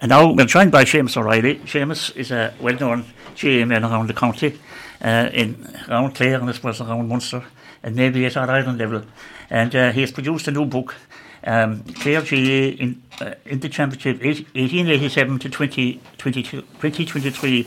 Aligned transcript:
And 0.00 0.10
now 0.10 0.32
we're 0.32 0.46
joined 0.46 0.70
by 0.70 0.84
Seamus 0.84 1.16
O'Reilly. 1.16 1.56
Seamus 1.66 2.14
is 2.14 2.30
a 2.30 2.54
well-known 2.60 3.04
GAA 3.40 3.64
man 3.64 3.84
around 3.84 4.06
the 4.06 4.14
county, 4.14 4.56
uh, 5.02 5.28
in 5.32 5.66
around 5.88 6.14
Clare 6.14 6.38
and 6.38 6.48
I 6.48 6.52
suppose 6.52 6.80
around 6.80 7.08
Munster, 7.08 7.42
and 7.82 7.96
maybe 7.96 8.24
at 8.24 8.36
our 8.36 8.48
island 8.48 8.78
level. 8.78 9.02
And 9.50 9.74
uh, 9.74 9.90
he 9.90 10.02
has 10.02 10.12
produced 10.12 10.46
a 10.46 10.52
new 10.52 10.66
book, 10.66 10.94
um, 11.42 11.82
Clare 11.82 12.20
GAA 12.20 12.76
in, 12.80 13.02
uh, 13.20 13.34
in 13.44 13.58
the 13.58 13.68
Championship 13.68 14.22
1887 14.22 15.40
to 15.40 15.48
2023. 15.48 17.66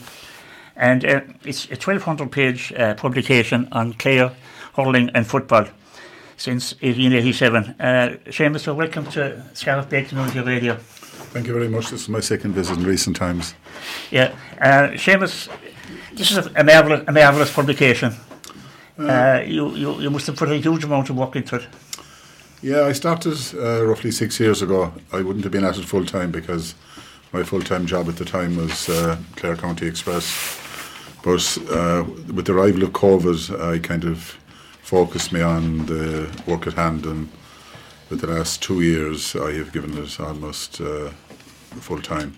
And 0.77 1.04
uh, 1.04 1.20
it's 1.43 1.66
a 1.66 1.75
1200 1.75 2.32
page 2.32 2.71
uh, 2.71 2.93
publication 2.93 3.68
on 3.73 3.91
Clare 3.95 4.32
hurling 4.77 5.09
and 5.13 5.27
football 5.27 5.66
since 6.38 6.75
1887. 6.75 7.75
Uh, 7.77 8.16
Seamus, 8.27 8.61
so 8.61 8.73
welcome 8.73 9.05
to 9.07 9.43
Scariff 9.54 9.89
Bay 9.89 10.05
Community 10.05 10.39
Radio. 10.39 10.77
Thank 11.32 11.48
you 11.48 11.54
very 11.54 11.70
much. 11.70 11.89
This 11.89 12.02
is 12.02 12.09
my 12.09 12.20
second 12.20 12.54
visit 12.54 12.77
in 12.77 12.86
recent 12.86 13.16
times. 13.16 13.55
Yeah, 14.12 14.35
uh, 14.59 14.90
Seamus, 14.98 15.48
this 16.13 16.30
is 16.31 16.38
a, 16.38 16.52
a 16.57 16.63
marvelous, 16.63 17.04
a 17.07 17.12
marvelous 17.13 17.54
publication. 17.54 18.13
Uh, 18.99 19.41
you, 19.45 19.73
you, 19.76 20.02
you 20.02 20.09
must 20.09 20.27
have 20.27 20.35
put 20.35 20.49
a 20.52 20.57
huge 20.57 20.84
amount 20.84 21.09
of 21.09 21.16
work 21.16 21.38
into 21.38 21.55
it. 21.55 21.67
Yeah, 22.62 22.84
I 22.84 22.91
started 22.91 23.38
uh, 23.55 23.85
roughly 23.85 24.12
six 24.12 24.40
years 24.40 24.62
ago. 24.62 24.91
I 25.13 25.21
wouldn't 25.21 25.44
have 25.45 25.54
been 25.54 25.63
at 25.63 25.77
it 25.77 25.85
full 25.85 26.05
time 26.05 26.31
because 26.31 26.76
my 27.32 27.43
full 27.43 27.62
time 27.62 27.85
job 27.85 28.09
at 28.09 28.18
the 28.18 28.26
time 28.26 28.57
was 28.57 28.90
uh, 28.90 29.18
Clare 29.38 29.55
County 29.55 29.88
Express. 29.88 30.59
But 31.23 31.57
uh, 31.71 32.04
with 32.34 32.45
the 32.45 32.54
arrival 32.54 32.84
of 32.84 32.91
COVID, 32.91 33.73
I 33.73 33.79
kind 33.79 34.04
of 34.04 34.38
focused 34.82 35.32
me 35.32 35.41
on 35.41 35.85
the 35.85 36.29
work 36.45 36.68
at 36.68 36.73
hand, 36.73 37.05
and 37.05 37.29
with 38.11 38.20
the 38.21 38.27
last 38.27 38.61
two 38.61 38.81
years, 38.81 39.35
I 39.35 39.53
have 39.53 39.71
given 39.71 39.97
it 39.97 40.20
almost 40.20 40.81
uh, 40.81 41.09
full 41.79 42.01
time, 42.01 42.37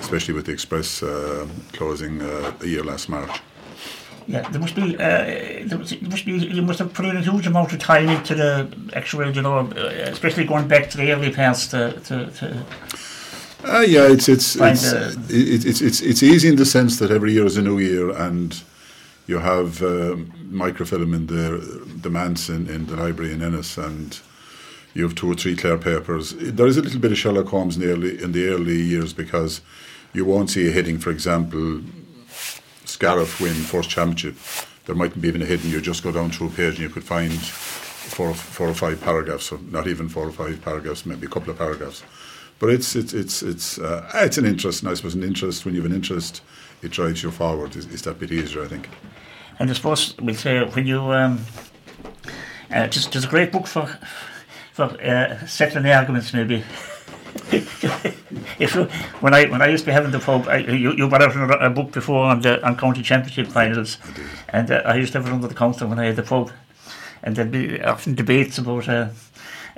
especially 0.00 0.34
with 0.34 0.46
the 0.46 0.52
Express 0.52 1.02
uh, 1.02 1.46
closing 1.72 2.22
uh, 2.22 2.52
a 2.60 2.66
year 2.66 2.82
last 2.82 3.08
March. 3.08 3.40
Yeah, 4.26 4.48
there 4.48 4.60
must 4.60 4.74
be, 4.74 4.96
uh, 4.96 4.98
there 4.98 5.78
must 5.78 6.24
be, 6.24 6.32
you 6.32 6.62
must 6.62 6.78
have 6.78 6.94
put 6.94 7.04
in 7.04 7.16
a 7.16 7.20
huge 7.20 7.46
amount 7.46 7.72
of 7.72 7.78
time 7.78 8.08
into 8.08 8.34
the 8.34 8.68
actual, 8.94 9.30
you 9.30 9.42
know, 9.42 9.58
uh, 9.58 10.10
especially 10.10 10.46
going 10.46 10.66
back 10.68 10.88
to 10.90 10.96
the 10.96 11.12
early 11.12 11.30
past 11.30 11.70
to, 11.72 11.92
to, 12.00 12.26
to 12.30 12.64
Uh, 13.62 13.84
yeah, 13.86 14.08
it's 14.08 14.26
it's 14.26 14.56
Find 14.56 14.72
it's, 14.72 15.64
it's 15.66 15.80
it's 15.82 16.00
it's 16.00 16.22
easy 16.22 16.48
in 16.48 16.56
the 16.56 16.64
sense 16.64 16.98
that 16.98 17.10
every 17.10 17.32
year 17.32 17.44
is 17.44 17.58
a 17.58 17.62
new 17.62 17.78
year, 17.78 18.08
and 18.10 18.62
you 19.26 19.38
have 19.38 19.82
um, 19.82 20.32
microfilm 20.50 21.12
in 21.12 21.26
the 21.26 21.60
the 22.02 22.08
manse 22.08 22.48
in, 22.48 22.70
in 22.70 22.86
the 22.86 22.96
library 22.96 23.32
in 23.34 23.42
Ennis, 23.42 23.76
and 23.76 24.18
you 24.94 25.02
have 25.04 25.14
two 25.14 25.30
or 25.30 25.34
three 25.34 25.56
Clare 25.56 25.78
papers. 25.78 26.34
There 26.36 26.66
is 26.66 26.76
a 26.76 26.82
little 26.82 27.00
bit 27.00 27.12
of 27.12 27.18
Sherlock 27.18 27.48
Holmes 27.48 27.76
in 27.76 27.82
the 27.82 27.92
early 27.92 28.22
in 28.22 28.32
the 28.32 28.48
early 28.48 28.80
years 28.80 29.12
because 29.12 29.60
you 30.12 30.24
won't 30.24 30.50
see 30.50 30.68
a 30.68 30.72
heading, 30.72 30.98
for 30.98 31.10
example, 31.10 31.82
Scariff 32.84 33.40
win 33.40 33.54
first 33.54 33.90
championship. 33.90 34.36
There 34.86 34.94
mightn't 34.94 35.22
be 35.22 35.28
even 35.28 35.42
a 35.42 35.46
heading. 35.46 35.70
You 35.70 35.80
just 35.80 36.02
go 36.02 36.10
down 36.10 36.30
through 36.30 36.48
a 36.48 36.50
page 36.50 36.74
and 36.74 36.78
you 36.80 36.88
could 36.88 37.04
find 37.04 37.32
four, 37.32 38.34
four 38.34 38.68
or 38.68 38.74
five 38.74 39.00
paragraphs, 39.00 39.52
or 39.52 39.58
not 39.70 39.86
even 39.86 40.08
four 40.08 40.26
or 40.26 40.32
five 40.32 40.60
paragraphs, 40.62 41.06
maybe 41.06 41.26
a 41.26 41.30
couple 41.30 41.50
of 41.50 41.58
paragraphs. 41.58 42.02
But 42.58 42.70
it's 42.70 42.96
it's 42.96 43.14
it's 43.14 43.42
it's 43.42 43.78
uh, 43.78 44.10
it's 44.14 44.36
an 44.36 44.44
interest, 44.44 44.82
and 44.82 44.90
I 44.90 44.94
suppose 44.94 45.14
an 45.14 45.22
interest. 45.22 45.64
When 45.64 45.74
you 45.74 45.82
have 45.82 45.90
an 45.90 45.96
interest, 45.96 46.42
it 46.82 46.90
drives 46.90 47.22
you 47.22 47.30
forward. 47.30 47.76
Is 47.76 48.02
that 48.02 48.18
bit 48.18 48.32
easier? 48.32 48.64
I 48.64 48.68
think. 48.68 48.88
And 49.58 49.70
I 49.70 49.72
suppose 49.74 50.14
we'll 50.18 50.34
say 50.34 50.64
when 50.64 50.86
you 50.86 51.00
um, 51.00 51.44
uh, 52.70 52.88
just 52.88 53.12
there's 53.12 53.24
a 53.24 53.28
great 53.28 53.52
book 53.52 53.66
for 53.66 53.88
for 54.72 54.84
uh, 54.84 55.46
settling 55.46 55.84
the 55.84 55.94
arguments 55.94 56.32
maybe. 56.32 56.64
if 57.52 58.74
you, 58.74 58.84
when 59.20 59.34
I 59.34 59.46
when 59.46 59.62
I 59.62 59.68
used 59.68 59.84
to 59.84 59.90
be 59.90 59.92
having 59.92 60.10
the 60.10 60.18
pub, 60.18 60.48
I, 60.48 60.58
you 60.58 60.92
you 60.92 61.08
brought 61.08 61.22
out 61.22 61.62
a 61.62 61.70
book 61.70 61.92
before 61.92 62.24
on 62.24 62.40
the 62.40 62.64
on 62.66 62.76
county 62.76 63.02
championship 63.02 63.46
finals, 63.48 63.98
and 64.48 64.70
uh, 64.70 64.82
I 64.84 64.96
used 64.96 65.12
to 65.12 65.18
have 65.18 65.28
it 65.28 65.32
under 65.32 65.46
the 65.46 65.54
counter 65.54 65.86
when 65.86 65.98
I 65.98 66.06
had 66.06 66.16
the 66.16 66.22
pub, 66.22 66.50
and 67.22 67.36
there'd 67.36 67.50
be 67.50 67.80
often 67.82 68.14
debates 68.14 68.58
about. 68.58 68.88
Uh, 68.88 69.08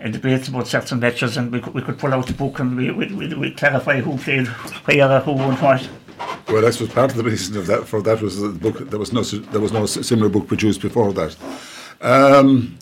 uh, 0.02 0.08
debates 0.08 0.48
about 0.48 0.66
certain 0.66 0.98
matches, 1.00 1.36
and 1.36 1.52
we 1.52 1.60
could, 1.60 1.74
we 1.74 1.82
could 1.82 1.98
pull 1.98 2.12
out 2.14 2.26
the 2.26 2.32
book 2.32 2.58
and 2.58 2.76
we 2.76 2.90
we 2.90 3.06
we 3.12 3.34
we'd 3.34 3.56
clarify 3.56 4.00
who 4.00 4.16
played 4.16 4.46
where, 4.46 5.20
who 5.20 5.32
won 5.32 5.54
what. 5.56 5.88
Well, 6.48 6.62
that 6.62 6.80
was 6.80 6.88
part 6.88 7.10
of 7.10 7.16
the 7.16 7.22
reason 7.22 7.56
of 7.56 7.66
that 7.66 7.86
for 7.86 8.02
that 8.02 8.20
was 8.20 8.40
the 8.40 8.48
book. 8.48 8.78
There 8.90 8.98
was 8.98 9.12
no 9.12 9.22
there 9.22 9.60
was 9.60 9.72
no 9.72 9.86
similar 9.86 10.28
book 10.28 10.48
produced 10.48 10.80
before 10.80 11.12
that. 11.12 11.36
Um, 12.00 12.78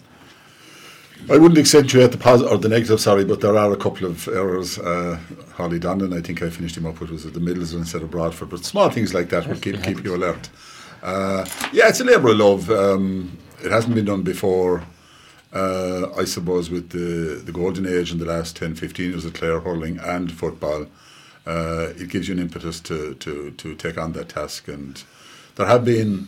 I 1.31 1.39
wouldn't 1.39 1.59
accentuate 1.59 2.11
the 2.11 2.19
positive 2.19 2.53
or 2.53 2.59
the 2.59 2.69
negative, 2.69 3.01
sorry, 3.01 3.25
but 3.25 3.41
there 3.41 3.57
are 3.57 3.73
a 3.73 3.77
couple 3.77 4.05
of 4.05 4.27
errors. 4.27 4.81
Uh, 4.81 5.17
Holly 5.53 5.79
Dundon, 5.79 6.13
I 6.13 6.21
think 6.21 6.43
I 6.43 6.51
finished 6.51 6.77
him 6.77 6.87
up 6.87 6.99
with 7.01 7.11
was 7.11 7.25
at 7.25 7.35
the 7.35 7.41
Middles 7.41 7.73
instead 7.73 8.03
of 8.03 8.11
Broadford, 8.11 8.49
but 8.49 8.65
small 8.65 8.91
things 8.91 9.15
like 9.15 9.29
that 9.29 9.47
will 9.47 9.55
keep 9.55 9.81
keep 9.85 10.03
you 10.03 10.17
alert. 10.17 10.49
Uh, 11.05 11.47
yeah, 11.73 11.87
it's 11.87 12.01
a 12.01 12.05
labour 12.05 12.31
of 12.31 12.39
love. 12.39 12.71
Um, 12.73 13.39
it 13.63 13.71
hasn't 13.71 13.95
been 13.95 14.07
done 14.07 14.23
before. 14.23 14.83
Uh, 15.53 16.13
I 16.19 16.25
suppose 16.25 16.69
with 16.69 16.91
the, 16.91 17.41
the 17.45 17.53
golden 17.53 17.87
age 17.87 18.11
in 18.11 18.19
the 18.19 18.25
last 18.25 18.57
10, 18.57 18.75
15 18.75 19.11
years 19.11 19.25
of 19.25 19.33
Clare 19.33 19.61
hurling 19.61 19.99
and 19.99 20.33
football, 20.33 20.87
uh, 21.47 21.91
it 21.97 22.09
gives 22.09 22.27
you 22.27 22.35
an 22.35 22.41
impetus 22.41 22.81
to, 22.81 23.15
to, 23.15 23.53
to 23.53 23.77
take 23.77 23.99
on 23.99 24.15
that 24.15 24.31
task. 24.31 24.67
And 24.67 25.01
there 25.55 25.67
have 25.67 25.85
been 25.85 26.27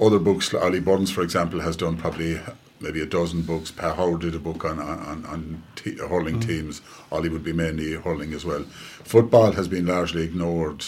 other 0.00 0.18
books. 0.18 0.52
Ollie 0.52 0.80
Burns, 0.80 1.12
for 1.12 1.22
example, 1.22 1.60
has 1.60 1.76
done 1.76 1.96
probably 1.96 2.40
maybe 2.80 3.00
a 3.00 3.06
dozen 3.06 3.42
books. 3.42 3.70
Pa 3.70 3.94
Howard 3.94 4.20
did 4.20 4.34
a 4.34 4.38
book 4.38 4.64
on 4.64 4.78
on, 4.78 5.24
on, 5.26 5.62
te- 5.76 5.96
hurling 5.96 6.40
teams. 6.40 6.80
Ollie 7.10 7.28
would 7.28 7.44
be 7.44 7.52
mainly 7.52 7.92
hurling 7.92 8.32
as 8.32 8.44
well. 8.44 8.64
Football 9.04 9.52
has 9.52 9.68
been 9.68 9.86
largely 9.86 10.22
ignored. 10.22 10.84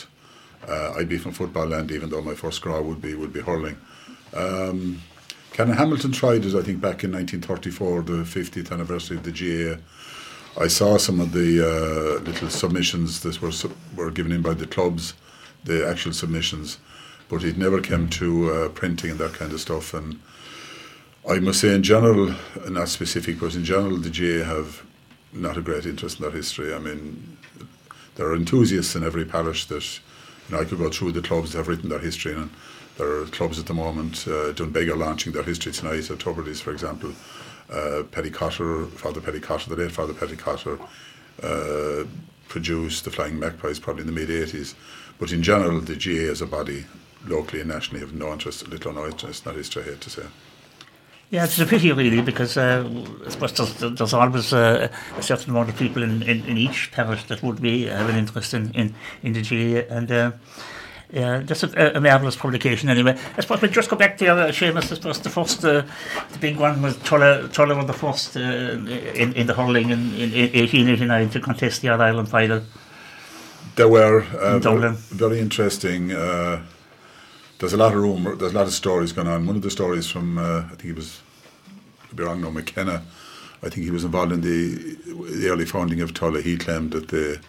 Uh, 0.67 0.95
I'd 0.97 1.09
be 1.09 1.19
from 1.19 1.33
football 1.33 1.67
land, 1.67 1.93
even 1.93 2.11
though 2.11 2.23
my 2.23 2.35
first 2.35 2.57
scrawl 2.57 2.83
would 2.83 3.01
be 3.01 3.15
would 3.15 3.33
be 3.33 3.41
hurling. 3.41 3.77
Um, 4.35 5.01
Canon 5.53 5.77
Hamilton 5.77 6.13
tried 6.13 6.45
it, 6.45 6.55
I 6.55 6.63
think, 6.63 6.83
back 6.83 7.03
in 7.03 7.13
1934, 7.13 8.03
the 8.03 8.13
50th 8.25 8.71
anniversary 8.71 9.17
of 9.17 9.23
the 9.23 9.33
GAA. 9.33 9.81
I 10.63 10.69
saw 10.69 10.99
some 10.99 11.19
of 11.21 11.33
the 11.33 11.63
uh, 11.65 12.23
little 12.23 12.51
submissions 12.51 13.21
that 13.21 13.41
were 13.41 13.53
su- 13.53 13.75
were 13.95 14.11
given 14.11 14.33
in 14.33 14.43
by 14.43 14.53
the 14.55 14.67
clubs, 14.67 15.15
the 15.65 15.87
actual 15.89 16.13
submissions, 16.13 16.79
but 17.29 17.43
it 17.43 17.57
never 17.57 17.81
came 17.81 18.09
to 18.11 18.53
uh, 18.53 18.69
printing 18.71 19.13
and 19.13 19.19
that 19.19 19.33
kind 19.35 19.53
of 19.53 19.61
stuff. 19.61 19.95
And 19.95 20.21
I 21.29 21.41
must 21.41 21.61
say, 21.61 21.75
in 21.75 21.83
general, 21.83 22.35
not 22.69 22.89
specific, 22.89 23.41
but 23.41 23.57
in 23.57 23.65
general, 23.65 23.97
the 23.97 24.11
GAA 24.11 24.45
have 24.45 24.85
not 25.33 25.57
a 25.57 25.61
great 25.61 25.85
interest 25.85 26.19
in 26.19 26.23
their 26.23 26.31
history. 26.31 26.73
I 26.73 26.79
mean, 26.79 27.37
there 28.15 28.27
are 28.27 28.37
enthusiasts 28.37 28.95
in 28.95 29.03
every 29.03 29.25
parish 29.25 29.67
that 29.67 30.01
you 30.49 30.55
know 30.55 30.63
I 30.63 30.65
could 30.65 30.79
go 30.79 30.89
through 30.89 31.13
the 31.13 31.23
clubs 31.23 31.53
that 31.53 31.59
have 31.59 31.69
written 31.69 31.89
their 31.89 31.99
history 31.99 32.33
and 32.33 32.51
there 32.97 33.09
are 33.09 33.27
clubs 33.27 33.59
at 33.59 33.67
the 33.67 33.75
moment 33.75 34.27
uh, 34.27 34.53
Doonbeg 34.53 34.97
launching 34.97 35.33
their 35.33 35.43
history 35.43 35.73
tonight 35.73 36.11
at 36.11 36.19
Tuberties 36.19 36.61
for 36.61 36.73
example. 36.73 37.13
Uh, 37.71 38.05
Petty 38.11 38.31
Cotter 38.31 38.87
Father 38.87 39.21
Petty 39.21 39.41
Cotter 39.41 39.69
the 39.69 39.77
late 39.77 39.91
Father 39.91 40.15
Petty 40.15 40.37
Cotter 40.37 40.79
uh, 41.43 42.05
produced 42.49 43.05
the 43.05 43.11
Flying 43.11 43.39
Magpies 43.39 43.79
probably 43.79 44.03
in 44.03 44.07
the 44.07 44.13
mid 44.13 44.29
80s 44.29 44.75
but 45.19 45.33
in 45.33 45.43
general 45.43 45.81
the 45.81 45.97
GAA 45.97 46.31
as 46.31 46.41
a 46.41 46.47
body 46.47 46.87
locally 47.27 47.61
and 47.61 47.71
nationally 47.71 48.01
have 48.01 48.15
no 48.15 48.33
interest 48.33 48.67
little 48.69 48.93
or 48.93 48.95
no 48.95 49.07
interest 49.07 49.45
in 49.45 49.53
that 49.53 49.59
history 49.59 49.83
I 49.83 49.87
hate 49.87 50.01
to 50.03 50.11
say 50.11 50.23
Yeah, 51.31 51.45
it's 51.45 51.59
a 51.59 51.67
pity 51.67 51.91
really 51.91 52.23
because 52.23 52.57
uh, 52.57 52.89
I 53.27 53.31
suppose 53.31 53.53
there's, 53.53 53.95
there's 53.95 54.15
always 54.15 54.53
uh, 54.53 54.89
a 55.17 55.23
certain 55.23 55.51
amount 55.51 55.69
of 55.71 55.77
people 55.77 56.05
in, 56.05 56.23
in, 56.23 56.45
in 56.45 56.57
each 56.57 56.93
parish 56.93 57.25
that 57.25 57.43
would 57.43 57.61
be 57.61 57.87
have 57.87 58.09
an 58.09 58.17
interest 58.17 58.55
in, 58.55 58.73
in, 58.75 58.95
in 59.25 59.33
the 59.33 59.43
GAA 59.43 59.93
and 59.93 60.11
uh, 60.13 60.31
yeah, 61.13 61.39
that's 61.39 61.65
a, 61.65 61.97
a 61.97 62.01
marvellous 62.01 62.37
publication 62.37 62.89
anyway. 62.89 63.19
I 63.37 63.41
suppose 63.41 63.61
we 63.61 63.69
just 63.69 63.91
go 63.91 63.97
back 63.97 64.19
to 64.19 64.27
uh, 64.27 64.53
Seamus, 64.53 64.93
I 64.93 64.95
suppose 64.95 65.21
the 65.21 65.31
first, 65.31 65.65
uh, 65.65 65.83
the 66.33 66.39
big 66.39 66.59
one 66.59 66.83
was 66.83 66.97
Tulla, 66.99 67.49
Tulla 67.49 67.75
were 67.75 67.85
the 67.85 67.93
first 67.93 68.37
uh, 68.37 68.41
in, 68.41 69.33
in 69.35 69.47
the 69.47 69.55
hurling 69.55 69.91
in, 69.91 70.15
in 70.15 70.31
1889 70.31 71.31
to 71.31 71.41
contest 71.41 71.83
the 71.83 71.89
All-Ireland 71.89 72.29
final. 72.29 72.63
There 73.77 73.89
were 73.89 74.23
uh, 74.23 74.57
In 74.57 74.95
very 74.95 75.41
interesting. 75.41 76.13
Uh, 76.13 76.63
there's 77.59 77.73
a 77.73 77.77
lot 77.77 77.95
of 77.95 78.01
rumour. 78.01 78.37
There's 78.37 78.53
a 78.53 78.57
lot 78.57 78.67
of 78.67 78.73
stories 78.73 79.13
going 79.13 79.29
on. 79.29 79.47
One 79.47 79.57
of 79.57 79.63
the 79.63 79.71
stories 79.71 80.11
from 80.11 80.39
uh, 80.39 80.61
I 80.61 80.69
think 80.69 80.83
he 80.83 80.93
was, 80.93 81.21
could 82.09 82.17
be 82.17 82.25
wrong, 82.25 82.41
no 82.41 82.51
McKenna. 82.51 83.03
I 83.63 83.69
think 83.69 83.85
he 83.85 83.91
was 83.91 84.05
involved 84.05 84.33
in 84.33 84.43
the 84.43 84.97
the 85.41 85.49
early 85.49 85.65
founding 85.65 86.01
of 86.01 86.15
Tulla. 86.15 86.41
He 86.43 86.57
claimed 86.57 86.93
that 86.93 87.09
the 87.09 87.41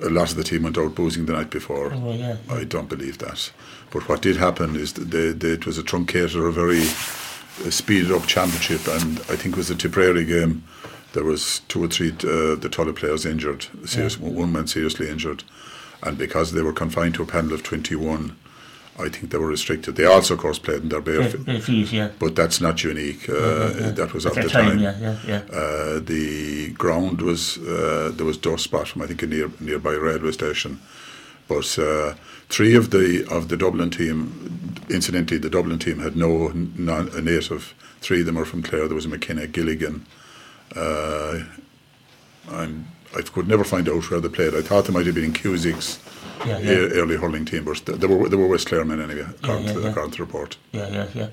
a 0.00 0.10
lot 0.10 0.30
of 0.30 0.36
the 0.36 0.44
team 0.44 0.64
went 0.64 0.78
out 0.78 0.94
boozing 0.94 1.26
the 1.26 1.32
night 1.32 1.50
before. 1.50 1.92
Oh, 1.92 2.12
yeah. 2.12 2.36
I 2.50 2.64
don't 2.64 2.88
believe 2.88 3.18
that. 3.18 3.52
But 3.90 4.08
what 4.08 4.22
did 4.22 4.36
happen 4.36 4.74
is 4.74 4.94
that 4.94 5.10
they, 5.10 5.30
they, 5.30 5.52
it 5.52 5.66
was 5.66 5.78
a 5.78 5.82
truncated 5.82 6.34
or 6.34 6.48
a 6.48 6.52
very 6.52 6.80
uh, 6.80 7.70
speeded 7.70 8.10
up 8.10 8.26
championship, 8.26 8.86
and 8.88 9.20
I 9.20 9.36
think 9.36 9.54
it 9.54 9.56
was 9.56 9.70
a 9.70 9.76
Tipperary 9.76 10.24
game. 10.24 10.64
There 11.12 11.24
was 11.24 11.60
two 11.68 11.84
or 11.84 11.88
three 11.88 12.10
uh, 12.10 12.56
the 12.56 12.68
Tulla 12.70 12.94
players 12.94 13.26
injured. 13.26 13.66
Serious, 13.84 14.18
One 14.18 14.52
man 14.52 14.66
seriously 14.66 15.08
injured, 15.08 15.44
and 16.02 16.18
because 16.18 16.52
they 16.52 16.62
were 16.62 16.72
confined 16.72 17.14
to 17.14 17.22
a 17.22 17.26
panel 17.26 17.52
of 17.52 17.62
twenty 17.62 17.94
one, 17.94 18.36
I 18.98 19.08
think 19.08 19.30
they 19.30 19.38
were 19.38 19.48
restricted. 19.48 19.96
They 19.96 20.04
also, 20.04 20.34
of 20.34 20.40
course, 20.40 20.58
played 20.58 20.82
in 20.82 20.88
their 20.90 21.00
bare, 21.00 21.20
Bare- 21.20 21.38
bare 21.38 21.60
feet, 21.60 21.92
yeah. 21.92 22.10
but 22.18 22.36
that's 22.36 22.60
not 22.60 22.84
unique. 22.84 23.26
Uh, 23.28 23.32
yeah, 23.34 23.80
yeah. 23.80 23.90
That 23.92 24.12
was 24.12 24.26
At 24.26 24.36
at 24.36 24.44
the 24.44 24.50
time. 24.50 24.78
yeah, 24.78 24.98
yeah, 25.00 25.16
yeah. 25.26 25.42
Uh, 25.50 25.98
the 26.00 26.70
ground 26.72 27.22
was 27.22 27.56
uh, 27.58 28.12
there 28.14 28.26
was 28.26 28.36
dust 28.36 28.68
from 28.68 29.02
I 29.02 29.06
think, 29.06 29.22
a 29.22 29.26
near 29.26 29.50
nearby 29.60 29.92
railway 29.92 30.32
station. 30.32 30.80
But 31.48 31.78
uh, 31.78 32.14
three 32.50 32.74
of 32.74 32.90
the 32.90 33.26
of 33.30 33.48
the 33.48 33.56
Dublin 33.56 33.90
team, 33.90 34.74
incidentally, 34.90 35.38
the 35.38 35.50
Dublin 35.50 35.78
team 35.78 35.98
had 36.00 36.14
no 36.14 36.48
non, 36.76 37.08
a 37.16 37.20
native. 37.22 37.74
Three 38.00 38.20
of 38.20 38.26
them 38.26 38.36
are 38.38 38.44
from 38.44 38.62
Clare. 38.62 38.88
There 38.88 38.94
was 38.94 39.06
McKenna, 39.08 39.46
Gilligan. 39.46 40.04
Uh, 40.76 41.44
I'm, 42.50 42.86
I 43.16 43.22
could 43.22 43.48
never 43.48 43.64
find 43.64 43.88
out 43.88 44.10
where 44.10 44.20
they 44.20 44.28
played. 44.28 44.54
I 44.54 44.62
thought 44.62 44.86
they 44.86 44.92
might 44.92 45.06
have 45.06 45.14
been 45.14 45.24
in 45.24 45.32
Cusack's 45.32 45.98
Yeah, 46.46 46.58
yeah. 46.58 46.70
early 46.70 47.16
hurling 47.16 47.44
team, 47.44 47.64
but 47.64 47.84
they, 47.86 48.06
were 48.06 48.28
they 48.28 48.36
were 48.36 48.48
West 48.48 48.68
Clare 48.68 48.84
men 48.84 49.00
anyway, 49.00 49.26
according, 49.42 49.66
yeah, 49.66 49.72
to, 49.74 49.86
according 49.88 50.12
to 50.12 50.16
the 50.18 50.22
report. 50.24 50.56
Yeah, 50.72 50.88
yeah, 50.88 51.06
yeah. 51.14 51.28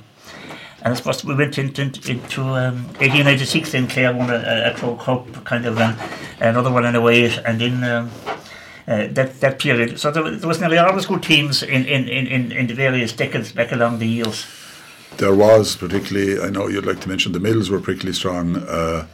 And 0.81 0.93
I 0.93 0.95
suppose 0.95 1.25
we 1.25 1.35
went 1.35 1.57
into, 1.57 1.81
into 2.09 2.41
um, 2.41 2.85
1896 2.99 3.71
then 3.73 3.87
Clare 3.87 4.13
won 4.15 4.29
a, 4.29 4.73
a 4.73 4.97
Cup 4.97 5.43
kind 5.45 5.65
of 5.65 5.77
and 5.77 5.97
another 6.39 6.71
one 6.71 6.85
in 6.85 6.95
a 6.95 7.01
way 7.01 7.25
and 7.45 7.59
then 7.59 7.83
um, 7.83 8.09
uh, 8.87 9.07
that 9.11 9.39
that 9.41 9.59
period. 9.59 9.99
So 9.99 10.09
there, 10.11 10.23
was- 10.23 10.39
there 10.39 10.47
was 10.47 10.59
nearly 10.61 10.77
always 10.77 11.05
good 11.05 11.21
teams 11.23 11.63
in, 11.63 11.85
in, 11.85 12.07
in, 12.07 12.27
in, 12.27 12.51
in 12.51 12.67
the 12.67 12.73
various 12.73 13.11
decades 13.13 13.51
back 13.51 13.71
along 13.71 13.99
the 13.99 14.07
years. 14.07 14.45
There 15.17 15.33
was 15.35 15.75
particularly, 15.75 16.39
I 16.39 16.49
know 16.49 16.67
you'd 16.69 16.85
like 16.85 17.01
to 17.01 17.09
mention 17.09 17.33
the 17.33 17.39
Mills 17.41 17.69
were 17.69 17.79
particularly 17.79 18.13
strong. 18.13 18.55
Uh, 18.55 19.05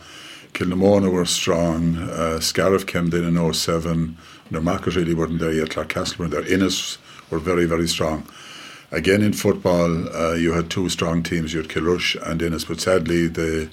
Kilnamona 0.55 1.11
were 1.11 1.25
strong. 1.25 1.97
Uh, 1.97 2.39
Scariff 2.39 2.87
came 2.87 3.13
in 3.13 3.37
in 3.37 3.53
07. 3.53 4.17
No, 4.51 4.61
Marcus 4.61 4.95
really 4.95 5.13
weren't 5.13 5.39
there 5.39 5.51
yet. 5.51 5.69
Clarecastle 5.69 6.17
were 6.17 6.27
there. 6.29 6.45
Ennis 6.47 6.97
were 7.29 7.39
very, 7.39 7.65
very 7.65 7.87
strong. 7.89 8.25
Again, 8.91 9.21
in 9.21 9.33
football, 9.33 10.07
uh, 10.15 10.33
you 10.35 10.53
had 10.53 10.69
two 10.69 10.87
strong 10.87 11.23
teams. 11.23 11.53
You 11.53 11.61
had 11.61 11.69
Kilrush 11.69 12.15
and 12.25 12.41
Ennis, 12.41 12.63
but 12.63 12.79
sadly, 12.79 13.27
the, 13.27 13.69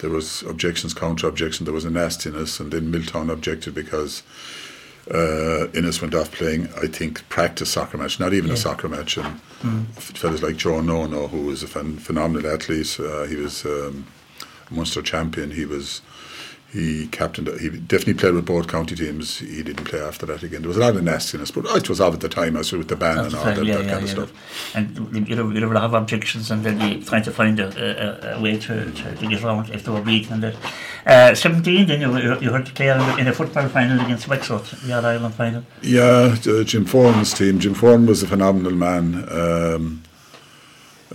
there 0.00 0.10
was 0.10 0.42
objections, 0.42 0.92
counter 0.92 1.26
objection. 1.26 1.64
There 1.64 1.72
was 1.72 1.86
a 1.86 1.90
nastiness, 1.90 2.60
and 2.60 2.70
then 2.72 2.90
Milltown 2.90 3.30
objected 3.30 3.74
because 3.74 4.22
uh, 5.10 5.68
Ennis 5.74 6.02
went 6.02 6.14
off 6.14 6.30
playing, 6.32 6.68
I 6.76 6.88
think, 6.88 7.26
practice 7.30 7.70
soccer 7.70 7.96
match, 7.96 8.20
not 8.20 8.34
even 8.34 8.50
a 8.50 8.56
soccer 8.56 8.88
match. 8.90 9.16
And 9.16 9.40
f- 9.96 10.12
fellas 10.14 10.42
like 10.42 10.56
Joe 10.56 10.82
Nono, 10.82 11.28
who 11.28 11.46
was 11.46 11.62
a 11.62 11.66
phen- 11.66 11.98
phenomenal 11.98 12.52
athlete, 12.52 13.00
uh, 13.00 13.24
he 13.24 13.36
was 13.36 13.64
um, 13.64 14.06
a 14.70 14.74
Munster 14.74 15.00
champion. 15.00 15.52
He 15.52 15.64
was 15.64 16.02
he 16.72 17.06
captained. 17.08 17.48
He 17.60 17.70
definitely 17.70 18.14
played 18.14 18.34
with 18.34 18.44
both 18.44 18.68
county 18.68 18.94
teams. 18.94 19.38
He 19.38 19.62
didn't 19.62 19.84
play 19.86 20.00
after 20.00 20.26
that 20.26 20.42
again. 20.42 20.60
There 20.60 20.68
was 20.68 20.76
a 20.76 20.80
lot 20.80 20.94
of 20.96 21.02
nastiness, 21.02 21.50
but 21.50 21.64
it 21.64 21.88
was 21.88 21.98
off 22.00 22.12
at 22.14 22.20
the 22.20 22.28
time, 22.28 22.56
as 22.56 22.72
with 22.72 22.88
the 22.88 22.96
ban 22.96 23.18
and 23.18 23.34
all 23.34 23.44
that, 23.44 23.54
that 23.56 23.88
kind 23.88 24.02
of 24.04 24.10
stuff. 24.10 24.76
And 24.76 25.26
you 25.26 25.34
know, 25.34 25.48
you 25.50 25.60
know, 25.60 25.70
have 25.80 25.94
objections 25.94 26.50
and 26.50 26.62
then 26.64 26.78
you 26.80 27.02
trying 27.02 27.22
to 27.22 27.30
find 27.30 27.58
a, 27.58 28.34
a, 28.34 28.36
a 28.36 28.42
way 28.42 28.58
to, 28.58 28.90
to, 28.92 29.14
to 29.16 29.26
get 29.26 29.42
around 29.42 29.70
if 29.70 29.84
they 29.84 29.90
were 29.92 30.02
beaten 30.02 30.34
and 30.34 30.42
that. 30.42 30.56
Uh, 31.06 31.34
17 31.34 31.86
then 31.86 32.00
you, 32.02 32.18
you 32.40 32.50
heard 32.52 32.74
Clare 32.74 32.96
in 32.96 33.00
a- 33.00 33.16
in 33.16 33.28
a 33.28 33.32
football 33.32 33.66
final 33.68 33.98
against 34.04 34.28
Wexford, 34.28 34.64
the 34.84 34.92
All 34.94 35.06
Ireland 35.06 35.34
final. 35.34 35.64
Yeah, 35.80 36.36
uh, 36.46 36.64
Jim 36.64 36.84
Foran's 36.84 37.32
team. 37.32 37.58
Jim 37.60 37.74
Foran 37.74 38.06
was 38.06 38.22
a 38.22 38.26
phenomenal 38.26 38.72
man. 38.72 39.26
Um, 39.30 40.02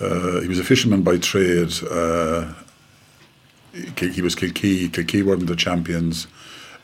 uh, 0.01 0.41
he 0.41 0.47
was 0.47 0.57
a 0.57 0.63
fisherman 0.63 1.03
by 1.03 1.17
trade. 1.17 1.71
Uh, 1.89 2.53
he 3.73 4.21
was 4.21 4.35
Kilkee. 4.35 4.89
Kilkee 4.89 5.23
weren't 5.23 5.47
the 5.47 5.55
champions. 5.55 6.27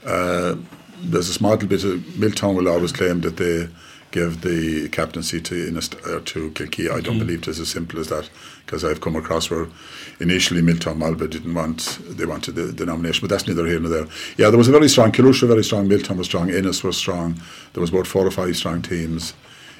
Uh, 0.06 0.56
there's 1.02 1.30
a 1.30 1.34
small 1.34 1.56
bit 1.58 1.84
of 1.84 2.18
Milltown 2.18 2.56
will 2.56 2.68
always 2.68 2.92
claim 2.92 3.22
that 3.22 3.38
they 3.38 3.70
gave 4.12 4.42
the 4.42 4.90
captaincy 4.90 5.40
to 5.40 5.68
uh, 5.78 6.20
to 6.26 6.50
Kilkee. 6.52 6.90
I 6.90 7.00
don't 7.00 7.16
Kilkee. 7.16 7.20
believe 7.20 7.48
it's 7.48 7.60
as 7.60 7.70
simple 7.70 8.00
as 8.00 8.08
that 8.10 8.30
because 8.66 8.84
I've 8.84 9.02
come 9.02 9.16
across 9.16 9.50
where 9.50 9.68
initially 10.20 10.62
Milltown 10.62 11.00
Malbay 11.00 11.30
didn't 11.30 11.54
want 11.54 12.00
they 12.10 12.26
wanted 12.26 12.56
the, 12.56 12.64
the 12.64 12.86
nomination, 12.86 13.22
but 13.22 13.34
that's 13.34 13.48
neither 13.48 13.66
here 13.66 13.80
nor 13.80 13.90
there. 13.90 14.08
Yeah, 14.38 14.50
there 14.50 14.58
was 14.58 14.68
a 14.68 14.72
very 14.72 14.90
strong 14.90 15.12
Kilrush, 15.12 15.42
were 15.42 15.48
very 15.48 15.64
strong. 15.64 15.88
Milltown 15.88 16.18
was 16.18 16.28
strong. 16.28 16.50
Ennis 16.50 16.84
was 16.84 16.98
strong. 16.98 17.40
There 17.74 17.82
was 17.82 17.92
about 17.92 18.08
four 18.08 18.26
or 18.26 18.32
five 18.32 18.56
strong 18.56 18.82
teams. 18.82 19.34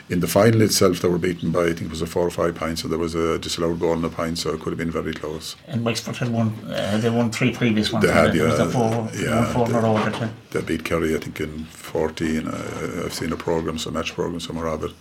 In 0.10 0.22
the 0.22 0.28
final 0.28 0.62
itself, 0.62 1.02
they 1.02 1.08
were 1.08 1.20
beaten 1.20 1.52
by 1.52 1.66
I 1.66 1.74
think 1.74 1.82
it 1.84 1.90
was 1.92 2.02
a 2.02 2.08
four 2.08 2.26
or 2.26 2.32
five 2.32 2.56
points, 2.56 2.82
so 2.82 2.88
there 2.88 2.98
was 2.98 3.14
a 3.14 3.38
disallowed 3.38 3.80
goal 3.80 3.94
in 3.94 4.04
a 4.04 4.10
pint, 4.10 4.40
so 4.40 4.52
it 4.52 4.60
could 4.60 4.70
have 4.72 4.78
been 4.78 4.90
very 4.90 5.14
close. 5.14 5.56
And 5.68 5.86
Wexford 5.86 6.18
had 6.18 6.30
won, 6.30 6.56
uh, 6.68 6.98
they 6.98 7.12
won 7.12 7.30
three 7.30 7.54
previous 7.54 7.94
ones. 7.94 8.06
They 8.06 8.12
had, 8.12 8.34
was 8.34 8.58
the 8.58 8.66
yeah, 8.66 8.72
four, 8.72 9.10
yeah, 9.14 9.54
four 9.54 9.70
in 9.70 9.76
a 9.76 9.82
they- 9.82 9.88
row 9.88 9.98
at 9.98 10.14
the. 10.14 10.30
They 10.50 10.62
beat 10.66 10.84
Kerry, 10.84 11.16
I 11.16 11.20
think, 11.20 11.40
in 11.40 11.66
14. 11.66 12.48
Uh, 12.48 13.04
I've 13.06 13.14
seen 13.14 13.32
a 13.32 13.38
program, 13.38 13.78
some 13.78 13.94
match 13.94 14.14
program 14.16 14.40
somewhere 14.40 14.68
of 14.68 14.84
it. 14.84 14.92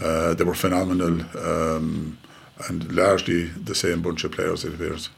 Uh, 0.00 0.32
they 0.34 0.44
were 0.44 0.54
phenomenal 0.54 1.20
um, 1.36 2.16
and 2.68 2.90
largely 2.92 3.44
the 3.44 3.74
same 3.74 4.00
bunch 4.00 4.24
of 4.24 4.32
players, 4.32 4.64
it 4.64 4.74
appears. 4.74 5.10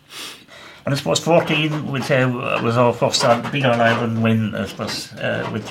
And 0.85 0.95
I 0.95 0.97
suppose 0.97 1.21
14 1.21 1.93
would 1.93 2.03
say 2.05 2.23
uh, 2.23 2.63
was 2.63 2.77
our 2.77 2.93
first 2.93 3.23
big 3.53 3.65
All 3.65 3.81
Ireland 3.81 4.23
win, 4.23 4.55
I 4.55 4.67
suppose, 4.67 5.13
uh, 5.13 5.49
with 5.53 5.69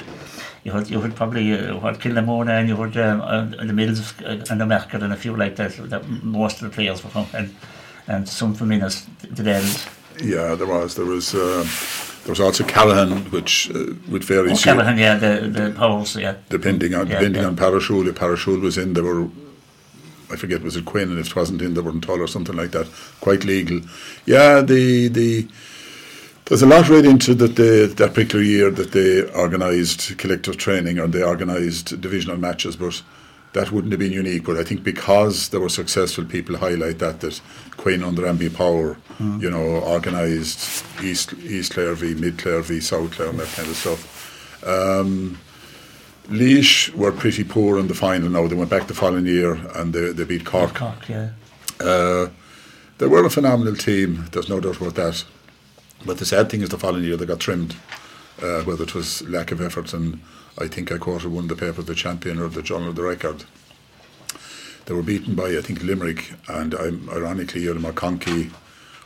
you 0.68 0.74
had, 0.74 0.90
you 0.90 1.00
had 1.00 1.16
probably 1.16 1.54
uh, 1.54 1.78
what 1.78 1.98
Kilnamona 2.00 2.60
and 2.60 2.68
you 2.68 2.76
had 2.76 2.98
um, 2.98 3.22
uh, 3.22 3.66
the 3.66 3.72
Mills 3.72 4.14
uh, 4.22 4.44
and 4.50 4.60
the 4.60 4.66
Market 4.66 5.02
and 5.02 5.14
a 5.14 5.16
few 5.16 5.34
like 5.34 5.56
that, 5.56 5.72
that 5.90 6.06
most 6.24 6.62
of 6.62 6.70
the 6.70 6.76
players 6.76 7.02
were 7.04 7.10
from, 7.10 7.26
and, 7.34 7.56
and 8.08 8.28
some 8.28 8.54
from 8.54 8.74
Ennis, 8.74 9.08
the 9.22 9.44
Dells. 9.44 9.88
Yeah, 10.22 10.56
there 10.56 10.68
was. 10.68 10.96
There 10.96 11.06
was. 11.06 11.34
Um, 11.34 11.66
there 12.24 12.34
was 12.34 12.42
also 12.42 12.66
Callahan, 12.66 13.32
which 13.32 13.72
uh, 13.74 13.94
with 14.12 14.26
various 14.26 14.60
Oh, 14.60 14.64
Callahan, 14.72 14.98
yeah, 14.98 15.16
the, 15.16 15.48
the 15.48 15.74
Powers, 15.78 16.18
yeah. 16.18 16.36
depending 16.50 16.94
on 16.94 17.08
Yeah, 17.08 17.14
depending 17.14 17.44
yeah. 17.44 17.48
on 17.48 17.56
Parashul. 17.56 18.06
If 18.06 18.16
Parashul 18.16 18.60
was 18.60 18.78
in, 18.78 18.94
there 18.94 19.06
were. 19.06 19.30
I 20.30 20.36
forget 20.36 20.62
was 20.62 20.76
it 20.76 20.84
Quin, 20.84 21.10
and 21.12 21.20
if 21.20 21.28
it 21.28 21.36
wasn't 21.38 21.62
in, 21.62 21.76
they 21.76 21.80
weren't 21.80 22.04
tall 22.04 22.20
or 22.20 22.28
something 22.28 22.58
like 22.58 22.72
that. 22.72 22.88
Quite 23.22 23.46
legal. 23.46 23.80
Yeah, 24.26 24.60
the 24.60 25.08
the. 25.08 25.48
There's 26.48 26.62
a 26.62 26.66
lot 26.66 26.88
read 26.88 27.06
into 27.06 27.34
that 27.36 27.58
they, 27.58 27.88
that 27.88 28.14
particular 28.14 28.44
year 28.44 28.72
that 28.72 28.94
they 28.94 29.30
organised 29.34 30.18
collective 30.18 30.56
training 30.56 30.98
and 30.98 31.12
they 31.12 31.22
organised 31.22 32.00
divisional 32.00 32.38
matches, 32.38 32.78
but 32.78 33.02
that 33.52 33.74
wouldn't 33.74 33.92
have 33.92 34.00
been 34.00 34.14
unique. 34.14 34.46
But 34.46 34.56
I 34.56 34.64
think 34.64 34.82
because 34.82 35.50
they 35.50 35.58
were 35.58 35.68
successful, 35.68 36.24
people 36.24 36.56
highlight 36.56 37.00
that 37.00 37.20
that 37.20 37.42
Queen 37.76 38.02
under 38.02 38.22
Amby 38.22 38.54
Power, 38.54 38.98
you 39.20 39.50
know, 39.50 39.82
organised 39.84 40.86
East 41.04 41.34
East 41.34 41.74
Clare 41.74 41.96
v 41.96 42.14
Mid 42.14 42.38
Clare 42.38 42.62
v 42.62 42.80
South 42.80 43.12
Clare 43.12 43.30
and 43.30 43.40
that 43.40 43.50
kind 43.50 43.68
of 43.68 43.76
stuff. 43.76 44.64
Um, 44.66 45.38
Laois 46.30 46.94
were 46.96 47.12
pretty 47.12 47.44
poor 47.44 47.78
in 47.78 47.88
the 47.88 47.94
final 47.94 48.30
now. 48.30 48.48
They 48.48 48.56
went 48.56 48.70
back 48.70 48.88
the 48.88 48.94
following 48.94 49.26
year 49.26 49.54
and 49.76 49.94
they, 49.94 50.14
they 50.14 50.24
beat 50.24 50.46
Cork. 50.46 50.76
Cork, 50.76 51.10
yeah. 51.10 51.32
Uh, 51.80 52.30
they 53.00 53.08
were 53.08 53.26
a 53.26 53.30
phenomenal 53.30 53.76
team, 53.76 54.26
there's 54.32 54.50
no 54.50 54.60
doubt 54.60 54.78
about 54.78 54.96
that. 54.96 55.26
But 56.08 56.20
the 56.20 56.26
sad 56.26 56.50
thing 56.50 56.62
is 56.62 56.70
the 56.70 56.78
following 56.78 57.04
year 57.04 57.18
they 57.18 57.26
got 57.26 57.42
trimmed, 57.42 57.76
uh, 58.42 58.62
whether 58.62 58.84
it 58.84 58.96
was 58.96 59.22
lack 59.28 59.52
of 59.52 59.62
effort. 59.62 59.94
And 59.94 60.22
I 60.58 60.68
think 60.68 60.90
I 60.90 60.98
quoted 60.98 61.30
one 61.30 61.44
of 61.44 61.50
the 61.50 61.56
papers, 61.58 61.84
the 61.84 61.96
champion 61.96 62.40
or 62.40 62.48
the 62.48 62.62
Journal 62.62 62.88
of 62.88 62.96
the 62.96 63.04
Record. 63.04 63.44
They 64.86 64.94
were 64.94 65.04
beaten 65.04 65.36
by, 65.36 65.50
I 65.50 65.62
think, 65.62 65.84
Limerick, 65.84 66.34
and 66.48 66.74
I'm 66.74 67.10
ironically, 67.10 67.68
Earl 67.68 67.76
McConkey, 67.76 68.52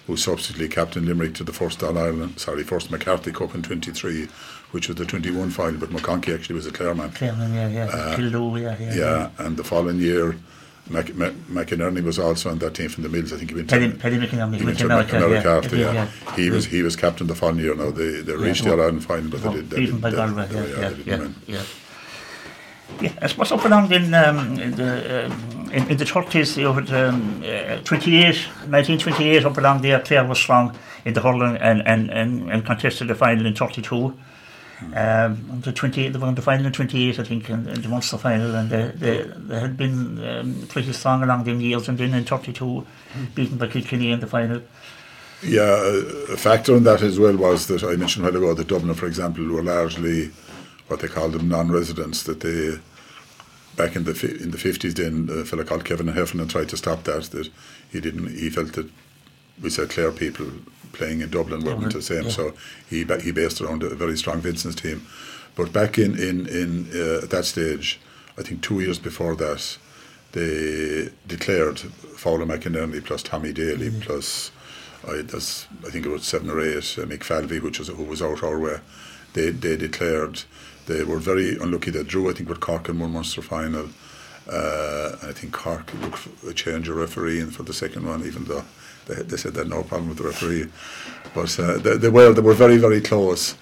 who 0.06 0.16
subsequently 0.16 0.70
captained 0.70 1.08
Limerick 1.08 1.34
to 1.36 1.44
the 1.44 1.52
first 1.52 1.82
All 1.82 1.98
Ireland, 1.98 2.40
sorry, 2.40 2.64
first 2.64 2.92
McCarthy 2.92 3.32
Cup 3.32 3.56
in 3.56 3.64
23, 3.64 4.28
which 4.70 4.88
was 4.88 4.98
the 4.98 5.06
21 5.06 5.50
final, 5.50 5.80
but 5.80 5.90
McConkey 5.90 6.36
actually 6.36 6.54
was 6.54 6.68
a 6.68 6.72
Clareman. 6.72 7.10
Clareman, 7.14 7.52
yeah, 7.56 7.68
yeah. 7.68 7.86
Uh, 7.86 8.16
Kildoo, 8.16 8.62
yeah, 8.62 8.78
yeah. 8.80 8.94
Yeah, 8.94 9.30
and 9.40 9.58
the 9.58 9.64
following 9.64 9.98
year, 9.98 10.36
Mac, 10.90 11.14
Mac, 11.16 11.34
McInerney 11.50 12.04
was 12.04 12.20
also 12.20 12.50
on 12.50 12.60
that 12.60 12.74
team 12.74 12.90
from 12.90 13.04
the 13.04 13.10
Mills. 13.10 13.32
I 13.32 13.38
think 13.38 13.52
he 13.52 13.56
went 13.56 13.70
Paddy, 13.70 13.92
to, 13.92 13.98
Paddy 13.98 14.18
McInerney, 14.18 14.54
he 14.54 14.60
he 14.60 14.66
went 14.66 14.80
to 14.80 14.86
America, 14.86 15.18
America 15.18 15.48
yeah. 15.48 15.58
after, 15.58 15.76
yeah, 15.76 15.94
yeah. 15.94 16.36
He 16.36 16.50
was 16.50 16.66
he 16.66 16.82
was 16.82 16.96
captain 16.96 17.28
the 17.28 17.36
following 17.36 17.60
year. 17.60 17.76
Now 17.76 17.92
they, 17.92 18.22
they 18.22 18.34
reached 18.34 18.66
well, 18.66 18.78
the 18.78 18.84
Ireland 18.84 19.06
final, 19.06 19.30
but 19.30 19.42
they 19.44 19.54
did. 19.54 19.70
They 19.70 19.86
did 19.86 20.02
by 20.02 20.10
they, 20.10 20.16
Galway, 20.18 20.48
they, 20.48 20.56
yeah, 20.56 20.66
yeah, 20.66 20.80
yeah, 20.80 20.90
they 20.90 21.04
yeah, 21.04 21.18
win. 21.18 21.36
yeah. 21.48 21.64
Yeah, 23.00 23.14
I 23.22 23.26
up 23.26 23.66
along 23.66 23.92
in, 23.94 24.14
um, 24.14 24.60
in 24.60 24.72
the 24.76 25.26
um, 25.26 25.72
in, 25.72 25.90
in 25.90 25.98
the 25.98 26.04
30s, 26.04 26.58
you 26.58 26.74
had 26.74 26.92
um, 26.94 27.42
uh, 27.44 27.82
28, 27.84 28.36
1928, 28.68 29.46
up 29.46 29.58
along 29.58 29.82
there, 29.82 30.00
Clare 30.02 30.26
was 30.26 30.38
strong 30.38 30.78
in 31.06 31.14
the 31.14 31.22
hurling 31.22 31.56
and, 31.58 31.82
and, 31.88 32.12
and, 32.12 32.52
and 32.52 32.66
contested 32.66 33.08
the 33.08 33.16
final 33.16 33.46
in 33.46 33.56
32. 33.56 34.14
Um, 34.96 35.62
the 35.62 35.72
28, 35.72 36.14
they 36.14 36.20
won 36.20 36.36
the 36.36 36.42
final 36.42 36.66
in 36.66 36.72
28, 36.72 37.20
I 37.20 37.24
think, 37.24 37.50
in, 37.50 37.68
in 37.68 37.82
the 37.82 37.88
Munster 37.88 38.18
final, 38.18 38.56
and 38.56 38.70
they, 38.70 38.92
they, 38.96 39.24
they 39.24 39.60
had 39.60 39.78
been 39.78 40.24
um, 40.28 40.68
pretty 40.68 40.92
strong 40.94 41.24
along 41.24 41.44
them 41.44 41.62
years, 41.62 41.88
and 41.88 41.98
then 41.98 42.14
in 42.14 42.26
32, 42.26 42.86
beaten 43.36 43.58
by 43.58 43.68
Kilkenny 43.68 44.12
in 44.12 44.20
the 44.20 44.28
final. 44.28 44.62
Yeah, 45.44 45.62
a 45.64 46.34
a 46.34 46.38
factor 46.38 46.76
in 46.76 46.84
that 46.84 47.02
as 47.02 47.20
well 47.20 47.36
was 47.36 47.68
that 47.68 47.84
I 47.84 47.96
mentioned 47.96 48.26
a 48.26 48.30
while 48.30 48.38
ago 48.38 48.54
that 48.54 48.68
Dublin, 48.68 48.94
for 48.94 49.08
example, 49.08 49.48
were 49.48 49.64
largely 49.64 50.32
what 50.88 51.00
they 51.00 51.08
called 51.08 51.34
them 51.34 51.50
non-residents. 51.50 52.24
That 52.24 52.42
they 52.42 52.78
back 53.76 53.96
in 53.96 54.04
the 54.04 54.38
in 54.40 54.52
the 54.52 54.60
fifties, 54.60 54.94
then 54.94 55.30
a 55.32 55.44
fellow 55.44 55.64
called 55.64 55.86
Kevin 55.86 56.08
Heffernan 56.10 56.48
tried 56.48 56.70
to 56.70 56.78
stop 56.78 57.06
that. 57.06 57.24
That 57.32 57.50
he 57.92 58.00
didn't. 58.00 58.28
He 58.38 58.52
felt 58.52 58.74
that 58.74 58.90
we 59.62 59.72
said 59.72 59.90
Clare 59.90 60.12
people 60.12 60.46
playing 60.94 61.22
in 61.22 61.30
Dublin 61.30 61.64
weren't 61.64 61.94
the 61.94 62.02
same. 62.02 62.24
yeah. 62.24 62.30
So 62.30 62.54
he 62.90 63.04
ba- 63.04 63.22
he 63.22 63.32
based 63.32 63.62
around 63.62 63.84
a 63.84 63.90
very 63.96 64.18
strong 64.18 64.42
Vincent's 64.42 64.82
team. 64.82 65.06
But 65.56 65.74
back 65.74 65.98
in 65.98 66.18
in 66.18 66.48
in 66.48 66.90
uh, 66.94 67.24
at 67.24 67.30
that 67.30 67.46
stage, 67.46 68.00
I 68.38 68.44
think 68.44 68.62
two 68.62 68.80
years 68.80 69.00
before 69.00 69.36
that, 69.36 69.78
they 70.32 71.10
declared 71.28 71.80
Fowler 71.80 72.46
McInerney 72.46 73.04
plus 73.04 73.24
Tommy 73.24 73.54
Daly 73.54 73.90
mm-hmm. 73.90 74.02
plus 74.02 74.52
I, 75.08 75.22
that's, 75.24 75.68
I 75.86 75.90
think 75.90 76.06
it 76.06 76.10
was 76.10 76.26
seven 76.26 76.50
or 76.50 76.60
eight 76.60 76.78
uh, 76.98 77.06
Mick 77.06 77.24
Falvey, 77.24 77.60
which 77.60 77.80
was 77.80 77.88
who 77.88 78.04
was 78.04 78.22
out 78.22 78.44
our 78.44 78.60
way. 78.60 78.80
They 79.34 79.50
they 79.50 79.78
declared 79.78 80.44
they 80.88 81.04
were 81.04 81.20
very 81.20 81.58
unlucky. 81.58 81.92
They 81.92 82.04
drew, 82.04 82.30
I 82.30 82.34
think, 82.34 82.50
with 82.50 82.60
Cork 82.60 82.90
in 82.90 83.00
one 83.00 83.14
Munster 83.14 83.42
final. 83.42 83.90
Uh, 84.50 85.16
I 85.24 85.32
think 85.32 85.54
Cork 85.54 85.92
looked 86.02 86.28
a 86.48 86.54
change 86.54 86.90
of 86.90 86.98
referee 86.98 87.40
in 87.40 87.52
for 87.52 87.64
the 87.64 87.74
second 87.74 88.06
one, 88.06 88.26
even 88.26 88.46
though 88.46 88.64
they, 89.08 89.24
they 89.24 89.38
said 89.38 89.54
they 89.54 89.62
had 89.62 89.70
no 89.70 89.84
problem 89.84 90.10
with 90.10 90.18
the 90.18 90.26
referee. 90.26 90.70
But 91.34 91.60
uh, 91.60 91.78
they, 91.78 91.98
they 91.98 92.10
were 92.10 92.34
they 92.34 92.42
were 92.42 92.54
very 92.54 92.78
very 92.78 93.02
close. 93.02 93.56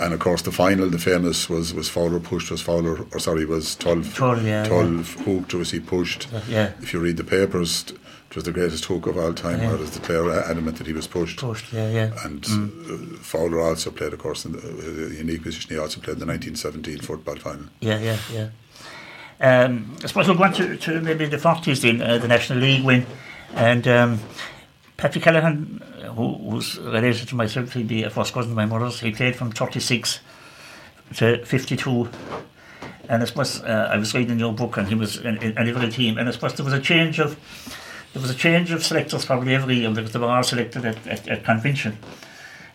And 0.00 0.14
of 0.14 0.20
course, 0.20 0.42
the 0.42 0.52
final, 0.52 0.88
the 0.88 0.98
famous 0.98 1.48
was 1.48 1.74
was 1.74 1.88
Fowler 1.88 2.20
pushed, 2.20 2.50
was 2.50 2.62
Fowler, 2.62 3.04
or 3.12 3.18
sorry, 3.18 3.44
was 3.44 3.74
12, 3.76 4.14
12, 4.14 4.46
yeah, 4.46 4.64
12 4.64 5.16
yeah. 5.18 5.24
hooked, 5.24 5.54
was 5.54 5.72
he 5.72 5.80
pushed? 5.80 6.28
Yeah. 6.48 6.70
If 6.80 6.92
you 6.92 7.00
read 7.00 7.16
the 7.16 7.24
papers, 7.24 7.84
it 8.30 8.36
was 8.36 8.44
the 8.44 8.52
greatest 8.52 8.84
hook 8.84 9.06
of 9.06 9.16
all 9.16 9.32
time, 9.32 9.60
yeah. 9.60 9.72
whereas 9.72 9.90
the 9.92 10.00
player 10.00 10.30
adamant 10.30 10.76
that 10.76 10.86
he 10.86 10.92
was 10.92 11.06
pushed. 11.06 11.38
Pushed, 11.38 11.72
yeah, 11.72 11.90
yeah. 11.90 12.24
And 12.24 12.42
mm. 12.42 13.14
uh, 13.14 13.18
Fowler 13.22 13.58
also 13.60 13.90
played, 13.90 14.12
of 14.12 14.18
course, 14.18 14.44
in 14.44 14.52
the 14.52 14.58
uh, 14.58 15.08
unique 15.08 15.42
position. 15.42 15.70
He 15.70 15.78
also 15.78 15.98
played 16.00 16.14
in 16.14 16.20
the 16.20 16.26
1917 16.26 16.98
football 16.98 17.36
final. 17.36 17.66
Yeah, 17.80 17.98
yeah, 17.98 18.18
yeah. 18.30 18.48
Um, 19.40 19.96
I 20.04 20.06
suppose 20.08 20.28
we'll 20.28 20.36
go 20.36 20.44
on 20.44 20.52
to, 20.54 20.76
to 20.76 21.00
maybe 21.00 21.24
the 21.24 21.38
40s 21.38 21.80
then, 21.80 22.02
uh, 22.02 22.18
the 22.18 22.28
National 22.28 22.58
League 22.58 22.84
win. 22.84 23.06
And 23.54 23.88
um, 23.88 24.20
Patrick 24.98 25.22
Callaghan, 25.22 25.80
who, 26.16 26.34
who's 26.34 26.76
related 26.76 27.28
to 27.28 27.36
myself, 27.36 27.72
he'd 27.72 27.86
be 27.86 28.02
a 28.02 28.10
first 28.10 28.34
cousin 28.34 28.50
of 28.50 28.56
my 28.56 28.66
mother's, 28.66 28.98
he 28.98 29.12
played 29.12 29.36
from 29.36 29.52
36 29.52 30.18
to 31.14 31.46
52. 31.46 32.08
And 33.08 33.22
I 33.22 33.26
suppose 33.26 33.62
uh, 33.62 33.90
I 33.92 33.96
was 33.96 34.12
reading 34.12 34.40
your 34.40 34.52
book, 34.52 34.76
and 34.76 34.88
he 34.88 34.96
was 34.96 35.16
in, 35.18 35.38
in, 35.38 35.56
in 35.56 35.68
every 35.68 35.88
team. 35.90 36.18
And 36.18 36.28
I 36.28 36.32
suppose 36.32 36.54
there 36.54 36.64
was 36.64 36.74
a 36.74 36.80
change 36.80 37.20
of 37.20 37.38
there 38.12 38.20
was 38.20 38.30
a 38.30 38.34
change 38.34 38.72
of 38.72 38.82
selectors 38.82 39.24
probably 39.24 39.54
every 39.54 39.76
year 39.76 39.90
because 39.90 40.12
they 40.12 40.18
were 40.18 40.26
all 40.26 40.42
selected 40.42 40.84
at, 40.84 41.06
at, 41.06 41.28
at 41.28 41.44
convention. 41.44 41.98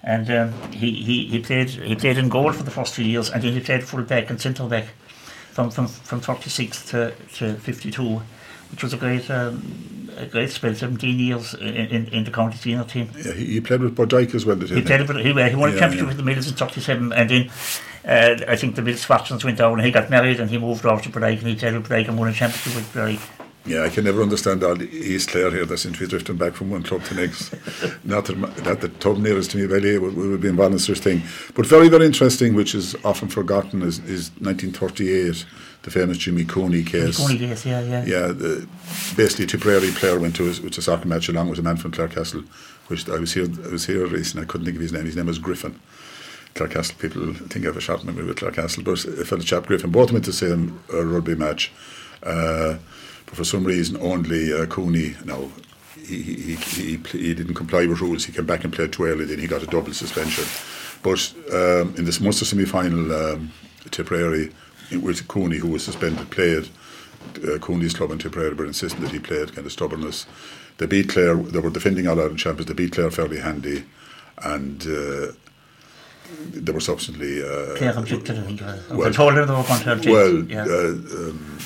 And 0.01 0.31
um, 0.31 0.71
he, 0.71 0.91
he, 0.91 1.27
he 1.27 1.39
played 1.39 1.69
he 1.69 1.95
played 1.95 2.17
in 2.17 2.29
goal 2.29 2.53
for 2.53 2.63
the 2.63 2.71
first 2.71 2.95
few 2.95 3.05
years, 3.05 3.29
and 3.29 3.43
then 3.43 3.51
he 3.51 3.59
played 3.59 3.83
full 3.83 4.01
back 4.01 4.29
and 4.29 4.39
centre 4.39 4.65
back 4.67 4.85
from, 5.51 5.69
from, 5.69 5.87
from 5.87 6.21
36 6.21 6.85
to, 6.89 7.13
to 7.35 7.55
52, 7.55 8.21
which 8.73 8.83
was 8.83 8.93
a 8.93 8.97
great 8.97 9.29
um, 9.29 9.93
a 10.17 10.25
great 10.25 10.49
spell, 10.49 10.73
17 10.73 11.19
years 11.19 11.53
in, 11.55 11.67
in, 11.67 12.07
in 12.07 12.23
the 12.23 12.31
county 12.31 12.57
senior 12.57 12.83
team. 12.83 13.09
Yeah, 13.15 13.33
he, 13.33 13.45
he 13.45 13.61
played 13.61 13.81
with 13.81 13.95
Bodyke 13.95 14.35
as 14.35 14.45
well, 14.45 14.55
did 14.55 14.69
he? 14.69 14.75
He 14.75 14.81
played 14.81 15.07
with, 15.07 15.17
he, 15.17 15.23
he 15.23 15.55
won 15.55 15.69
a 15.69 15.73
yeah, 15.73 15.79
championship 15.79 16.01
yeah. 16.01 16.07
with 16.07 16.17
the 16.17 16.23
Mills 16.23 16.47
in 16.47 16.53
37, 16.53 17.13
and 17.13 17.29
then 17.29 17.49
uh, 18.05 18.43
I 18.47 18.55
think 18.55 18.75
the 18.75 18.81
Mills 18.81 19.03
fortunes 19.03 19.43
went 19.43 19.57
down, 19.57 19.73
and 19.73 19.85
he 19.85 19.91
got 19.91 20.09
married, 20.09 20.39
and 20.39 20.49
he 20.49 20.57
moved 20.57 20.85
over 20.85 21.01
to 21.01 21.09
Bodyke, 21.09 21.39
and 21.39 21.47
he 21.47 21.55
played 21.55 21.73
with 21.73 21.87
Bodyke 21.87 22.09
and 22.09 22.17
won 22.17 22.29
a 22.29 22.33
championship 22.33 22.75
with 22.75 22.93
Bodyke. 22.93 23.43
Yeah, 23.65 23.83
I 23.83 23.89
can 23.89 24.03
never 24.03 24.21
understand 24.21 24.61
all 24.61 24.75
the 24.75 24.89
East 24.89 25.29
Clare 25.29 25.49
here 25.49 25.65
that 25.65 25.77
seems 25.77 25.97
to 25.97 26.03
be 26.03 26.09
drifting 26.09 26.35
back 26.35 26.53
from 26.53 26.69
one 26.69 26.83
club 26.83 27.01
to 27.05 27.13
the 27.13 27.21
next. 27.21 27.53
not 28.03 28.25
that, 28.25 28.55
that 28.57 28.81
the 28.81 28.89
club 28.89 29.19
nearest 29.19 29.51
to 29.51 29.57
me, 29.57 29.65
Valley, 29.67 29.97
would, 29.97 30.15
would 30.15 30.41
be 30.41 30.49
involved 30.49 30.73
in 30.73 30.79
such 30.79 30.99
thing. 30.99 31.21
But 31.55 31.65
very, 31.65 31.87
very 31.87 32.05
interesting, 32.05 32.55
which 32.55 32.75
is 32.75 32.93
often 33.05 33.29
forgotten, 33.29 33.81
is, 33.81 33.99
is 33.99 34.31
1938, 34.41 35.45
the 35.83 35.91
famous 35.91 36.17
Jimmy 36.17 36.45
Cooney 36.45 36.83
case. 36.83 37.17
Cooney 37.17 37.37
case, 37.37 37.65
yeah, 37.65 37.81
yeah. 37.81 38.05
Yeah, 38.05 38.27
the, 38.27 38.67
basically, 39.15 39.45
Tipperary 39.45 39.91
player 39.91 40.17
went 40.17 40.35
to 40.37 40.47
a, 40.47 40.49
a 40.49 40.81
soccer 40.81 41.07
match 41.07 41.29
along 41.29 41.49
with 41.49 41.59
a 41.59 41.61
man 41.61 41.77
from 41.77 41.91
Clarecastle, 41.91 42.45
which 42.87 43.07
I 43.09 43.19
was 43.19 43.33
here 43.33 43.47
I 43.65 43.71
was 43.71 43.85
here 43.85 44.07
recently, 44.07 44.43
I 44.43 44.47
couldn't 44.47 44.65
think 44.65 44.77
of 44.77 44.81
his 44.81 44.93
name. 44.93 45.05
His 45.05 45.17
name 45.17 45.27
was 45.27 45.39
Griffin. 45.39 45.79
Clarecastle 46.55 46.99
people 46.99 47.33
think 47.33 47.65
I 47.65 47.67
have 47.67 47.77
a 47.77 47.81
short 47.81 48.03
memory 48.03 48.25
with 48.25 48.37
Clarecastle, 48.37 48.83
but 48.83 49.03
a 49.05 49.25
fellow 49.25 49.41
chap, 49.41 49.65
Griffin, 49.65 49.91
both 49.91 50.11
went 50.11 50.25
to 50.25 50.31
the 50.31 50.37
same 50.37 50.79
uh, 50.93 51.03
rugby 51.03 51.35
match. 51.35 51.71
Uh, 52.21 52.77
but 53.25 53.35
for 53.35 53.43
some 53.43 53.65
reason, 53.65 53.97
only 53.99 54.53
uh, 54.53 54.65
Cooney, 54.67 55.15
now, 55.25 55.49
he, 56.05 56.21
he, 56.21 56.55
he, 56.55 56.97
he, 56.97 57.33
didn't 57.33 57.55
comply 57.55 57.85
with 57.85 58.01
rules. 58.01 58.25
He 58.25 58.31
came 58.31 58.45
back 58.45 58.63
and 58.63 58.71
played 58.71 58.93
too 58.93 59.05
early, 59.05 59.25
then 59.25 59.39
he 59.39 59.47
got 59.47 59.63
a 59.63 59.67
double 59.67 59.93
suspension. 59.93 60.45
But 61.01 61.33
um, 61.51 61.95
in 61.97 62.05
this 62.05 62.21
Munster 62.21 62.45
semi 62.45 62.65
final, 62.65 63.11
um, 63.13 63.51
Tipperary, 63.89 64.51
with 64.91 65.27
Cooney, 65.27 65.57
who 65.57 65.69
was 65.69 65.83
suspended, 65.83 66.29
played. 66.31 66.69
Uh, 67.37 67.57
Cooney's 67.59 67.93
club 67.93 68.11
in 68.11 68.19
Tipperary 68.19 68.53
were 68.53 68.65
insisting 68.65 69.01
that 69.01 69.11
he 69.11 69.19
played, 69.19 69.55
kind 69.55 69.65
of 69.65 69.71
stubbornness. 69.71 70.25
They 70.77 70.85
beat 70.85 71.09
Clare, 71.09 71.35
they 71.35 71.59
were 71.59 71.69
defending 71.69 72.07
All 72.07 72.19
Ireland 72.19 72.39
champions, 72.39 72.67
they 72.67 72.73
beat 72.73 72.91
Clare 72.91 73.11
fairly 73.11 73.39
handy, 73.39 73.85
and 74.39 74.81
uh, 74.83 75.31
they 76.51 76.71
were 76.71 76.79
subsequently. 76.79 77.41
Uh, 77.41 77.75
Clare 77.77 77.97
objected, 77.97 78.39
I 78.39 78.41
think. 78.41 78.61
Well, 78.91 79.13
told 79.13 79.35
them 79.35 79.47
they 79.47 79.53
were 79.53 79.63
going 79.63 79.81
to 79.81 79.91
object. 79.93 80.13
Well, 80.13 80.43
yeah. 80.43 80.65
Uh, 80.65 81.29
um, 81.29 81.59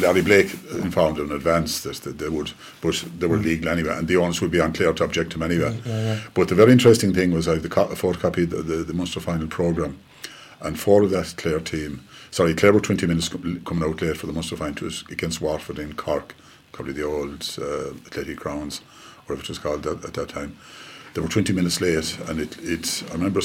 Larry 0.00 0.22
Blake 0.22 0.52
informed 0.72 1.18
in 1.18 1.32
advance 1.32 1.80
that 1.80 2.18
they 2.18 2.28
would, 2.28 2.52
but 2.80 3.04
they 3.18 3.26
were 3.26 3.38
mm. 3.38 3.44
legal 3.44 3.68
anyway, 3.68 3.96
and 3.96 4.06
the 4.06 4.16
owners 4.16 4.40
would 4.40 4.50
be 4.50 4.58
unclear 4.58 4.92
to 4.92 5.04
object 5.04 5.32
to 5.32 5.38
them 5.38 5.50
anyway. 5.50 5.76
Yeah, 5.84 6.02
yeah. 6.02 6.20
But 6.34 6.48
the 6.48 6.54
very 6.54 6.72
interesting 6.72 7.12
thing 7.14 7.32
was 7.32 7.48
I 7.48 7.54
have 7.54 7.62
the 7.62 7.68
co- 7.68 7.88
photocopied 7.88 8.50
the, 8.50 8.62
the, 8.62 8.76
the 8.84 8.92
Munster 8.92 9.20
final 9.20 9.48
programme, 9.48 9.98
and 10.60 10.78
four 10.78 11.02
of 11.02 11.10
that 11.10 11.34
Clare 11.36 11.60
team, 11.60 12.04
sorry, 12.30 12.54
Clare 12.54 12.72
were 12.72 12.80
20 12.80 13.06
minutes 13.06 13.28
coming 13.28 13.82
out 13.82 14.02
late 14.02 14.16
for 14.16 14.26
the 14.26 14.32
Munster 14.32 14.56
final 14.56 14.88
against 15.10 15.40
Waterford 15.40 15.78
in 15.78 15.94
Cork, 15.94 16.34
probably 16.72 16.92
the 16.92 17.04
old 17.04 17.48
uh, 17.60 17.90
Athletic 18.06 18.38
Grounds, 18.38 18.80
or 18.80 19.34
whatever 19.34 19.42
it 19.42 19.48
was 19.48 19.58
called 19.58 19.82
that, 19.84 20.04
at 20.04 20.14
that 20.14 20.28
time. 20.28 20.56
They 21.14 21.20
were 21.20 21.28
20 21.28 21.52
minutes 21.52 21.80
late, 21.80 22.18
and 22.28 22.40
it, 22.40 22.58
it 22.60 23.02
I 23.10 23.14
remember 23.14 23.40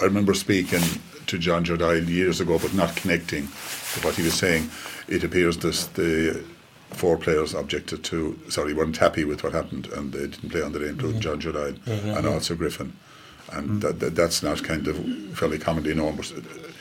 I 0.00 0.04
remember 0.04 0.34
speaking 0.34 0.82
to 1.26 1.38
John 1.38 1.64
Jardine 1.64 2.06
years 2.06 2.40
ago, 2.40 2.58
but 2.58 2.74
not 2.74 2.94
connecting 2.96 3.46
to 3.46 4.00
what 4.06 4.14
he 4.14 4.22
was 4.22 4.34
saying 4.34 4.70
it 5.08 5.24
appears 5.24 5.58
that 5.58 5.88
the 5.94 6.44
four 6.90 7.16
players 7.16 7.54
objected 7.54 8.02
to, 8.04 8.38
sorry, 8.48 8.74
weren't 8.74 8.96
happy 8.96 9.24
with 9.24 9.42
what 9.44 9.52
happened 9.52 9.86
and 9.88 10.12
they 10.12 10.26
didn't 10.26 10.50
play 10.50 10.62
on 10.62 10.72
the 10.72 10.78
day, 10.78 10.88
including 10.88 11.20
John 11.20 11.40
Jardine 11.40 11.80
yeah, 11.86 12.18
and 12.18 12.26
also 12.26 12.54
Griffin. 12.54 12.96
And 13.52 13.70
mm. 13.70 13.80
that, 13.82 14.00
that, 14.00 14.14
that's 14.14 14.42
not 14.42 14.62
kind 14.62 14.86
of 14.88 14.96
fairly 15.34 15.58
commonly 15.58 15.94
known. 15.94 16.16
But 16.16 16.32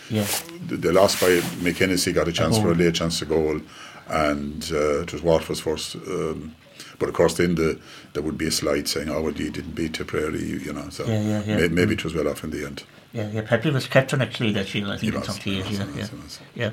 yeah. 0.09 0.27
the, 0.67 0.77
the 0.77 0.93
loss 0.93 1.19
by 1.19 1.39
McKenzie 1.63 2.13
got 2.13 2.27
a 2.27 2.31
chance 2.31 2.57
for 2.57 2.71
a 2.71 2.75
late 2.75 2.95
chance 2.95 3.19
to 3.19 3.25
goal, 3.25 3.59
and 4.07 4.69
uh, 4.71 5.01
it 5.01 5.13
was 5.13 5.21
Waterford's 5.21 5.59
first. 5.59 5.95
Um, 5.95 6.55
but 6.97 7.09
of 7.09 7.15
course, 7.15 7.35
then 7.35 7.55
the, 7.55 7.79
there 8.13 8.23
would 8.23 8.37
be 8.37 8.47
a 8.47 8.51
slide 8.51 8.87
saying, 8.87 9.09
"Oh, 9.09 9.21
well, 9.21 9.33
you 9.33 9.49
didn't 9.49 9.75
beat 9.75 9.93
Tipperary," 9.93 10.43
you, 10.43 10.57
you 10.57 10.73
know. 10.73 10.89
So 10.89 11.05
yeah, 11.05 11.21
yeah, 11.21 11.43
yeah. 11.45 11.57
May, 11.57 11.67
maybe 11.67 11.93
it 11.93 12.03
was 12.03 12.13
well 12.13 12.27
off 12.27 12.43
in 12.43 12.51
the 12.51 12.65
end. 12.65 12.83
Yeah, 13.13 13.29
yeah. 13.29 13.41
Pepe 13.41 13.69
was 13.69 13.87
captain 13.87 14.21
actually 14.21 14.53
that 14.53 14.73
year. 14.73 14.87
I 14.87 14.97
think 14.97 15.15
in 15.15 15.23
some 15.23 15.39
years. 15.51 15.71
Yeah, 15.71 15.85
yeah. 15.95 16.07
yeah. 16.55 16.71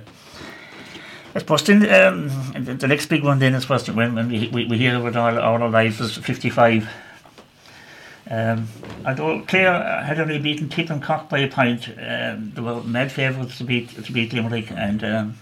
I 1.35 1.39
suppose 1.39 1.63
then, 1.63 1.83
um, 1.83 2.29
the 2.77 2.87
next 2.87 3.07
big 3.07 3.25
one 3.25 3.39
then 3.39 3.55
is 3.55 3.63
supposed 3.63 3.89
when, 3.89 4.15
when 4.15 4.29
we, 4.29 4.49
we, 4.49 4.67
we 4.67 4.77
hear 4.77 4.97
about 4.97 5.17
all, 5.17 5.39
all 5.39 5.63
our 5.63 5.71
lives 5.71 5.99
is 5.99 6.17
55. 6.19 6.87
Um, 8.33 8.67
although 9.07 9.43
Clare 9.43 10.03
had 10.03 10.19
only 10.19 10.39
beaten 10.39 10.69
Tip 10.69 10.91
and 10.91 11.03
Cork 11.03 11.29
by 11.29 11.41
a 11.41 11.49
point, 11.49 11.89
um, 11.89 12.53
they 12.55 12.63
were 12.63 12.83
mad 12.83 13.13
favourites 13.13 13.59
to 13.59 13.65
beat 13.65 13.91
to 14.05 14.13
beat 14.13 14.33
Limerick 14.33 14.71
and 14.71 15.05
um, 15.05 15.35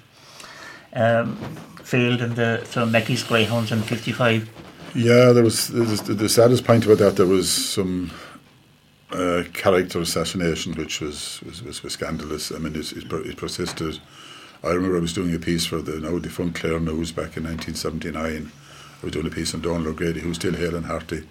um, 0.94 1.37
failed 1.85 2.20
in 2.20 2.35
the 2.35 2.64
so 2.64 2.85
Mackey's 2.85 3.23
Greyhounds 3.23 3.70
in 3.70 3.80
55. 3.82 4.50
Yeah, 4.94 5.30
there 5.30 5.44
was, 5.44 5.68
there 5.68 5.85
was 5.85 6.02
the 6.02 6.28
saddest 6.28 6.64
point 6.64 6.85
about 6.85 6.99
that. 6.99 7.16
There 7.16 7.26
was 7.26 7.49
some 7.49 8.11
uh, 9.12 9.44
character 9.52 10.00
assassination, 10.00 10.75
which 10.75 11.00
was 11.00 11.40
was, 11.47 11.62
was, 11.62 11.82
was 11.85 11.92
scandalous. 11.92 12.50
I 12.50 12.59
mean, 12.59 12.75
it, 12.75 12.92
it, 12.92 13.12
it 13.12 13.37
persisted 13.37 14.00
I 14.62 14.73
remember 14.73 14.99
I 14.99 15.00
was 15.00 15.14
doing 15.14 15.35
a 15.35 15.38
piece 15.38 15.64
for 15.64 15.80
the 15.80 16.00
now 16.00 16.18
defunct 16.18 16.61
Clare 16.61 16.80
News 16.80 17.12
back 17.12 17.37
in 17.38 17.44
1979. 17.44 18.52
I 19.02 19.04
was 19.04 19.12
doing 19.12 19.26
a 19.26 19.30
piece 19.30 19.54
on 19.54 19.62
Donald 19.62 19.87
O'Grady, 19.87 20.20
who's 20.20 20.37
still 20.37 20.52
hale 20.52 20.76
and 20.76 20.85
hearty. 20.85 21.26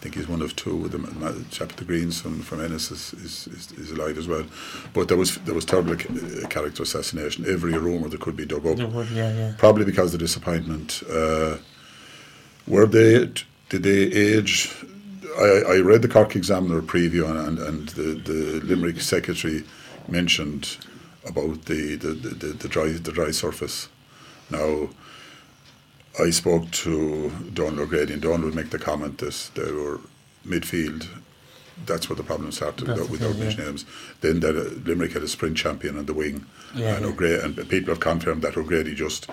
I 0.00 0.02
think 0.02 0.14
he's 0.14 0.28
one 0.28 0.40
of 0.40 0.56
two. 0.56 0.88
The 0.88 1.44
chap 1.50 1.72
the 1.72 1.84
Greens 1.84 2.22
from, 2.22 2.40
from 2.40 2.62
Ennis 2.62 2.90
is, 2.90 3.12
is, 3.12 3.46
is, 3.48 3.72
is, 3.72 3.90
alive 3.90 4.16
as 4.16 4.26
well. 4.26 4.46
But 4.94 5.08
there 5.08 5.16
was 5.18 5.36
there 5.44 5.54
was 5.54 5.66
terrible 5.66 5.92
uh, 5.92 6.48
character 6.48 6.84
assassination. 6.84 7.44
Every 7.46 7.76
rumour 7.76 8.08
that 8.08 8.18
could 8.18 8.34
be 8.34 8.46
dug 8.46 8.66
up. 8.66 8.78
Would, 8.78 9.10
yeah, 9.10 9.30
yeah. 9.30 9.54
Probably 9.58 9.84
because 9.84 10.14
of 10.14 10.18
the 10.18 10.24
disappointment. 10.24 11.02
Uh, 11.02 11.58
were 12.66 12.86
they 12.86 13.30
did 13.68 13.82
they 13.82 14.04
age? 14.04 14.74
I, 15.38 15.74
I 15.74 15.80
read 15.80 16.00
the 16.00 16.08
Cork 16.08 16.34
Examiner 16.34 16.80
preview 16.80 17.28
and, 17.28 17.38
and, 17.38 17.58
and 17.58 17.88
the, 17.90 18.14
the 18.14 18.60
Limerick 18.64 19.02
secretary 19.02 19.64
mentioned 20.08 20.78
about 21.26 21.66
the, 21.66 21.96
the, 21.96 22.08
the, 22.08 22.46
the, 22.54 22.68
dry 22.68 22.88
the 22.92 23.12
dry 23.12 23.32
surface. 23.32 23.90
Now, 24.48 24.88
I 26.18 26.30
spoke 26.30 26.70
to 26.70 27.30
Don 27.54 27.78
O'Grady, 27.78 28.14
and 28.14 28.22
Don 28.22 28.42
would 28.42 28.54
make 28.54 28.70
the 28.70 28.78
comment 28.78 29.18
that 29.18 29.50
they 29.54 29.70
were 29.70 30.00
midfield. 30.46 31.06
That's 31.86 32.08
where 32.08 32.16
the 32.16 32.22
problem 32.22 32.52
started 32.52 32.88
without, 32.88 33.08
without 33.08 33.36
yeah. 33.36 33.64
names. 33.64 33.86
Then 34.20 34.40
that 34.40 34.56
uh, 34.56 34.70
Limerick 34.84 35.12
had 35.12 35.22
a 35.22 35.28
sprint 35.28 35.56
champion 35.56 35.98
on 35.98 36.06
the 36.06 36.12
wing, 36.12 36.44
yeah, 36.74 36.96
and 36.96 37.04
yeah. 37.04 37.10
O'Grady, 37.10 37.42
and 37.42 37.68
people 37.68 37.94
have 37.94 38.00
confirmed 38.00 38.42
that 38.42 38.56
O'Grady 38.56 38.94
just 38.94 39.26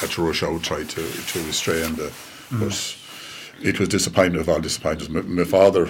had 0.00 0.10
to 0.10 0.26
rush 0.26 0.42
out, 0.42 0.62
try 0.62 0.82
to 0.82 1.12
to 1.12 1.44
restrain 1.44 1.94
the. 1.96 2.12
Mm. 2.50 2.60
But 2.60 2.96
it 3.62 3.78
was 3.78 3.88
disappointing 3.88 4.40
of 4.40 4.48
all 4.48 4.60
disappointments. 4.60 5.08
My, 5.12 5.20
my 5.22 5.44
father, 5.44 5.88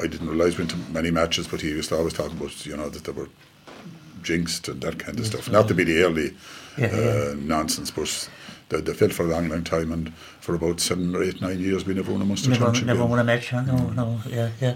I 0.00 0.06
didn't 0.06 0.28
realise 0.28 0.58
went 0.58 0.70
to 0.70 0.76
many 0.92 1.10
matches, 1.10 1.48
but 1.48 1.60
he 1.60 1.68
used 1.68 1.88
to 1.88 1.96
always 1.96 2.12
talk 2.12 2.30
about 2.30 2.66
you 2.66 2.76
know 2.76 2.88
that 2.88 3.04
there 3.04 3.14
were 3.14 3.28
jinxed 4.22 4.68
and 4.68 4.80
that 4.82 4.98
kind 4.98 5.18
of 5.18 5.26
stuff. 5.26 5.50
Not 5.50 5.68
to 5.68 5.74
be 5.74 5.84
the 5.84 6.02
early 6.02 6.34
yeah, 6.76 6.86
uh, 6.86 7.34
nonsense, 7.38 7.90
but 7.90 8.28
they, 8.74 8.80
they 8.82 8.92
fell 8.94 9.08
for 9.10 9.24
a 9.24 9.28
long, 9.28 9.48
long 9.48 9.64
time, 9.64 9.92
and 9.92 10.14
for 10.40 10.54
about 10.54 10.80
seven 10.80 11.14
or 11.14 11.22
eight, 11.22 11.40
nine 11.40 11.58
years, 11.60 11.86
we 11.86 11.94
never 11.94 12.12
won 12.12 12.22
a 12.22 12.24
Munster 12.24 12.50
Never, 12.50 12.64
Championship. 12.64 12.86
never 12.86 13.00
game. 13.00 13.10
won 13.10 13.18
a 13.18 13.24
match. 13.24 13.52
No, 13.52 13.62
no, 13.90 14.20
yeah, 14.28 14.50
yeah. 14.60 14.74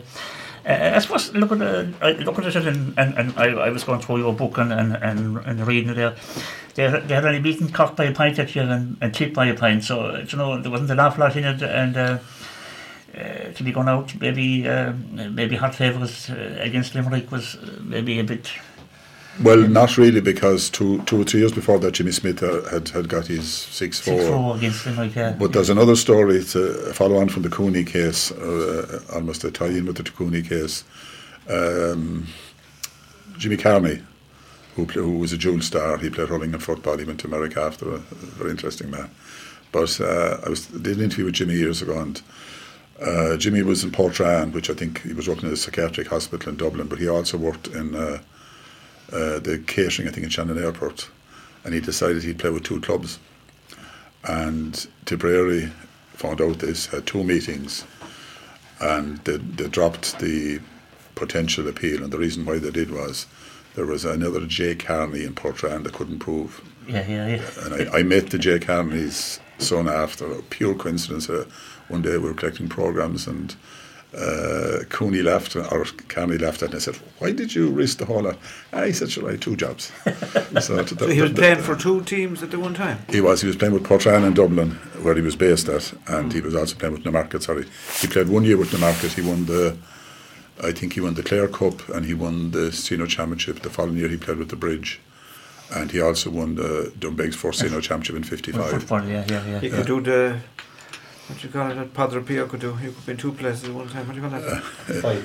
Uh, 0.66 0.96
I 0.96 0.98
suppose 0.98 1.32
look 1.34 1.52
at 1.52 1.62
uh, 1.62 2.08
look 2.24 2.38
at 2.38 2.44
it 2.44 2.56
and, 2.66 2.92
and, 2.98 3.14
and 3.16 3.32
I, 3.38 3.46
I 3.46 3.70
was 3.70 3.84
going 3.84 4.00
through 4.00 4.18
your 4.18 4.34
book 4.34 4.58
and, 4.58 4.72
and, 4.72 4.96
and, 4.96 5.38
and 5.38 5.66
reading 5.66 5.90
it 5.90 5.94
there. 5.94 6.14
They, 6.74 6.88
they 7.06 7.14
had 7.14 7.24
only 7.24 7.40
beaten 7.40 7.72
Cork 7.72 7.96
by 7.96 8.04
a 8.04 8.12
pint 8.12 8.36
that 8.36 8.54
year 8.54 8.64
and, 8.68 8.96
and 9.00 9.14
Tip 9.14 9.32
by 9.34 9.46
a 9.46 9.54
pint, 9.54 9.84
so 9.84 10.16
you 10.16 10.36
know 10.36 10.60
there 10.60 10.70
wasn't 10.70 10.90
an 10.90 11.00
awful 11.00 11.24
lot 11.24 11.36
in 11.36 11.44
it. 11.44 11.62
And 11.62 11.96
uh, 11.96 12.18
uh, 13.16 13.52
to 13.54 13.62
be 13.62 13.72
going 13.72 13.88
out, 13.88 14.14
maybe 14.20 14.68
uh, 14.68 14.92
maybe 15.12 15.56
hot 15.56 15.74
favourites 15.74 16.28
uh, 16.28 16.58
against 16.60 16.94
Limerick 16.94 17.30
was 17.32 17.54
uh, 17.56 17.78
maybe 17.80 18.18
a 18.18 18.24
bit. 18.24 18.50
Well, 19.42 19.68
not 19.68 19.97
really, 19.97 20.21
because 20.21 20.68
two, 20.68 21.00
two 21.02 21.21
or 21.21 21.25
three 21.25 21.40
years 21.40 21.52
before 21.52 21.78
that, 21.78 21.92
Jimmy 21.92 22.11
Smith 22.11 22.42
uh, 22.42 22.68
had, 22.71 22.88
had 22.88 23.09
got 23.09 23.28
his 23.28 23.49
6 23.52 24.00
4. 24.00 24.14
6-4 24.14 24.57
against 24.57 24.87
Limerick. 24.87 25.14
Yeah. 25.14 25.37
But 25.38 25.52
there's 25.52 25.71
another 25.71 25.95
story 25.95 26.42
to 26.45 26.92
follow 26.92 27.18
on 27.18 27.28
from 27.28 27.42
the 27.42 27.49
Cooney 27.49 27.85
case, 27.85 28.33
uh, 28.33 29.00
almost 29.14 29.45
a 29.45 29.50
tie 29.50 29.66
in 29.66 29.87
with 29.87 29.97
the 29.97 30.02
Cooney 30.02 30.42
case. 30.42 30.83
Um, 31.49 32.26
Jimmy 33.38 33.57
Carney, 33.57 34.02
who, 34.75 34.87
play, 34.87 35.02
who 35.02 35.18
was 35.18 35.33
a 35.33 35.38
dual 35.38 35.61
star, 35.61 35.99
he 35.99 36.11
played 36.11 36.28
hurling 36.28 36.52
and 36.52 36.62
football. 36.62 36.99
He 36.99 37.04
went 37.04 37.21
to 37.21 37.28
America 37.28 37.61
after, 37.61 37.90
a, 37.90 37.95
a 37.95 37.99
very 37.99 38.50
interesting 38.50 38.90
man. 38.90 39.11
But 39.71 40.00
uh, 40.00 40.38
I 40.45 40.49
was 40.49 40.66
did 40.66 40.97
an 40.97 41.04
interview 41.04 41.26
with 41.26 41.35
Jimmy 41.35 41.54
years 41.54 41.80
ago, 41.80 41.99
and 42.00 42.21
uh, 43.00 43.37
Jimmy 43.37 43.62
was 43.62 43.85
in 43.85 43.92
Portrane, 43.92 44.50
which 44.50 44.68
I 44.71 44.75
think 44.75 45.02
he 45.02 45.12
was 45.12 45.28
working 45.28 45.47
at 45.47 45.52
a 45.52 45.57
psychiatric 45.57 46.09
hospital 46.09 46.49
in 46.49 46.57
Dublin, 46.57 46.88
but 46.88 46.99
he 46.99 47.09
also 47.09 47.38
worked 47.38 47.68
in 47.68 47.95
uh, 47.95 48.18
uh, 49.12 49.38
the 49.38 49.62
catering, 49.66 50.08
I 50.08 50.10
think, 50.10 50.24
in 50.24 50.30
Shannon 50.30 50.62
Airport. 50.62 51.08
And 51.64 51.74
he 51.74 51.80
decided 51.80 52.22
he'd 52.22 52.38
play 52.38 52.50
with 52.50 52.64
two 52.64 52.80
clubs. 52.80 53.18
And 54.24 54.86
Tipperary 55.04 55.70
found 56.14 56.40
out 56.40 56.58
this, 56.58 56.86
had 56.86 57.06
two 57.06 57.22
meetings, 57.24 57.84
and 58.80 59.18
they, 59.18 59.36
they 59.36 59.68
dropped 59.68 60.18
the 60.18 60.60
potential 61.14 61.68
appeal. 61.68 62.02
And 62.02 62.12
the 62.12 62.18
reason 62.18 62.44
why 62.44 62.58
they 62.58 62.70
did 62.70 62.90
was 62.90 63.26
there 63.74 63.86
was 63.86 64.04
another 64.04 64.44
Jay 64.46 64.74
Carney 64.74 65.24
in 65.24 65.34
Portrane 65.34 65.84
that 65.84 65.92
couldn't 65.92 66.18
prove. 66.18 66.60
yeah, 66.88 67.06
yeah, 67.08 67.36
yeah. 67.36 67.64
And 67.64 67.88
I, 67.90 67.98
I 67.98 68.02
met 68.02 68.30
the 68.30 68.38
Jay 68.38 68.58
Carney's 68.58 69.40
son 69.58 69.88
after 69.88 70.30
a 70.32 70.42
pure 70.42 70.74
coincidence. 70.74 71.28
Uh, 71.28 71.46
one 71.88 72.02
day 72.02 72.18
we 72.18 72.28
were 72.28 72.34
collecting 72.34 72.68
programs 72.68 73.26
and 73.26 73.54
uh, 74.18 74.84
Cooney 74.88 75.22
left, 75.22 75.54
or 75.56 75.84
Carney 76.08 76.38
left, 76.38 76.62
and 76.62 76.75
I 76.75 76.78
said, 76.78 76.96
"Why 77.20 77.32
did 77.32 77.54
you 77.54 77.68
risk 77.68 77.98
the 77.98 78.04
whole 78.06 78.22
lot?" 78.22 78.37
Ah, 78.72 78.84
he 78.84 78.92
said, 78.92 79.10
"Sure, 79.10 79.28
I 79.28 79.32
had 79.32 79.40
two 79.40 79.54
jobs." 79.56 79.92
so, 80.60 80.82
to- 80.82 80.98
So 80.98 81.06
he 81.08 81.20
was 81.22 81.30
that- 81.32 81.37
playing 81.38 81.62
for 81.62 81.76
two 81.76 82.02
teams 82.02 82.42
at 82.42 82.50
the 82.50 82.58
one 82.58 82.75
time. 82.75 82.98
he 83.08 83.20
was. 83.20 83.40
He 83.42 83.46
was 83.46 83.56
playing 83.56 83.75
with 83.75 83.84
Portrane 83.84 84.25
in 84.25 84.34
Dublin, 84.34 84.70
where 85.02 85.14
he 85.14 85.22
was 85.22 85.37
based 85.37 85.68
at, 85.68 85.92
and 86.08 86.32
he 86.32 86.40
was 86.40 86.54
also 86.54 86.75
playing 86.76 86.94
with 86.96 87.04
Newmarket. 87.04 87.42
Sorry, 87.42 87.66
he 88.00 88.06
played 88.08 88.28
one 88.28 88.44
year 88.44 88.56
with 88.56 88.72
Newmarket. 88.72 89.12
He 89.12 89.22
won 89.22 89.46
the, 89.46 89.76
I 90.62 90.72
think 90.72 90.94
he 90.94 91.00
won 91.00 91.14
the 91.14 91.22
Clare 91.22 91.48
Cup, 91.48 91.88
and 91.90 92.04
he 92.06 92.14
won 92.14 92.50
the 92.50 92.72
senior 92.72 93.06
championship. 93.06 93.60
The 93.62 93.70
following 93.70 93.98
year, 93.98 94.08
he 94.08 94.16
played 94.16 94.38
with 94.38 94.48
the 94.48 94.56
Bridge, 94.56 95.00
and 95.76 95.92
he 95.92 96.00
also 96.00 96.30
won 96.30 96.56
the 96.56 96.92
Doonbeg's 96.98 97.37
first 97.37 97.60
senior 97.60 97.80
championship 97.80 98.16
in 98.16 98.25
'55. 98.25 98.70
Football, 98.70 99.04
yeah, 99.04 99.25
yeah, 99.28 99.46
yeah. 99.46 99.60
He 99.60 99.70
could 99.70 99.87
do 99.87 100.00
the 100.00 100.38
what 101.28 101.38
do 101.38 101.47
you 101.47 101.52
call 101.52 101.70
it 101.70 101.75
that 101.75 101.92
Padre 101.92 102.23
Pio 102.23 102.47
could 102.47 102.61
do. 102.61 102.75
He 102.75 102.87
could 102.87 103.04
be 103.04 103.12
in 103.12 103.18
two 103.18 103.32
places 103.32 103.64
at 103.64 103.75
one 103.75 103.88
time. 103.88 104.06
What 104.06 104.16
do 104.16 104.23
you 104.23 104.28
call 104.28 104.40
that? 104.40 105.02
By 105.02 105.16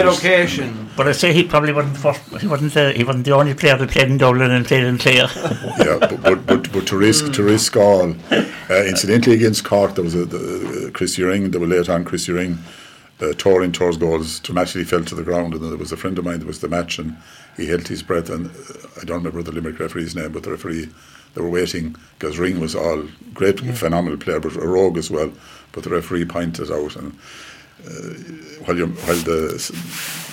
Bilocation. 0.00 0.88
But 0.96 1.08
I 1.08 1.12
say 1.12 1.32
he 1.32 1.42
probably 1.42 1.72
wasn't 1.72 1.96
first, 1.96 2.20
he 2.40 2.46
wasn't 2.46 2.76
uh, 2.76 2.90
he 2.90 3.02
wasn't 3.02 3.24
the 3.24 3.32
only 3.32 3.54
player 3.54 3.76
that 3.76 3.90
played 3.90 4.08
in 4.08 4.18
Dublin 4.18 4.52
and 4.52 4.64
played 4.64 4.84
in 4.84 4.98
Clare. 4.98 5.28
yeah, 5.78 5.98
but, 5.98 6.22
but, 6.22 6.46
but, 6.46 6.72
but 6.72 6.86
to 6.86 6.96
risk 6.96 7.32
to 7.32 7.42
risk 7.42 7.76
all. 7.76 8.14
Uh, 8.30 8.84
incidentally, 8.84 9.34
against 9.34 9.64
Cork, 9.64 9.96
there 9.96 10.04
was 10.04 10.14
a 10.14 10.24
the, 10.24 10.86
uh, 10.86 10.90
Christy 10.92 11.24
Ring. 11.24 11.50
There 11.50 11.60
were 11.60 11.66
later 11.66 11.92
on 11.92 12.04
Christy 12.04 12.32
Ring. 12.32 12.58
Uh, 13.20 13.26
Torin 13.34 13.72
Tor's 13.72 13.96
goals 13.96 14.40
dramatically 14.40 14.84
fell 14.84 15.04
to 15.04 15.14
the 15.14 15.22
ground, 15.22 15.54
and 15.54 15.62
there 15.62 15.76
was 15.76 15.92
a 15.92 15.96
friend 15.96 16.18
of 16.18 16.24
mine 16.24 16.38
that 16.38 16.46
was 16.46 16.60
the 16.60 16.68
match, 16.68 16.98
and 16.98 17.16
he 17.56 17.66
held 17.66 17.86
his 17.88 18.02
breath. 18.02 18.30
And 18.30 18.46
uh, 18.46 18.88
I 19.00 19.04
don't 19.04 19.18
remember 19.18 19.42
the 19.42 19.52
Limerick 19.52 19.80
referee's 19.80 20.14
name, 20.14 20.32
but 20.32 20.44
the 20.44 20.52
referee 20.52 20.88
they 21.34 21.40
were 21.40 21.50
waiting 21.50 21.96
because 22.18 22.38
Ring 22.38 22.60
was 22.60 22.74
all 22.74 23.04
great, 23.34 23.60
phenomenal 23.60 24.18
player, 24.18 24.40
but 24.40 24.56
a 24.56 24.66
rogue 24.66 24.98
as 24.98 25.10
well. 25.10 25.32
But 25.72 25.84
the 25.84 25.90
referee 25.90 26.26
pointed 26.26 26.70
out, 26.70 26.96
and 26.96 27.18
uh, 27.86 28.14
while 28.64 28.76
while 28.76 29.16
the 29.16 29.58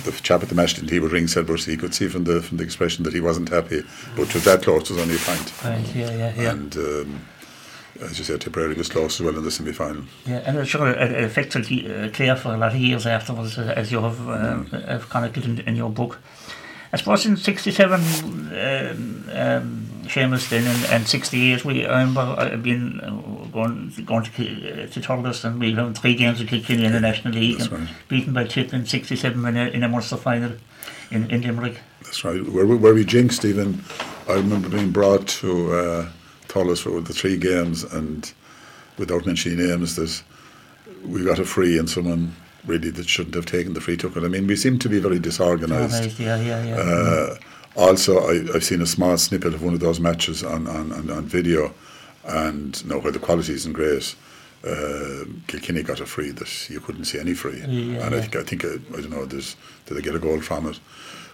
the 0.03 0.11
chap 0.21 0.43
at 0.43 0.49
the 0.49 0.55
match 0.55 0.75
didn't, 0.75 0.91
he 0.91 0.99
would 0.99 1.11
ring 1.11 1.27
said, 1.27 1.47
but 1.47 1.61
he 1.61 1.77
could 1.77 1.93
see 1.93 2.07
from 2.07 2.25
the 2.25 2.41
from 2.41 2.57
the 2.57 2.63
expression 2.63 3.03
that 3.05 3.13
he 3.13 3.21
wasn't 3.21 3.49
happy. 3.49 3.83
But 4.15 4.29
to 4.31 4.39
that 4.39 4.63
close, 4.63 4.89
it 4.89 4.93
was 4.93 5.01
only 5.01 5.15
a 5.15 5.19
point. 5.19 5.53
right, 5.63 5.95
yeah, 5.95 6.11
yeah, 6.11 6.33
yeah. 6.35 6.51
And 6.51 6.75
um, 6.77 7.21
as 8.01 8.17
you 8.17 8.25
said, 8.25 8.41
Tipperary 8.41 8.75
was 8.75 8.89
close 8.89 9.19
as 9.19 9.25
well 9.25 9.37
in 9.37 9.43
the 9.43 9.51
semi 9.51 9.71
final. 9.71 10.03
Yeah, 10.25 10.41
and 10.45 10.67
sure 10.67 10.89
it, 10.89 11.11
it 11.11 11.23
affected 11.23 11.65
uh, 11.65 12.09
Clare 12.11 12.35
for 12.35 12.53
a 12.53 12.57
lot 12.57 12.73
of 12.73 12.79
years 12.79 13.05
afterwards, 13.05 13.57
uh, 13.57 13.73
as 13.75 13.91
you 13.91 14.01
have, 14.01 14.29
uh, 14.29 14.63
have 14.87 15.09
chronicled 15.09 15.45
in, 15.45 15.59
in 15.59 15.75
your 15.75 15.89
book. 15.89 16.19
I 16.91 16.97
suppose 16.97 17.25
in 17.25 17.37
67, 17.37 17.93
um, 17.93 18.03
um, 19.31 19.89
Seamus 20.05 20.49
then, 20.49 20.65
and, 20.65 20.85
and 20.85 21.07
68, 21.07 21.63
we, 21.63 21.85
I 21.85 21.99
remember 21.99 22.21
uh, 22.21 22.57
being 22.57 22.99
uh, 22.99 23.11
going, 23.51 23.93
going 24.05 24.23
to, 24.23 24.83
uh, 24.83 24.87
to 24.87 25.47
and 25.47 25.59
we 25.59 25.75
won 25.75 25.93
three 25.93 26.15
games 26.15 26.39
with 26.39 26.49
Kilkenny 26.49 26.85
in 26.85 26.93
the 26.93 26.99
National 26.99 27.33
League 27.33 27.71
right. 27.71 27.87
beaten 28.07 28.33
by 28.33 28.45
Tip 28.45 28.73
in 28.73 28.87
67 28.87 29.45
in 29.45 29.57
a, 29.57 29.67
in 29.69 29.83
a 29.83 29.87
Munster 29.87 30.17
final 30.17 30.53
in, 31.11 31.29
in 31.29 31.41
Limerick. 31.41 31.79
That's 32.01 32.23
right. 32.23 32.43
Where 32.49 32.65
we, 32.65 32.75
where 32.75 32.93
we 32.95 33.05
jinxed 33.05 33.45
even, 33.45 33.83
I 34.27 34.33
remember 34.33 34.69
being 34.69 34.91
brought 34.91 35.27
to 35.27 35.73
uh, 35.73 36.09
for 36.47 37.01
the 37.01 37.13
three 37.13 37.37
games, 37.37 37.83
and 37.83 38.31
without 38.97 39.27
mentioning 39.27 39.59
names, 39.59 39.95
that 39.95 40.23
we 41.05 41.23
got 41.23 41.37
a 41.37 41.45
free, 41.45 41.77
and 41.77 41.87
someone 41.87 42.35
really 42.69 42.91
that 42.91 43.09
shouldn't 43.09 43.35
have 43.35 43.45
taken 43.45 43.73
the 43.73 43.81
free 43.81 43.97
took 43.97 44.15
it. 44.15 44.23
I 44.23 44.27
mean, 44.27 44.47
we 44.47 44.55
seem 44.55 44.79
to 44.79 44.89
be 44.89 44.99
very 44.99 45.19
disorganised. 45.19 46.19
Yeah, 46.19 46.39
yeah, 46.39 46.63
yeah. 46.63 46.75
Uh, 46.75 47.35
also, 47.75 48.19
I, 48.19 48.55
I've 48.55 48.63
seen 48.63 48.81
a 48.81 48.85
small 48.85 49.17
snippet 49.17 49.53
of 49.53 49.63
one 49.63 49.73
of 49.73 49.79
those 49.79 49.99
matches 49.99 50.43
on, 50.43 50.67
on, 50.67 50.91
on, 50.93 51.09
on 51.09 51.25
video, 51.25 51.73
and 52.25 52.81
you 52.81 52.89
know, 52.89 52.99
where 52.99 53.11
the 53.11 53.19
quality 53.19 53.53
isn't 53.53 53.73
great. 53.73 54.15
Uh, 54.63 55.23
Kilkenny 55.47 55.83
got 55.83 56.01
a 56.01 56.05
free 56.05 56.31
that 56.31 56.69
you 56.69 56.81
couldn't 56.81 57.05
see 57.05 57.17
any 57.19 57.33
free, 57.33 57.59
Yeah, 57.59 58.05
and 58.05 58.15
I 58.15 58.21
think 58.21 58.35
I 58.35 58.43
think 58.43 58.65
uh, 58.65 58.77
I 58.97 59.01
don't 59.01 59.11
know. 59.11 59.25
There's, 59.25 59.55
did 59.85 59.95
they 59.97 60.01
get 60.01 60.15
a 60.15 60.19
goal 60.19 60.41
from 60.41 60.67
it? 60.67 60.79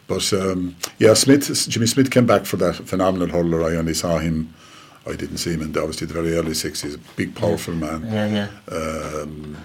But 0.08 0.32
um, 0.34 0.76
yeah, 1.00 1.16
Smith, 1.16 1.68
Jimmy 1.68 1.88
Smith 1.88 2.12
came 2.12 2.28
back 2.28 2.46
for 2.46 2.58
that 2.58 2.76
phenomenal 2.76 3.28
hurler. 3.30 3.64
I 3.64 3.78
only 3.78 3.96
saw 3.96 4.20
him. 4.20 4.54
I 5.08 5.16
didn't 5.16 5.38
see 5.38 5.54
him 5.54 5.62
in 5.62 5.72
the, 5.72 5.82
obviously 5.82 6.06
the 6.08 6.14
very 6.14 6.36
early 6.36 6.54
sixties. 6.54 6.98
Big, 7.16 7.34
powerful 7.36 7.74
man 7.74 8.06
yeah, 8.12 8.28
yeah. 8.28 8.76
um, 8.76 9.58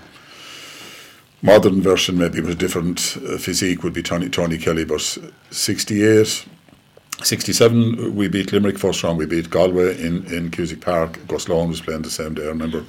modern 1.42 1.81
version 1.81 2.18
maybe 2.18 2.40
with 2.40 2.50
a 2.50 2.55
different 2.55 3.16
uh, 3.26 3.38
physique 3.38 3.83
would 3.83 3.92
be 3.92 4.03
Tony, 4.03 4.29
Tony 4.29 4.59
Kelly 4.59 4.85
but 4.85 5.00
68 5.50 6.46
67 7.22 8.14
we 8.14 8.29
beat 8.29 8.53
Limerick 8.53 8.79
first 8.79 9.03
round 9.03 9.18
we 9.18 9.26
beat 9.26 9.50
Galway 9.50 10.00
in, 10.00 10.24
in 10.33 10.50
Cusack 10.50 10.81
Park. 10.81 11.26
Gus 11.29 11.48
was 11.48 11.81
playing 11.81 12.03
the 12.03 12.11
same 12.11 12.35
day 12.35 12.44
I 12.44 12.48
remember. 12.48 12.85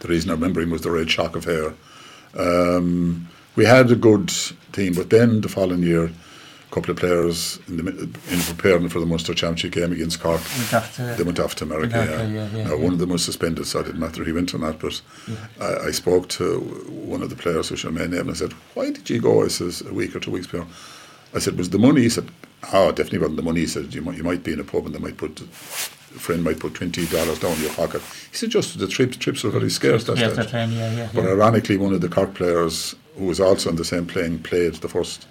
The 0.00 0.08
reason 0.08 0.30
I 0.30 0.34
remember 0.34 0.60
him 0.60 0.70
was 0.70 0.82
the 0.82 0.90
red 0.90 1.10
shock 1.10 1.36
of 1.36 1.44
hair. 1.44 1.74
Um, 2.38 3.28
we 3.56 3.64
had 3.64 3.90
a 3.90 3.96
good 3.96 4.32
team 4.72 4.94
but 4.94 5.10
then 5.10 5.40
the 5.40 5.48
following 5.48 5.82
year 5.82 6.10
a 6.70 6.74
couple 6.74 6.90
of 6.90 6.96
players 6.96 7.58
in, 7.68 7.76
the, 7.76 7.90
in 8.30 8.40
preparing 8.40 8.88
for 8.88 8.98
the 9.00 9.06
Munster 9.06 9.34
Championship 9.34 9.72
game 9.72 9.92
against 9.92 10.20
Cork 10.20 10.40
Went 10.72 11.16
they 11.16 11.22
went 11.22 11.38
off 11.38 11.54
to 11.56 11.64
America. 11.64 11.96
Went 11.96 12.10
yeah. 12.10 12.26
yeah, 12.26 12.48
yeah, 12.54 12.68
now, 12.68 12.76
one 12.76 12.92
of 12.92 12.98
them 12.98 13.10
was 13.10 13.24
suspended, 13.24 13.66
so 13.66 13.80
it 13.80 13.84
didn't 13.84 14.00
matter. 14.00 14.24
He 14.24 14.32
went 14.32 14.52
or 14.54 14.58
not. 14.58 14.80
But 14.80 15.00
I, 15.60 15.86
I 15.86 15.90
spoke 15.90 16.28
to 16.30 16.60
one 16.60 17.22
of 17.22 17.30
the 17.30 17.36
players, 17.36 17.68
who 17.68 17.76
shall 17.76 17.90
remain 17.90 18.10
named, 18.10 18.22
and 18.22 18.30
I 18.30 18.34
said, 18.34 18.52
"Why 18.74 18.90
did 18.90 19.08
you 19.08 19.20
go?" 19.20 19.44
I 19.44 19.48
says 19.48 19.82
a 19.82 19.92
week 19.94 20.16
or 20.16 20.20
two 20.20 20.30
weeks 20.32 20.46
before. 20.46 20.66
I 21.34 21.38
said, 21.38 21.56
"Was 21.56 21.70
the 21.70 21.78
money?" 21.78 22.02
He 22.02 22.08
said, 22.08 22.28
"Oh, 22.72 22.90
definitely 22.90 23.20
wasn't 23.20 23.36
the 23.36 23.42
money." 23.42 23.60
He 23.60 23.66
said, 23.66 23.94
"You 23.94 24.02
might, 24.02 24.16
you 24.16 24.24
might 24.24 24.42
be 24.42 24.52
in 24.52 24.60
a 24.60 24.64
pub 24.64 24.86
and 24.86 24.94
they 24.94 24.98
might 24.98 25.16
put." 25.16 25.40
A 25.40 26.18
friend 26.18 26.42
might 26.42 26.58
put 26.58 26.72
twenty 26.72 27.04
dollars 27.06 27.40
down 27.40 27.60
your 27.60 27.72
pocket. 27.74 28.00
He 28.30 28.36
said, 28.36 28.50
"Just 28.50 28.78
the 28.78 28.88
trips. 28.88 29.18
Trips 29.18 29.44
are 29.44 29.50
very 29.50 29.68
scarce 29.68 30.04
that 30.04 30.16
that 30.16 30.48
time, 30.48 30.72
yeah, 30.72 30.90
yeah. 30.96 31.08
But 31.12 31.26
ironically, 31.26 31.76
one 31.76 31.92
of 31.92 32.00
the 32.00 32.08
Cork 32.08 32.32
players 32.34 32.94
who 33.18 33.26
was 33.26 33.40
also 33.40 33.70
on 33.70 33.76
the 33.76 33.84
same 33.84 34.06
plane 34.06 34.38
played 34.38 34.74
the 34.74 34.88
first, 34.88 35.26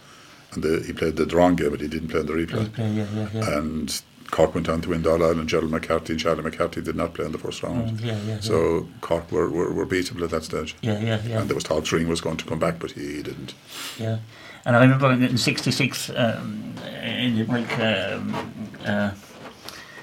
and 0.55 0.63
the, 0.63 0.83
he 0.85 0.93
played 0.93 1.15
the 1.15 1.25
drawing 1.25 1.55
game, 1.55 1.71
but 1.71 1.81
he 1.81 1.87
didn't 1.87 2.09
play 2.09 2.21
in 2.21 2.25
the 2.25 2.33
replay 2.33 2.77
Yeah, 2.77 2.87
yeah, 2.87 3.07
yeah, 3.13 3.29
yeah. 3.33 3.57
and 3.57 4.01
Cork 4.31 4.55
went 4.55 4.67
on 4.67 4.81
to 4.81 4.89
win 4.89 5.05
All 5.05 5.23
Ireland. 5.23 5.49
Gerald 5.49 5.71
McCarthy 5.71 6.13
and 6.13 6.19
Charlie 6.19 6.43
McCarthy 6.43 6.81
did 6.81 6.95
not 6.95 7.13
play 7.13 7.25
in 7.25 7.31
the 7.31 7.37
first 7.37 7.61
round. 7.63 7.99
Mm, 7.99 8.05
yeah, 8.05 8.13
yeah, 8.13 8.21
yeah. 8.25 8.39
So 8.39 8.87
Cork 9.01 9.31
were, 9.31 9.49
were, 9.49 9.71
were 9.71 9.85
beatable 9.85 10.23
at 10.23 10.31
that 10.31 10.43
stage. 10.43 10.75
Yeah, 10.81 10.99
yeah, 10.99 11.21
yeah. 11.25 11.39
And 11.41 11.49
there 11.49 11.55
was 11.55 11.63
talk 11.63 11.89
Ring 11.91 12.07
was 12.07 12.21
going 12.21 12.37
to 12.37 12.45
come 12.45 12.59
back, 12.59 12.79
but 12.79 12.91
he, 12.91 13.17
he 13.17 13.23
didn't. 13.23 13.53
Yeah, 13.99 14.17
and 14.65 14.75
I 14.75 14.81
remember 14.81 15.11
in, 15.11 15.23
in 15.23 15.37
'66 15.37 16.09
um, 16.09 16.73
in 17.03 17.37
Limerick, 17.37 17.79
um, 17.79 18.35
uh, 18.83 19.11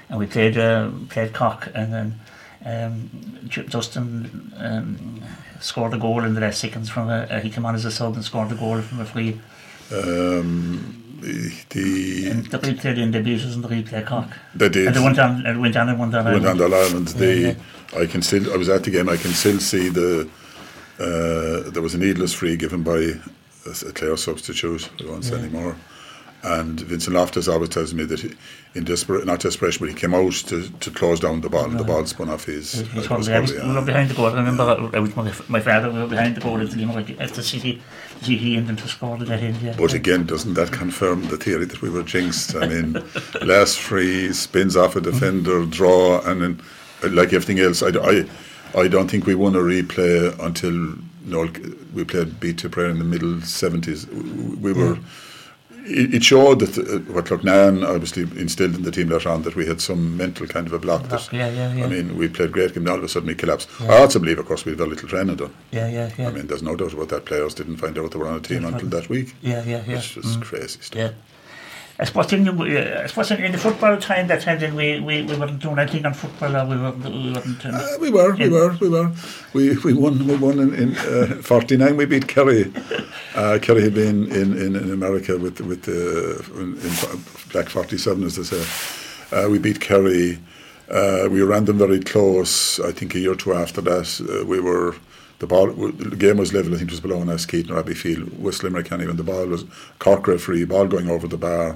and 0.09 0.19
we 0.19 0.25
played 0.25 0.57
uh, 0.57 0.89
played 1.09 1.33
Cork, 1.33 1.69
and 1.75 1.93
then 1.93 2.19
um, 2.65 3.39
Ju- 3.49 3.65
Justin 3.67 4.53
um, 4.57 5.21
scored 5.59 5.93
a 5.93 5.97
goal 5.97 6.23
in 6.23 6.33
the 6.33 6.41
last 6.41 6.59
seconds 6.59 6.89
from 6.89 7.09
a, 7.09 7.27
uh, 7.29 7.39
he 7.41 7.49
came 7.49 7.65
on 7.65 7.75
as 7.75 7.85
a 7.85 7.91
sub 7.91 8.15
and 8.15 8.23
scored 8.23 8.51
a 8.51 8.55
goal 8.55 8.81
from 8.81 9.01
a 9.01 9.05
free. 9.05 9.39
Um, 9.91 10.99
the 11.21 12.27
And 12.29 12.45
the 12.47 12.59
replay 12.59 12.97
in 12.97 13.11
the 13.11 13.19
Beatles 13.19 13.53
and 13.53 13.63
the 13.63 13.69
replay 13.69 14.05
Cork. 14.05 14.27
they 14.55 14.69
did 14.69 14.87
And 14.87 14.95
they 14.95 15.03
went 15.03 15.19
on, 15.19 15.45
and 15.45 15.61
went 15.61 15.75
on 15.77 15.89
and 15.89 15.99
went 15.99 16.13
on. 16.15 16.25
went 16.25 16.45
on 16.45 16.61
Ireland. 16.61 16.71
to 16.71 16.75
Ireland. 16.77 17.07
They, 17.09 17.41
Yeah, 17.41 18.01
I 18.01 18.05
can 18.07 18.21
still, 18.21 18.51
I 18.53 18.57
was 18.57 18.69
at 18.69 18.83
the 18.83 18.91
game. 18.91 19.07
I 19.09 19.17
can 19.17 19.31
still 19.31 19.59
see 19.59 19.89
the. 19.89 20.27
Uh, 20.99 21.69
there 21.71 21.81
was 21.81 21.95
a 21.95 21.97
needless 21.97 22.33
free 22.33 22.55
given 22.57 22.83
by 22.83 22.97
a, 23.65 23.69
a 23.89 23.91
Clare 23.93 24.17
substitute. 24.17 24.89
I 25.01 25.05
won't 25.09 25.23
say 25.25 25.35
Yeah. 25.35 25.43
anymore. 25.43 25.75
And 26.45 26.77
Vincent 26.81 27.15
Loftus 27.15 27.47
always 27.47 27.69
tells 27.69 27.93
me 27.93 28.03
that 28.03 28.19
he, 28.19 28.33
in 28.75 28.83
desperate, 28.83 29.25
not 29.25 29.39
desperation, 29.39 29.79
but 29.79 29.87
he 29.87 29.95
came 29.95 30.13
out 30.13 30.33
to, 30.33 30.69
to 30.69 30.91
close 30.91 31.21
down 31.21 31.39
the 31.39 31.49
ball, 31.49 31.63
and 31.65 31.79
the 31.79 31.85
ball 31.85 32.05
spun 32.05 32.29
off 32.29 32.43
his. 32.43 32.73
He- 32.73 32.83
He's 32.83 32.89
it 32.89 32.95
was 32.97 33.07
probably, 33.07 33.39
was, 33.39 33.53
we 33.53 33.73
were 33.73 33.81
behind 33.85 34.09
the 34.09 34.13
goal. 34.13 34.25
I 34.25 34.33
remember 34.33 34.89
I 34.93 34.99
was 34.99 35.15
my, 35.15 35.31
my 35.47 35.59
father, 35.61 35.89
we 35.89 35.99
were 35.99 36.07
behind 36.07 36.35
the 36.35 36.41
goal 36.41 36.59
at 36.59 36.69
the 36.71 36.77
Limerick 36.77 37.15
at 37.21 37.29
the 37.29 37.41
City, 37.43 37.81
City 38.21 38.55
England 38.57 38.79
to 38.79 38.89
score 38.89 39.17
get 39.19 39.41
in. 39.41 39.57
Yeah. 39.61 39.75
But 39.77 39.93
again, 39.93 40.25
doesn't 40.25 40.55
that 40.55 40.73
confirm 40.73 41.27
the 41.29 41.37
theory 41.37 41.63
that 41.63 41.81
we 41.81 41.89
were 41.89 42.03
jinxed? 42.03 42.55
I 42.55 42.67
mean, 42.67 43.01
last 43.41 43.79
free, 43.79 44.33
spins 44.33 44.75
off 44.75 44.97
a 44.97 45.01
defender, 45.01 45.65
draw, 45.65 46.19
and 46.25 46.41
then, 46.41 46.61
like 47.13 47.31
everything 47.31 47.59
else, 47.59 47.81
I, 47.81 47.87
I, 47.97 48.25
I 48.77 48.87
don't 48.89 49.09
think 49.09 49.25
we 49.25 49.35
won 49.35 49.55
a 49.55 49.59
replay 49.59 50.37
until 50.39 50.97
Noel, 51.23 51.47
we 51.93 52.03
played 52.03 52.41
beat 52.41 52.57
Tipperary 52.57 52.91
in 52.91 52.99
the 52.99 53.05
middle 53.05 53.35
70s. 53.35 54.07
We 54.59 54.73
were. 54.73 54.97
It 55.85 56.13
it 56.13 56.23
showed 56.23 56.59
that 56.59 56.77
uh, 56.77 56.99
what 57.13 57.25
Loughnane 57.25 57.85
obviously 57.87 58.23
instilled 58.39 58.75
in 58.75 58.83
the 58.83 58.91
team 58.91 59.09
later 59.09 59.29
on 59.29 59.41
that 59.43 59.55
we 59.55 59.65
had 59.65 59.81
some 59.81 60.15
mental 60.17 60.47
kind 60.47 60.65
of 60.67 60.73
a 60.73 60.79
block. 60.79 61.03
That, 61.09 61.31
Yeah, 61.33 61.49
yeah, 61.49 61.73
yeah. 61.73 61.85
I 61.85 61.87
mean, 61.87 62.17
we 62.17 62.29
played 62.29 62.51
great 62.51 62.73
game, 62.73 62.83
and 62.83 62.89
all 62.89 62.97
of 62.97 63.03
a 63.03 63.09
sudden 63.09 63.27
we 63.27 63.35
collapsed. 63.35 63.69
I 63.81 63.97
also 63.97 64.19
believe, 64.19 64.39
of 64.39 64.45
course, 64.45 64.65
we 64.65 64.71
had 64.71 64.77
very 64.77 64.91
little 64.91 65.09
training 65.09 65.35
done. 65.35 65.53
yeah, 65.71 65.87
yeah, 65.89 66.09
yeah. 66.17 66.29
I 66.29 66.31
mean, 66.31 66.47
there's 66.47 66.63
no 66.63 66.75
doubt 66.75 66.93
about 66.93 67.09
that. 67.09 67.25
Players 67.25 67.53
didn't 67.53 67.77
find 67.77 67.97
out 67.97 68.11
they 68.11 68.19
were 68.19 68.27
on 68.27 68.37
a 68.37 68.41
team 68.41 68.65
until 68.65 68.89
that 68.89 69.09
week. 69.09 69.35
yeah, 69.41 69.63
yeah, 69.65 69.83
yeah. 69.85 69.95
Which 69.95 70.15
was 70.15 70.37
crazy 70.37 70.79
stuff. 70.81 71.11
I 72.03 72.05
suppose 72.05 72.33
in 72.33 72.43
the, 72.43 72.51
uh, 72.51 73.03
I 73.03 73.07
suppose 73.07 73.31
in, 73.31 73.53
the 73.53 73.57
football 73.57 73.95
time 73.95 74.27
that 74.27 74.41
time 74.41 74.59
then 74.59 74.75
we, 74.75 74.99
we, 74.99 75.23
we 75.23 75.37
weren't 75.37 75.59
doing 75.59 75.79
anything 75.79 76.05
on 76.05 76.13
football 76.13 76.49
we 76.67 76.75
weren't, 76.75 76.97
we 76.97 77.31
weren't 77.31 77.65
um, 77.65 77.75
Uh, 77.75 77.87
we 78.01 78.11
were, 78.11 78.35
we 78.35 78.49
were, 78.49 78.75
we 78.81 78.89
were. 78.89 79.09
We 79.53 79.77
we 79.77 79.93
won, 79.93 80.27
we 80.27 80.35
won 80.35 80.59
in, 80.59 80.73
in 80.73 80.97
uh, 80.97 81.41
'49. 81.41 81.95
We 81.95 82.05
beat 82.05 82.27
Kerry. 82.27 82.71
Uh, 83.35 83.57
Kerry 83.59 83.81
had 83.81 83.95
been 83.95 84.31
in, 84.31 84.55
in, 84.55 84.75
in 84.75 84.91
America 84.91 85.39
with 85.39 85.59
with 85.61 85.87
uh, 85.87 86.61
in, 86.61 86.77
in 86.77 86.91
Black 87.51 87.67
'47, 87.67 88.23
as 88.25 88.35
they 88.35 88.43
say. 88.43 88.63
Uh, 89.35 89.49
we 89.49 89.57
beat 89.57 89.79
Kerry. 89.79 90.37
Uh, 90.91 91.27
we 91.31 91.41
ran 91.41 91.65
them 91.65 91.79
very 91.79 91.99
close. 91.99 92.79
I 92.79 92.91
think 92.91 93.15
a 93.15 93.19
year 93.19 93.31
or 93.31 93.35
two 93.35 93.53
after 93.53 93.81
that, 93.81 94.07
uh, 94.29 94.45
we 94.45 94.59
were. 94.59 94.95
The 95.39 95.47
ball, 95.47 95.73
the 95.73 96.15
game 96.15 96.37
was 96.37 96.53
level. 96.53 96.73
I 96.75 96.77
think 96.77 96.91
it 96.91 96.93
was 96.93 97.01
below 97.01 97.21
us, 97.33 97.45
Keaton 97.47 97.73
or 97.73 97.81
Abbeyfeale, 97.81 98.37
West 98.37 98.61
Limerick. 98.63 98.85
Can't 98.89 99.01
even. 99.01 99.17
The 99.17 99.23
ball 99.23 99.47
was 99.47 99.65
Cork 99.97 100.27
referee. 100.27 100.65
Ball 100.65 100.87
going 100.87 101.09
over 101.09 101.27
the 101.27 101.37
bar. 101.37 101.75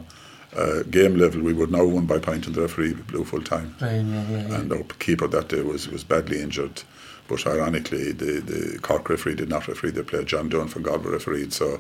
Uh, 0.58 0.82
game 0.90 1.16
level. 1.18 1.40
We 1.42 1.54
were 1.54 1.68
now 1.68 1.86
won 1.86 2.08
by 2.08 2.18
point, 2.18 2.48
and 2.48 2.56
the 2.56 2.62
referee 2.62 2.94
blew 2.94 3.24
full 3.24 3.44
time 3.44 3.76
and 3.80 4.74
our 4.74 4.84
keeper 4.98 5.28
that 5.28 5.50
day 5.50 5.62
was, 5.62 5.88
was 5.88 6.04
badly 6.04 6.42
injured. 6.42 6.82
But 7.28 7.46
ironically, 7.46 8.12
the, 8.12 8.40
the 8.40 8.80
Cork 8.80 9.08
referee 9.08 9.36
did 9.36 9.50
not 9.50 9.68
referee. 9.68 9.92
the 9.92 10.04
played 10.04 10.26
John 10.26 10.50
Dunn 10.50 10.68
from 10.68 10.82
Galway 10.82 11.12
refereed, 11.12 11.54
so 11.54 11.80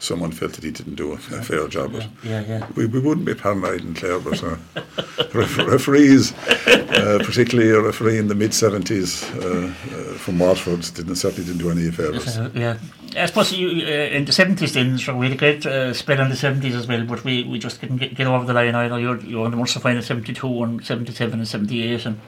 someone 0.00 0.30
felt 0.30 0.52
that 0.52 0.64
he 0.64 0.70
didn't 0.70 0.94
do 0.94 1.12
a, 1.12 1.14
a 1.14 1.42
fair 1.42 1.66
job. 1.68 1.92
But 1.92 2.06
yeah, 2.22 2.44
yeah. 2.46 2.66
we, 2.76 2.86
we 2.86 3.00
wouldn't 3.00 3.26
be 3.26 3.34
paranoid 3.34 3.80
in 3.82 3.94
Clare, 3.94 4.20
but 4.20 4.42
uh, 4.42 4.56
ref- 5.34 5.58
referees, 5.58 6.32
uh, 6.66 7.18
particularly 7.24 7.70
a 7.70 7.80
referee 7.80 8.18
in 8.18 8.28
the 8.28 8.34
mid 8.34 8.52
70s 8.52 9.24
uh, 9.36 9.66
uh, 9.66 10.18
from 10.18 10.38
Waterford, 10.38 10.80
didn't, 10.94 11.16
certainly 11.16 11.44
didn't 11.44 11.58
do 11.58 11.70
any 11.70 11.90
favours. 11.90 12.38
Uh, 12.38 12.50
yeah, 12.54 12.78
I 13.16 13.26
suppose 13.26 13.52
you, 13.52 13.68
uh, 13.86 13.90
in 13.90 14.24
the 14.24 14.32
seventies 14.32 14.74
then, 14.74 14.98
so 14.98 15.16
we 15.16 15.26
had 15.26 15.34
a 15.34 15.38
great 15.38 15.66
uh, 15.66 15.92
spell 15.94 16.20
in 16.20 16.28
the 16.28 16.36
seventies 16.36 16.74
as 16.74 16.86
well, 16.86 17.04
but 17.04 17.24
we, 17.24 17.44
we 17.44 17.58
just 17.58 17.80
couldn't 17.80 17.96
get, 17.96 18.14
get 18.14 18.26
over 18.26 18.44
the 18.44 18.54
line 18.54 18.74
either. 18.74 18.98
You're 18.98 19.20
you're 19.20 19.44
on 19.44 19.50
the 19.50 19.56
Munster 19.56 19.80
final 19.80 20.02
seventy 20.02 20.32
two 20.32 20.62
and 20.62 20.84
seventy 20.84 21.12
seven 21.12 21.40
and 21.40 21.48
seventy 21.48 21.82
eight, 21.82 22.06
and 22.06 22.20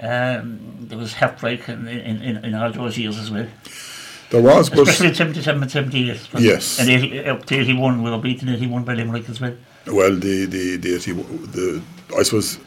um, 0.00 0.58
there 0.80 0.98
was 0.98 1.14
heartbreak 1.14 1.68
in, 1.68 1.86
in, 1.86 2.22
in, 2.22 2.44
in 2.44 2.54
all 2.54 2.72
those 2.72 2.98
years 2.98 3.18
as 3.18 3.30
well. 3.30 3.46
There 4.32 4.40
was, 4.40 4.70
but 4.70 4.88
Especially 4.88 5.08
in 5.08 5.14
seventy 5.14 5.42
seven 5.42 5.60
and 5.62 5.70
seventy 5.70 6.10
eight. 6.10 6.26
Yes. 6.38 6.80
and 6.80 6.88
80, 6.88 7.26
up 7.26 7.44
to 7.44 7.54
eighty 7.54 7.74
one, 7.74 8.02
we 8.02 8.10
were 8.10 8.16
beaten 8.16 8.48
eighty 8.48 8.66
one 8.66 8.82
by 8.82 8.94
Limerick 8.94 9.28
as 9.28 9.42
well. 9.42 9.54
Well, 9.86 10.16
the 10.16 10.46
the 10.46 10.76
the, 10.76 10.94
80, 10.94 11.12
the 11.12 11.82
I 12.16 12.22
suppose 12.22 12.58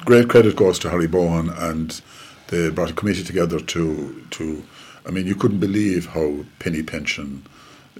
great 0.00 0.28
credit 0.28 0.56
goes 0.56 0.80
to 0.80 0.90
Harry 0.90 1.06
Bohan 1.06 1.56
and 1.62 2.00
they 2.48 2.70
brought 2.70 2.90
a 2.90 2.92
committee 2.92 3.22
together 3.22 3.60
to 3.60 4.26
to. 4.30 4.64
I 5.06 5.12
mean, 5.12 5.28
you 5.28 5.36
couldn't 5.36 5.60
believe 5.60 6.06
how 6.06 6.44
penny 6.58 6.82
pension, 6.82 7.46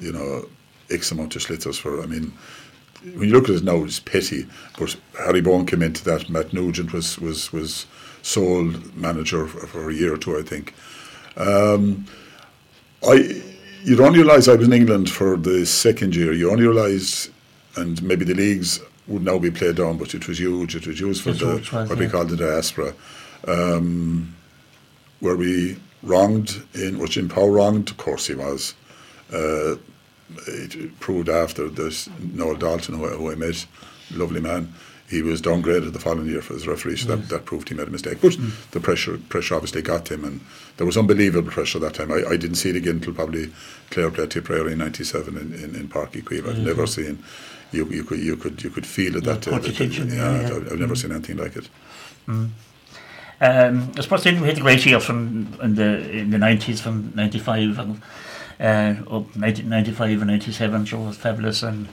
you 0.00 0.10
know, 0.10 0.48
X 0.90 1.12
amount 1.12 1.36
of 1.36 1.42
schlitters 1.42 1.78
for. 1.78 2.02
I 2.02 2.06
mean, 2.06 2.32
when 3.14 3.28
you 3.28 3.34
look 3.34 3.48
at 3.48 3.54
it 3.54 3.62
now, 3.62 3.84
it's 3.84 4.00
petty. 4.00 4.48
But 4.76 4.96
Harry 5.16 5.42
Bohan 5.42 5.68
came 5.68 5.82
into 5.82 6.02
that. 6.06 6.28
Matt 6.28 6.52
Nugent 6.52 6.92
was 6.92 7.20
was 7.20 7.52
was 7.52 7.86
sole 8.22 8.64
manager 8.96 9.46
for, 9.46 9.64
for 9.68 9.90
a 9.90 9.94
year 9.94 10.12
or 10.14 10.18
two, 10.18 10.36
I 10.36 10.42
think. 10.42 10.74
Um, 11.36 12.06
I 13.06 13.42
you 13.82 13.96
don't 13.96 14.12
realise 14.12 14.46
I 14.48 14.54
was 14.54 14.66
in 14.66 14.72
England 14.72 15.08
for 15.10 15.36
the 15.36 15.64
second 15.64 16.14
year. 16.14 16.32
You 16.32 16.50
only 16.50 16.66
realise, 16.66 17.30
and 17.76 18.02
maybe 18.02 18.24
the 18.24 18.34
leagues 18.34 18.80
would 19.06 19.24
now 19.24 19.38
be 19.38 19.50
played 19.50 19.76
down, 19.76 19.96
but 19.96 20.14
it 20.14 20.28
was 20.28 20.38
huge. 20.38 20.76
It 20.76 20.86
was 20.86 21.00
used 21.00 21.22
for 21.22 21.30
It 21.30 21.38
the 21.38 21.46
was, 21.46 21.72
what 21.72 21.98
we 21.98 22.04
yeah. 22.04 22.10
call 22.10 22.24
the 22.26 22.36
diaspora, 22.36 22.94
um, 23.48 24.34
where 25.20 25.36
we 25.36 25.78
wronged 26.02 26.62
in 26.74 26.98
which 26.98 27.16
in 27.16 27.28
Power 27.28 27.50
wronged. 27.50 27.90
Of 27.90 27.96
course, 27.96 28.26
he 28.26 28.34
was. 28.34 28.74
Uh, 29.32 29.76
it 30.46 30.98
proved 31.00 31.28
after 31.28 31.68
this 31.68 32.08
Noel 32.20 32.56
Dalton, 32.56 32.96
who, 32.96 33.06
I- 33.06 33.16
who 33.16 33.30
I 33.30 33.34
met, 33.34 33.66
lovely 34.12 34.40
man. 34.40 34.72
He 35.08 35.22
was 35.22 35.42
downgraded 35.42 35.92
the 35.92 35.98
following 35.98 36.28
year 36.28 36.40
for 36.40 36.54
his 36.54 36.68
referee, 36.68 36.96
so 36.98 37.08
that, 37.08 37.28
that 37.30 37.44
proved 37.44 37.68
he 37.68 37.74
made 37.74 37.88
a 37.88 37.90
mistake. 37.90 38.18
But 38.22 38.34
mm. 38.34 38.70
the 38.70 38.78
pressure 38.78 39.18
pressure 39.28 39.56
obviously 39.56 39.82
got 39.82 40.08
him, 40.08 40.24
and 40.24 40.40
there 40.76 40.86
was 40.86 40.96
unbelievable 40.96 41.50
pressure 41.50 41.80
that 41.80 41.94
time. 41.94 42.12
I, 42.12 42.22
I 42.28 42.36
didn't 42.36 42.54
see 42.54 42.70
it 42.70 42.76
again 42.76 42.96
until 42.96 43.14
probably 43.14 43.50
Clare 43.90 44.12
played 44.12 44.30
Tipperary 44.30 44.70
in 44.70 44.78
'97 44.78 45.36
in, 45.36 45.52
in, 45.52 45.74
in 45.74 45.88
Páirc 45.88 46.12
Uí 46.12 46.22
Chaoimh. 46.22 46.50
I've 46.50 46.58
never 46.58 46.86
seen. 46.86 47.24
You, 47.72 47.86
you 47.86 48.04
could 48.04 48.20
you 48.20 48.36
could 48.36 48.62
you 48.62 48.70
could 48.70 48.86
feel 48.86 49.16
it 49.16 49.24
that 49.24 49.44
caught 49.44 49.62
that- 49.62 49.80
yeah, 49.80 49.86
yeah, 49.86 50.40
yeah. 50.42 50.46
I've, 50.46 50.72
I've 50.72 50.78
never 50.78 50.94
mm. 50.94 50.98
seen 50.98 51.10
anything 51.10 51.38
like 51.38 51.56
it. 51.56 51.68
Mm. 52.28 52.50
Um, 53.40 53.92
I 53.96 54.00
suppose 54.02 54.22
then 54.22 54.40
we 54.40 54.46
had 54.48 54.58
a 54.58 54.60
great 54.60 54.84
year 54.84 55.00
from 55.00 55.58
in 55.62 55.74
the 55.74 56.10
in 56.10 56.30
the 56.30 56.38
nineties 56.38 56.80
from 56.80 57.12
ninety 57.16 57.38
five 57.38 57.78
and 57.78 58.00
uh, 58.60 58.94
up 59.10 59.34
90, 59.36 59.62
95 59.62 60.22
and 60.22 60.30
ninety 60.30 60.52
seven. 60.52 60.86
So 60.86 61.00
it 61.00 61.06
was 61.06 61.16
fabulous 61.16 61.62
and 61.62 61.88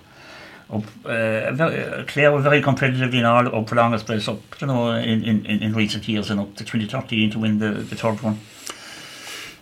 up 0.70 0.84
uh, 1.06 1.52
very, 1.54 1.84
uh, 1.84 2.04
Clare 2.06 2.32
were 2.32 2.42
very 2.42 2.62
competitive 2.62 3.14
in 3.14 3.24
all 3.24 3.56
up 3.56 3.70
for 3.70 3.76
longest 3.76 4.06
place 4.06 4.28
up 4.28 4.42
you 4.60 4.68
know 4.68 4.92
in, 4.92 5.24
in, 5.24 5.46
in 5.46 5.74
recent 5.74 6.08
years 6.08 6.30
and 6.30 6.42
up 6.42 6.56
to 6.56 6.66
twenty 6.66 6.86
thirteen 6.86 7.32
to 7.32 7.40
win 7.40 7.60
the, 7.60 7.72
the 7.72 7.96
third 7.96 8.22
one. 8.22 8.40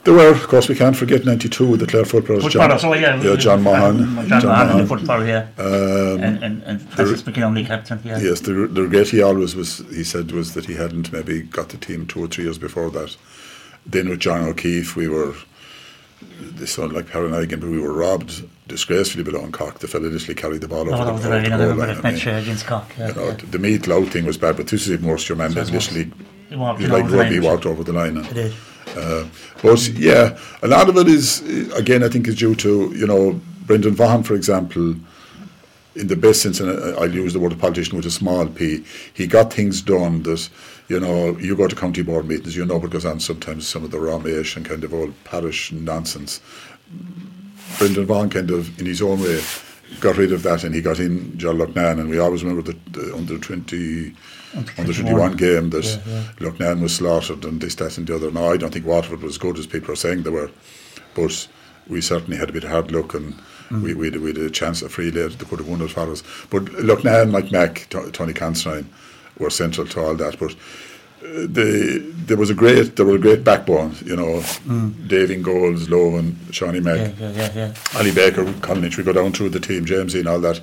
There 0.04 0.14
were, 0.14 0.30
of 0.30 0.48
course, 0.48 0.70
we 0.70 0.76
can't 0.76 0.96
forget 0.96 1.26
'92 1.26 1.78
the 1.78 1.88
Clare 1.88 2.06
footballers. 2.06 2.44
Footballer, 2.44 2.78
so 2.78 2.94
yeah, 2.94 3.20
yeah, 3.24 3.36
John 3.36 3.64
Maughan, 3.64 4.28
John, 4.28 4.42
John 4.42 4.68
Maughan, 4.70 4.78
the 4.78 4.86
footballer, 4.86 5.26
yeah, 5.26 5.48
Um, 5.58 6.22
and 6.22 6.44
and 6.44 6.64
and 6.64 6.82
Francis 6.92 7.26
McKinley 7.26 7.66
captain, 7.66 8.00
yeah. 8.04 8.20
Yes, 8.20 8.42
the, 8.42 8.54
the 8.68 8.84
regret 8.84 9.08
he 9.08 9.24
always 9.24 9.56
was, 9.56 9.80
he 9.90 10.04
said, 10.04 10.32
was 10.32 10.54
that 10.54 10.66
he 10.66 10.76
hadn't 10.76 11.12
maybe 11.12 11.42
got 11.42 11.70
the 11.70 11.78
team 11.78 12.06
two 12.06 12.24
or 12.24 12.28
three 12.28 12.44
years 12.44 12.60
before 12.60 12.92
that. 12.92 13.18
Then 13.84 14.10
with 14.10 14.20
John 14.20 14.44
O'Keefe, 14.44 14.96
we 14.96 15.08
were, 15.08 15.34
this 16.40 16.74
sounded 16.74 16.96
like 16.96 17.10
paranoid 17.10 17.44
again, 17.44 17.60
but 17.60 17.70
we 17.70 17.80
were 17.80 17.94
robbed 17.94 18.44
disgracefully 18.68 19.24
below 19.24 19.44
in 19.44 19.52
Cork. 19.52 19.80
The 19.80 19.88
fellow 19.88 20.08
literally 20.08 20.36
carried 20.36 20.62
the 20.62 20.68
ball 20.68 20.82
over 20.82 20.94
All 20.94 21.06
the, 21.06 21.12
over 21.12 21.42
the 21.42 21.50
goal 21.50 21.76
line. 21.76 21.98
I 22.04 22.12
mean, 22.12 22.28
against 22.38 22.66
Cork. 22.66 22.86
Yeah, 22.98 23.10
you 23.10 23.16
know, 23.16 23.28
yeah. 23.28 23.34
the 23.52 23.60
meat 23.60 23.88
loud 23.88 24.12
thing 24.12 24.26
was 24.26 24.38
bad, 24.38 24.58
but 24.58 24.68
this 24.68 24.88
is 24.88 25.02
worse. 25.02 25.28
Your 25.30 25.38
man 25.38 25.52
So 25.52 25.64
that 25.64 25.72
literally, 25.72 26.12
He 26.50 26.56
walked 26.56 26.80
he's 26.80 26.90
like 26.90 27.10
rugby, 27.10 27.40
walked 27.40 27.66
over 27.66 27.84
the 27.84 27.94
line. 27.94 28.18
It 28.18 28.38
is. 28.38 28.56
Uh, 28.96 29.28
but 29.62 29.88
yeah, 29.90 30.38
a 30.62 30.68
lot 30.68 30.90
of 30.90 30.98
it 30.98 31.08
is 31.08 31.42
uh, 31.42 31.76
again 31.76 32.04
I 32.04 32.10
think 32.10 32.28
is 32.28 32.36
due 32.36 32.56
to 32.56 32.94
you 32.96 33.08
know 33.08 33.40
Brendan 33.66 33.96
Vaughan 33.96 34.24
for 34.24 34.36
example. 34.36 34.96
In 35.96 36.08
the 36.08 36.18
best 36.18 36.42
sense, 36.42 36.60
and 36.60 36.70
I'll 36.98 37.10
use 37.10 37.32
the 37.32 37.40
word 37.40 37.58
politician 37.58 37.96
with 37.96 38.06
a 38.06 38.12
small 38.12 38.48
p, 38.48 38.84
he 39.14 39.28
got 39.28 39.54
things 39.54 39.82
done 39.82 40.24
that, 40.24 40.50
you 40.88 41.00
know, 41.00 41.38
you 41.38 41.56
go 41.56 41.68
to 41.68 41.76
county 41.76 42.04
board 42.04 42.28
meetings, 42.28 42.56
you 42.56 42.66
know 42.66 42.78
what 42.78 42.92
goes 42.92 43.06
on 43.06 43.20
sometimes, 43.20 43.68
some 43.68 43.84
of 43.84 43.92
the 43.92 43.98
Ramesh 43.98 44.56
and 44.56 44.66
kind 44.66 44.84
of 44.84 44.94
old 44.94 45.14
parish 45.24 45.72
nonsense. 45.72 46.42
Brendan 47.78 48.06
Vaughan 48.06 48.30
kind 48.30 48.52
of, 48.52 48.80
in 48.80 48.86
his 48.86 49.02
own 49.02 49.22
way, 49.22 49.42
got 50.00 50.18
rid 50.18 50.32
of 50.32 50.44
that 50.44 50.64
and 50.64 50.76
he 50.76 50.82
got 50.82 51.00
in 51.00 51.38
John 51.38 51.58
Loughnane 51.58 52.00
and 52.00 52.10
we 52.10 52.20
always 52.20 52.44
remember 52.44 52.72
the, 52.72 52.78
the 52.92 53.16
under 53.16 53.38
20 53.38 54.14
under 54.78 54.94
21 54.94 55.36
game 55.36 55.70
that 55.72 55.86
Yeah, 56.40 56.52
yeah. 56.60 56.74
Was 56.74 56.96
slaughtered 56.96 57.44
and 57.46 57.60
this, 57.62 57.76
that 57.76 57.98
and 57.98 58.08
the 58.08 58.16
other. 58.16 58.32
Now 58.32 58.52
I 58.52 58.58
don't 58.58 58.74
think 58.74 58.86
Waterford 58.86 59.22
was 59.22 59.34
as 59.34 59.38
good 59.38 59.60
as 59.60 59.68
people 59.68 59.92
are 59.92 59.98
saying 59.98 60.24
they 60.24 60.30
were, 60.30 60.52
but 61.14 61.48
we 61.88 62.02
certainly 62.02 62.38
had 62.38 62.50
a 62.50 62.54
bit 62.54 62.64
of 62.64 62.72
hard 62.72 62.92
luck 62.92 63.14
and 63.14 63.34
mm. 63.70 63.82
we, 63.82 63.94
we, 63.94 64.08
had, 64.10 64.22
we 64.22 64.30
had 64.30 64.38
a 64.38 64.50
chance 64.50 64.82
of 64.82 64.92
free 64.92 65.12
late 65.12 65.38
that 65.38 65.48
could 65.48 65.60
have 65.60 65.68
won 65.68 65.82
it 65.82 65.92
for 65.92 66.12
us. 66.12 66.24
But 66.50 66.66
Loughnane, 66.66 67.32
Mike 67.32 67.52
Mac 67.52 67.88
Tony 67.90 68.34
Considine 68.34 68.90
were 69.40 69.50
central 69.50 69.88
to 69.88 70.02
all 70.02 70.16
that. 70.16 70.40
But 70.40 70.52
uh, 70.52 71.48
the, 71.48 72.14
there 72.26 72.38
was 72.38 72.50
a 72.50 72.54
great 72.54 72.96
there 72.96 73.06
was 73.06 73.16
a 73.16 73.20
great 73.20 73.44
backbone, 73.44 73.96
you 74.06 74.16
know, 74.16 74.44
Dave 75.08 75.32
in 75.32 75.42
goals, 75.42 75.88
Lohan, 75.88 76.36
Shawnee 76.54 76.80
Mack. 76.80 76.98
Yeah, 77.20 77.30
yeah, 77.30 77.32
yeah, 77.32 77.52
yeah. 77.56 77.74
Ollie 77.98 78.14
Baker, 78.14 78.52
Colin 78.62 78.82
Lynch, 78.82 78.98
we 78.98 79.04
go 79.04 79.14
down 79.14 79.32
through 79.32 79.50
the 79.50 79.60
team, 79.60 79.86
Jamesie 79.86 80.20
and 80.20 80.28
all 80.28 80.40
that. 80.40 80.62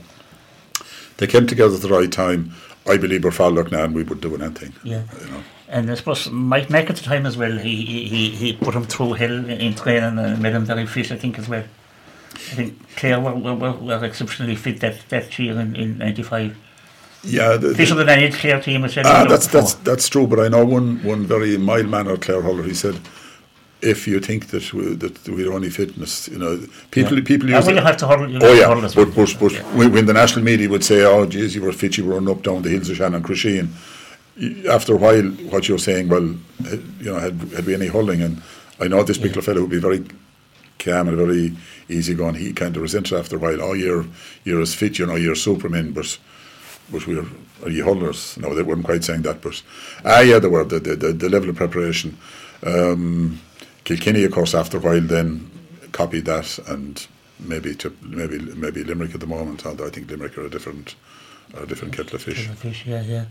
they 1.18 1.26
came 1.26 1.46
together 1.46 1.74
at 1.74 1.82
the 1.82 1.88
right 1.88 2.10
time. 2.10 2.52
I 2.88 2.96
believe 2.96 3.22
we're 3.22 3.30
far 3.30 3.52
now 3.52 3.84
and 3.84 3.94
we 3.94 4.02
would 4.02 4.20
do 4.20 4.34
anything. 4.34 4.72
Yeah. 4.82 5.04
You 5.20 5.30
know. 5.30 5.42
And 5.68 5.90
I 5.90 5.94
suppose 5.94 6.28
Mike 6.28 6.68
Mack 6.68 6.90
at 6.90 6.96
the 6.96 7.02
time 7.02 7.24
as 7.26 7.36
well, 7.36 7.56
he 7.56 8.06
he, 8.08 8.30
he 8.30 8.52
put 8.52 8.74
him 8.74 8.84
through 8.84 9.14
hell 9.14 9.32
in, 9.32 9.50
in 9.50 9.74
training 9.74 10.18
and 10.18 10.42
made 10.42 10.52
him 10.52 10.64
very 10.64 10.86
fit, 10.86 11.10
I 11.12 11.16
think, 11.16 11.38
as 11.38 11.48
well. 11.48 11.64
I 12.34 12.54
think 12.54 12.96
Clare 12.96 13.20
were, 13.20 13.34
were, 13.34 13.54
were, 13.54 13.72
were 13.72 14.04
exceptionally 14.04 14.56
fit 14.56 14.80
that, 14.80 15.08
that 15.08 15.38
year 15.38 15.58
in, 15.58 15.76
in 15.76 15.98
95. 15.98 16.56
Yeah, 17.24 17.56
the, 17.56 17.74
Fitter 17.74 17.94
than 17.94 18.08
any 18.08 18.30
Clare 18.32 18.60
team, 18.60 18.82
I 18.84 18.88
said. 18.88 19.06
Ah, 19.06 19.24
that's 19.24 19.46
that's 19.46 19.74
that's 19.74 20.08
true. 20.08 20.26
But 20.26 20.40
I 20.40 20.48
know 20.48 20.64
one 20.64 21.02
one 21.04 21.24
very 21.24 21.56
mild 21.56 21.88
mannered 21.88 22.20
Clare 22.20 22.42
Huller. 22.42 22.64
He 22.64 22.74
said, 22.74 22.98
"If 23.80 24.08
you 24.08 24.18
think 24.18 24.48
that 24.48 24.72
we, 24.72 24.94
that 24.96 25.28
we're 25.28 25.52
only 25.52 25.70
fitness, 25.70 26.26
you 26.28 26.38
know, 26.38 26.58
people 26.90 27.18
Yeah. 27.18 27.24
people 27.24 27.48
use 27.50 27.66
you 27.68 27.76
have 27.76 27.96
to 27.98 28.06
huddle. 28.08 28.28
You 28.28 28.40
Oh 28.42 28.52
yeah, 28.52 28.74
but, 28.96 29.14
but, 29.14 29.36
but 29.38 29.52
Yeah. 29.52 29.62
when, 29.76 29.92
when 29.92 30.06
the 30.06 30.12
national 30.12 30.44
media 30.44 30.68
would 30.68 30.82
say, 30.84 31.04
"Oh, 31.04 31.24
geez, 31.26 31.54
you 31.54 31.62
were 31.62 31.72
fit, 31.72 31.96
you 31.96 32.04
were 32.06 32.14
run 32.14 32.28
up 32.28 32.42
down 32.42 32.62
the 32.62 32.70
hills 32.70 32.90
of 32.90 32.96
Shannon 32.96 33.22
Crusheen," 33.22 33.68
y- 34.40 34.64
after 34.68 34.94
a 34.94 34.96
while, 34.96 35.22
what 35.52 35.68
you're 35.68 35.78
saying, 35.78 36.08
well, 36.08 36.28
eh, 36.66 36.76
you 36.98 37.12
know, 37.12 37.20
had 37.20 37.40
had 37.54 37.66
we 37.66 37.74
any 37.74 37.86
hulling, 37.88 38.20
and 38.24 38.42
I 38.80 38.88
know 38.88 39.04
this 39.04 39.18
particular 39.18 39.42
fellow 39.42 39.60
would 39.60 39.70
be 39.70 39.78
very 39.78 40.02
calm 40.80 41.06
and 41.06 41.16
very 41.16 41.52
easy 41.88 42.14
going. 42.14 42.34
He 42.34 42.52
kind 42.52 42.74
of 42.76 42.82
resented 42.82 43.16
after 43.16 43.36
a 43.36 43.38
while. 43.38 43.62
Oh, 43.62 43.74
you're 43.74 44.06
you're 44.44 44.60
as 44.60 44.74
fit, 44.74 44.98
you 44.98 45.06
know, 45.06 45.14
you're 45.14 45.36
Superman, 45.36 45.92
but 45.92 46.18
but 46.92 47.06
we're 47.06 47.26
are 47.62 47.70
you 47.70 47.84
hullers? 47.84 48.36
No, 48.38 48.54
they 48.54 48.62
weren't 48.62 48.84
quite 48.84 49.04
saying 49.04 49.22
that, 49.22 49.40
but 49.40 49.62
ah, 50.04 50.20
yeah, 50.20 50.38
they 50.38 50.48
were 50.48 50.64
the 50.64 50.80
the, 50.80 51.12
the, 51.12 51.28
level 51.28 51.50
of 51.50 51.56
preparation. 51.56 52.18
Um, 52.64 53.40
Kilkenny, 53.84 54.24
of 54.24 54.32
course, 54.32 54.54
after 54.54 54.76
a 54.76 54.80
while, 54.80 55.00
then 55.00 55.50
copied 55.92 56.24
that, 56.26 56.58
and 56.66 57.04
maybe 57.40 57.74
to 57.76 57.96
maybe 58.02 58.38
maybe 58.38 58.84
Limerick 58.84 59.14
at 59.14 59.20
the 59.20 59.26
moment. 59.26 59.64
Although 59.64 59.86
I 59.86 59.90
think 59.90 60.10
Limerick 60.10 60.36
are 60.38 60.46
a 60.46 60.50
different 60.50 60.94
are 61.54 61.62
a 61.62 61.66
different 61.66 61.94
kettle 61.94 62.16
of 62.16 62.22
fish. 62.22 62.48
Fish, 62.48 62.84
yeah, 62.86 63.02
yeah. 63.02 63.24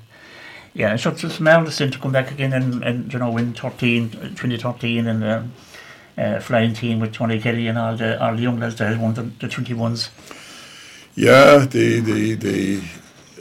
Yeah, 0.74 0.96
so 0.96 1.12
it's 1.12 1.40
marvellous 1.42 1.80
then 1.80 1.92
to 1.92 2.00
come 2.00 2.14
back 2.14 2.32
again 2.32 2.54
and, 2.54 2.82
and 2.82 3.12
you 3.12 3.20
know, 3.20 3.30
win 3.30 3.54
13, 3.54 4.10
2013 4.12 5.06
and 5.06 5.22
um, 5.22 5.52
uh, 6.18 6.40
flying 6.40 6.74
team 6.74 7.02
with 7.02 7.12
Tony 7.12 7.42
Kelly 7.42 7.68
and 7.68 7.78
all 7.78 7.98
the, 7.98 8.24
all 8.24 8.34
the 8.34 8.42
young 8.42 8.58
lads 8.58 8.78
that 8.78 8.88
had 8.88 9.02
won 9.02 9.14
the, 9.14 9.24
the 9.24 9.48
21s. 9.48 10.10
Yeah, 11.14 11.66
the 11.70 12.00
the 12.00 12.36
the 12.36 12.82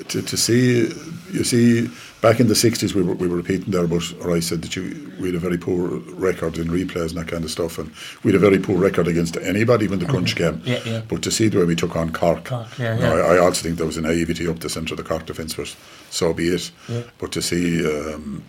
to, 0.08 0.22
to 0.22 0.36
see 0.36 0.92
you 1.32 1.44
see 1.44 1.88
back 2.20 2.40
in 2.40 2.48
the 2.48 2.54
sixties 2.54 2.94
we 2.94 3.02
were 3.02 3.14
we 3.14 3.28
were 3.28 3.36
repeating 3.36 3.70
there, 3.70 3.86
but 3.86 4.02
or 4.20 4.34
I 4.34 4.40
said 4.40 4.62
that 4.62 4.76
you 4.76 5.12
we 5.20 5.26
had 5.26 5.34
a 5.34 5.38
very 5.38 5.58
poor 5.58 5.98
record 6.14 6.58
in 6.58 6.68
replays 6.68 7.10
and 7.10 7.18
that 7.18 7.28
kind 7.28 7.44
of 7.44 7.50
stuff, 7.50 7.78
and 7.78 7.92
we 8.22 8.32
had 8.32 8.42
a 8.42 8.44
very 8.44 8.58
poor 8.58 8.76
record 8.76 9.08
against 9.08 9.36
anybody 9.36 9.88
when 9.88 9.98
the 9.98 10.06
crunch 10.06 10.36
came. 10.36 10.60
Yeah, 10.64 10.80
yeah. 10.84 11.02
But 11.08 11.22
to 11.22 11.30
see 11.30 11.48
the 11.48 11.58
way 11.58 11.64
we 11.64 11.76
took 11.76 11.96
on 11.96 12.12
Cork, 12.12 12.44
Cork, 12.44 12.78
yeah, 12.78 12.96
you 12.96 13.02
know, 13.02 13.16
yeah. 13.16 13.22
I, 13.24 13.34
I 13.34 13.38
also 13.38 13.62
think 13.62 13.76
there 13.76 13.86
was 13.86 13.96
a 13.96 14.02
naivety 14.02 14.48
up 14.48 14.60
the 14.60 14.68
centre 14.68 14.94
of 14.94 14.98
the 14.98 15.04
Cork 15.04 15.26
defence, 15.26 15.54
but 15.54 15.74
so 16.10 16.32
be 16.32 16.48
it. 16.48 16.70
But 17.18 17.32
to 17.32 17.42
see 17.42 17.86
um, 17.86 18.42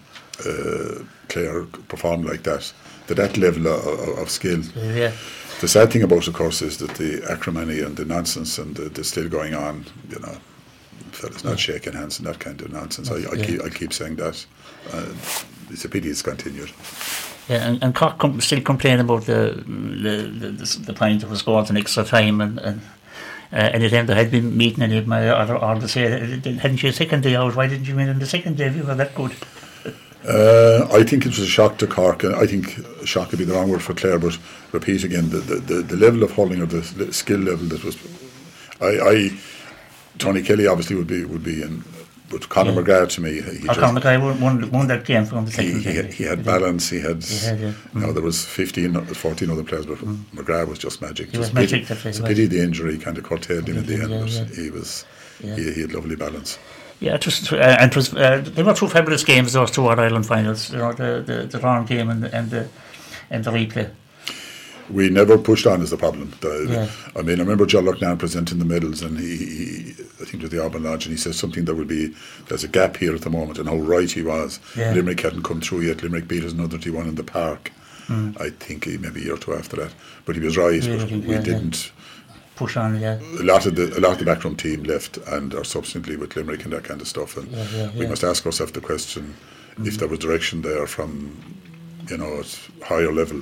uh, 0.46 1.04
Clare 1.30 1.64
perform 1.88 2.24
like 2.24 2.44
that, 2.44 2.72
to 3.08 3.16
that 3.16 3.38
level 3.38 3.68
of, 3.68 4.20
of, 4.20 4.30
skill. 4.30 4.62
Yeah, 4.76 5.12
The 5.60 5.68
sad 5.68 5.92
thing 5.92 6.04
about 6.04 6.28
of 6.28 6.34
course, 6.34 6.62
is 6.62 6.78
that 6.78 6.96
the 6.96 7.24
acrimony 7.30 7.82
and 7.82 7.96
the 7.96 8.06
nonsense 8.06 8.58
and 8.58 8.76
the, 8.76 8.90
the 8.90 9.04
still 9.04 9.30
going 9.30 9.54
on, 9.54 9.86
you 10.10 10.20
know, 10.20 10.38
fellas 11.12 11.44
not 11.44 11.60
shaking 11.60 11.94
hands 11.94 12.18
and 12.20 12.28
that 12.28 12.40
kind 12.40 12.62
of 12.62 12.72
nonsense. 12.72 13.10
I, 13.12 13.16
I, 13.16 13.34
Yeah. 13.36 13.46
keep, 13.46 13.62
I 13.64 13.70
keep 13.70 13.94
saying 13.94 14.16
that. 14.18 14.46
Uh, 14.94 15.06
it's 15.70 15.86
a 15.86 15.90
pity 15.90 16.10
it's 16.10 16.22
continued. 16.22 16.72
yeah 17.50 17.68
and, 17.68 17.84
and 17.84 17.96
Cork 17.96 18.18
com- 18.18 18.42
still 18.42 18.62
complain 18.62 19.00
about 19.00 19.26
the 19.26 19.64
the, 19.66 20.18
the, 20.40 20.48
the, 20.52 20.80
the 20.88 20.94
point 20.94 21.22
that 21.22 21.30
was 21.30 21.40
scored 21.40 21.70
in 21.70 21.78
extra 21.78 22.04
time 22.04 22.42
and, 22.42 22.60
and 22.60 22.82
uh, 23.54 23.70
anytime 23.74 24.06
there 24.06 24.16
had 24.16 24.32
been 24.32 24.56
meeting 24.58 24.82
any 24.84 24.98
of 24.98 25.08
my 25.08 25.28
other 25.30 25.88
say, 25.88 26.02
hadn't 26.10 26.82
you 26.84 26.90
a 26.90 26.94
second 26.94 27.22
day 27.24 27.36
out, 27.36 27.56
why 27.56 27.68
didn't 27.68 27.86
you 27.88 27.96
meet 27.96 28.08
in 28.08 28.20
the 28.20 28.26
second 28.26 28.58
day 28.58 28.68
if 28.68 28.76
you 28.78 28.84
were 28.84 28.96
that 28.96 29.14
good? 29.14 29.34
Uh, 30.28 30.88
I 30.94 31.04
think 31.04 31.26
it 31.26 31.30
was 31.30 31.40
a 31.40 31.48
shock 31.48 31.78
to 31.80 31.88
Cork, 31.88 32.24
and 32.24 32.36
I 32.36 32.46
think 32.46 32.78
shock 33.06 33.32
would 33.32 33.40
be 33.40 33.44
the 33.44 33.54
wrong 33.54 33.70
word 33.70 33.82
for 33.82 33.94
Clare, 33.96 34.20
but 34.20 34.38
repeat 34.72 35.04
again, 35.04 35.30
the, 35.32 35.40
the, 35.40 35.56
the, 35.56 35.74
the 35.82 35.96
level 35.98 36.22
of 36.24 36.32
hurling 36.32 36.62
or 36.62 36.68
the 36.68 37.12
skill 37.12 37.40
level 37.40 37.66
that 37.70 37.84
was. 37.84 37.98
I, 38.80 38.86
I 39.00 39.30
Tony 40.18 40.42
Kelly 40.42 40.68
obviously 40.68 40.96
would 40.96 41.08
be 41.08 41.24
would 41.26 41.44
be 41.44 41.62
in, 41.62 41.84
but 42.30 42.48
Conor 42.50 42.72
Yeah. 42.72 42.82
McGrath 42.82 43.10
to 43.16 43.22
me, 43.22 43.42
he 43.42 43.66
just, 43.68 43.80
Conor 43.80 43.94
Mackay 43.94 44.18
won, 44.18 44.40
won, 44.40 44.72
won 44.72 44.88
that 44.88 45.04
game 45.06 45.26
from 45.26 45.46
the 45.46 45.52
he, 45.52 45.56
second 45.58 45.80
he, 45.82 46.02
day. 46.02 46.12
he 46.12 46.24
had 46.24 46.44
balance. 46.46 46.90
He 46.90 47.00
had, 47.02 47.24
He 47.24 47.46
had, 47.46 47.60
yeah. 47.60 47.74
you 47.94 48.00
know, 48.02 48.14
there 48.14 48.24
was 48.24 48.46
15, 48.46 48.96
or 48.96 49.02
14 49.06 49.50
other 49.50 49.64
players, 49.64 49.86
but 49.86 49.98
McGrath 50.00 50.68
was 50.68 50.80
just 50.80 51.02
magic. 51.02 51.32
He 51.32 51.38
was 51.38 51.50
pity- 51.50 51.82
magic, 51.82 52.06
It's 52.06 52.20
a 52.20 52.24
pity 52.24 52.46
the 52.46 52.62
injury 52.62 52.98
kind 52.98 53.18
of 53.18 53.24
curtailed 53.24 53.68
him 53.68 53.78
in 53.78 53.86
the 53.86 53.96
end, 53.96 54.10
yeah. 54.12 54.44
but 54.46 54.56
he 54.56 54.70
was, 54.70 55.06
he, 55.42 55.74
he 55.74 55.82
had 55.82 55.94
lovely 55.94 56.16
balance. 56.16 56.58
Yeah, 57.00 57.16
it 57.16 57.26
was, 57.26 57.52
uh, 57.52 57.56
and 57.56 57.90
it 57.92 57.96
was, 57.96 58.14
uh, 58.14 58.44
they 58.46 58.62
were 58.62 58.76
two 58.76 58.88
fabulous 58.88 59.24
games, 59.24 59.54
those 59.54 59.72
two 59.72 59.88
All 59.88 60.00
Ireland 60.00 60.28
finals. 60.28 60.72
You 60.72 60.78
know, 60.78 60.94
the 60.94 61.24
the, 61.26 61.48
the 61.48 61.60
round 61.60 61.88
game 61.88 62.12
and 62.12 62.22
the, 62.24 62.36
and 62.36 62.52
the 62.52 62.68
and 63.32 63.44
the 63.44 63.50
replay. 63.50 63.90
We 64.90 65.10
never 65.10 65.38
pushed 65.38 65.68
on 65.68 65.82
is 65.82 65.90
the 65.90 65.98
problem. 65.98 66.32
The, 66.42 66.68
Yeah. 66.70 67.20
I 67.20 67.24
mean, 67.24 67.40
I 67.40 67.44
remember 67.44 67.66
John 67.66 67.86
Loughnane 67.86 68.20
presenting 68.20 68.60
the 68.60 68.66
medals, 68.66 69.02
and 69.02 69.18
he, 69.18 69.38
he, 69.38 69.92
I 70.22 70.26
think 70.26 70.42
to 70.42 70.48
the 70.48 70.64
Auburn 70.64 70.84
Lodge, 70.84 71.06
and 71.06 71.14
he 71.14 71.18
said 71.18 71.36
something 71.36 71.66
that 71.66 71.76
would 71.76 71.88
be 71.88 72.14
there's 72.48 72.64
a 72.64 72.68
gap 72.68 72.98
here 72.98 73.16
at 73.16 73.22
the 73.22 73.30
moment, 73.30 73.60
and 73.60 73.70
how 73.70 73.78
right 73.78 74.12
he 74.12 74.24
was. 74.24 74.60
Yeah. 74.76 74.94
Limerick 74.94 75.22
hadn't 75.22 75.44
come 75.44 75.62
through 75.62 75.82
yet. 75.82 76.04
Limerick 76.04 76.28
beat 76.28 76.44
us 76.44 76.54
another 76.54 76.78
T1 76.78 77.08
in 77.08 77.16
the 77.16 77.24
park. 77.24 77.72
Hmm. 78.08 78.32
I 78.40 78.50
think 78.50 78.88
maybe 78.88 79.22
a 79.22 79.24
year 79.24 79.36
or 79.36 79.38
two 79.38 79.54
after 79.54 79.76
that, 79.78 79.94
but 80.26 80.36
he 80.36 80.42
was 80.42 80.58
right. 80.58 80.84
Yeah, 80.84 80.98
but 80.98 81.12
we 81.12 81.38
didn't. 81.38 81.92
Push 82.56 82.78
on, 82.78 83.00
yeah. 83.00 83.18
A 83.40 83.44
lot 83.44 83.66
of 83.66 83.76
the 83.76 83.98
a 83.98 84.02
lot 84.02 84.12
of 84.14 84.20
the 84.20 84.26
backroom 84.26 84.56
team 84.56 84.84
left 84.84 85.18
and 85.18 85.54
are 85.56 85.64
subsequently 85.64 86.16
with 86.16 86.36
Limerick 86.36 86.64
and 86.64 86.74
that 86.74 86.84
kind 86.84 87.02
of 87.02 87.08
stuff, 87.08 87.38
and 87.38 87.48
we 87.98 88.06
must 88.06 88.24
ask 88.24 88.46
ourselves 88.46 88.74
the 88.74 88.82
question: 88.82 89.36
if 89.84 89.98
there 89.98 90.08
was 90.08 90.20
direction 90.20 90.62
there 90.62 90.86
from, 90.86 91.36
you 92.10 92.18
know, 92.18 92.40
at 92.40 92.60
higher 92.84 93.12
level, 93.12 93.42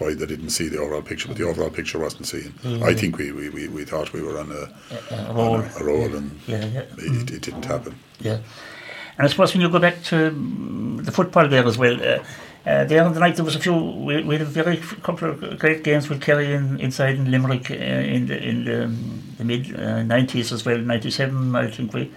why 0.00 0.14
they 0.14 0.26
didn't 0.26 0.50
see 0.50 0.68
the 0.68 0.78
overall 0.78 1.02
picture, 1.02 1.28
but 1.28 1.36
the 1.36 1.44
overall 1.48 1.70
picture 1.70 1.98
wasn't 1.98 2.26
seen. 2.26 2.54
I 2.82 2.94
think 2.94 3.18
we, 3.18 3.32
we, 3.32 3.48
we, 3.50 3.68
we 3.68 3.84
thought 3.84 4.12
we 4.12 4.22
were 4.22 4.38
on 4.38 4.50
a, 4.50 5.14
A 5.14 5.28
on 5.28 5.36
roll. 5.36 5.56
a, 5.56 5.70
a 5.80 5.84
roll, 5.84 6.14
and 6.16 6.40
Yeah, 6.46 6.64
yeah. 6.64 6.80
it, 6.98 7.30
it 7.30 7.42
didn't 7.42 7.64
happen. 7.66 7.94
Yeah. 8.20 8.38
And 9.18 9.26
I 9.26 9.30
suppose 9.30 9.52
when 9.52 9.60
you 9.60 9.68
go 9.68 9.78
back 9.78 10.02
to 10.04 10.30
mm, 10.30 11.04
the 11.04 11.12
football 11.12 11.46
there 11.48 11.66
as 11.66 11.76
well, 11.76 12.00
uh, 12.02 12.24
uh, 12.66 12.84
there 12.84 13.04
on 13.04 13.12
the 13.12 13.20
night 13.20 13.36
there 13.36 13.44
was 13.44 13.56
a 13.56 13.60
few, 13.60 13.74
we, 13.74 14.22
we 14.22 14.34
had 14.36 14.42
a 14.42 14.50
very 14.50 14.78
couple 15.02 15.30
of 15.30 15.58
great 15.58 15.82
games 15.84 16.08
with 16.08 16.20
Kerry 16.22 16.52
in, 16.52 16.80
inside 16.80 17.16
in 17.16 17.30
Limerick 17.30 17.70
uh, 17.70 17.74
in 17.74 18.26
the, 18.26 18.42
in 18.42 18.64
the, 18.64 18.84
um, 18.84 19.22
the 19.38 19.44
mid 19.44 19.66
uh, 19.74 20.02
90s 20.02 20.52
as 20.52 20.64
well, 20.64 20.78
97 20.78 21.54
I 21.56 21.70
think 21.70 21.92
we, 21.92 22.10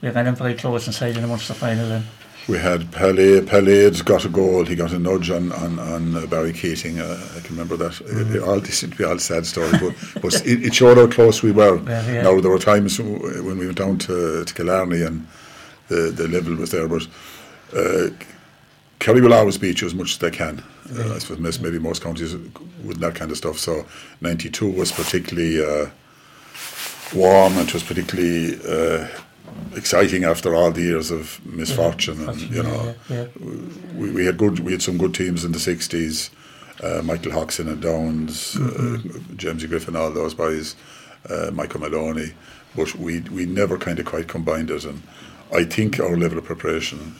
we 0.00 0.08
ran 0.10 0.24
them 0.24 0.36
very 0.36 0.54
close 0.54 0.86
inside 0.86 1.16
in 1.16 1.22
the 1.22 1.28
Munster 1.28 1.54
final. 1.54 1.90
And, 1.92 2.04
We 2.48 2.56
had 2.56 2.90
Pele. 2.92 3.42
Pele'd 3.42 4.02
got 4.06 4.24
a 4.24 4.28
goal. 4.30 4.64
He 4.64 4.74
got 4.74 4.92
a 4.92 4.98
nudge 4.98 5.30
on 5.30 5.52
on, 5.52 5.78
on 5.78 6.16
uh, 6.16 6.26
Barry 6.26 6.54
Keating. 6.54 6.98
Uh, 6.98 7.20
I 7.36 7.40
can 7.40 7.56
remember 7.56 7.76
that. 7.76 8.00
It, 8.00 8.36
it 8.36 8.42
all 8.42 8.58
this 8.58 8.78
seemed 8.78 8.92
to 8.92 8.98
be 8.98 9.04
all 9.04 9.18
sad 9.18 9.44
stories, 9.44 9.78
but, 9.78 9.94
but 10.22 10.34
it, 10.46 10.64
it 10.64 10.74
showed 10.74 10.96
how 10.96 11.06
close 11.08 11.42
we 11.42 11.52
were. 11.52 11.76
Yeah, 11.82 12.10
yeah. 12.10 12.22
Now 12.22 12.40
there 12.40 12.50
were 12.50 12.58
times 12.58 12.98
when 12.98 13.58
we 13.58 13.66
went 13.66 13.76
down 13.76 13.98
to, 13.98 14.44
to 14.46 14.54
Killarney 14.54 15.02
and 15.02 15.26
the 15.88 16.10
the 16.10 16.26
level 16.26 16.54
was 16.56 16.70
there, 16.70 16.88
but 16.88 17.06
uh, 17.76 18.08
Kerry 18.98 19.20
will 19.20 19.34
always 19.34 19.58
beat 19.58 19.82
you 19.82 19.86
as 19.86 19.94
much 19.94 20.12
as 20.12 20.18
they 20.18 20.30
can. 20.30 20.62
Uh, 20.96 21.14
I 21.14 21.18
suppose 21.18 21.60
maybe 21.60 21.78
most 21.78 22.02
counties 22.02 22.34
with 22.82 22.98
that 23.00 23.14
kind 23.14 23.30
of 23.30 23.36
stuff. 23.36 23.58
So 23.58 23.84
'92 24.22 24.70
was 24.70 24.90
particularly 24.90 25.62
uh, 25.62 25.90
warm 27.14 27.58
and 27.58 27.68
it 27.68 27.74
was 27.74 27.82
particularly. 27.82 28.54
Uh, 29.48 29.76
exciting 29.76 30.24
after 30.24 30.54
all 30.54 30.70
the 30.70 30.82
years 30.82 31.10
of 31.10 31.40
misfortune 31.44 32.28
and 32.28 32.40
you 32.40 32.62
know 32.62 32.94
yeah, 33.08 33.26
we, 33.94 34.10
we 34.10 34.24
had 34.26 34.36
good 34.36 34.60
we 34.60 34.72
had 34.72 34.82
some 34.82 34.98
good 34.98 35.14
teams 35.14 35.44
in 35.44 35.52
the 35.52 35.58
60s 35.58 36.30
uh, 36.82 37.02
Michael 37.02 37.32
Hoxton 37.32 37.68
and 37.68 37.80
Downs 37.80 38.56
uh, 38.56 38.98
James 39.36 39.64
Griffin 39.66 39.96
all 39.96 40.10
those 40.10 40.34
boys 40.34 40.76
uh, 41.28 41.50
Michael 41.52 41.80
Maloney 41.80 42.32
but 42.76 42.94
we 42.94 43.20
we 43.20 43.46
never 43.46 43.78
kind 43.78 43.98
of 43.98 44.06
quite 44.06 44.28
combined 44.28 44.70
it 44.70 44.84
and 44.84 45.02
I 45.52 45.64
think 45.64 46.00
our 46.00 46.16
level 46.16 46.38
of 46.38 46.44
preparation 46.44 47.16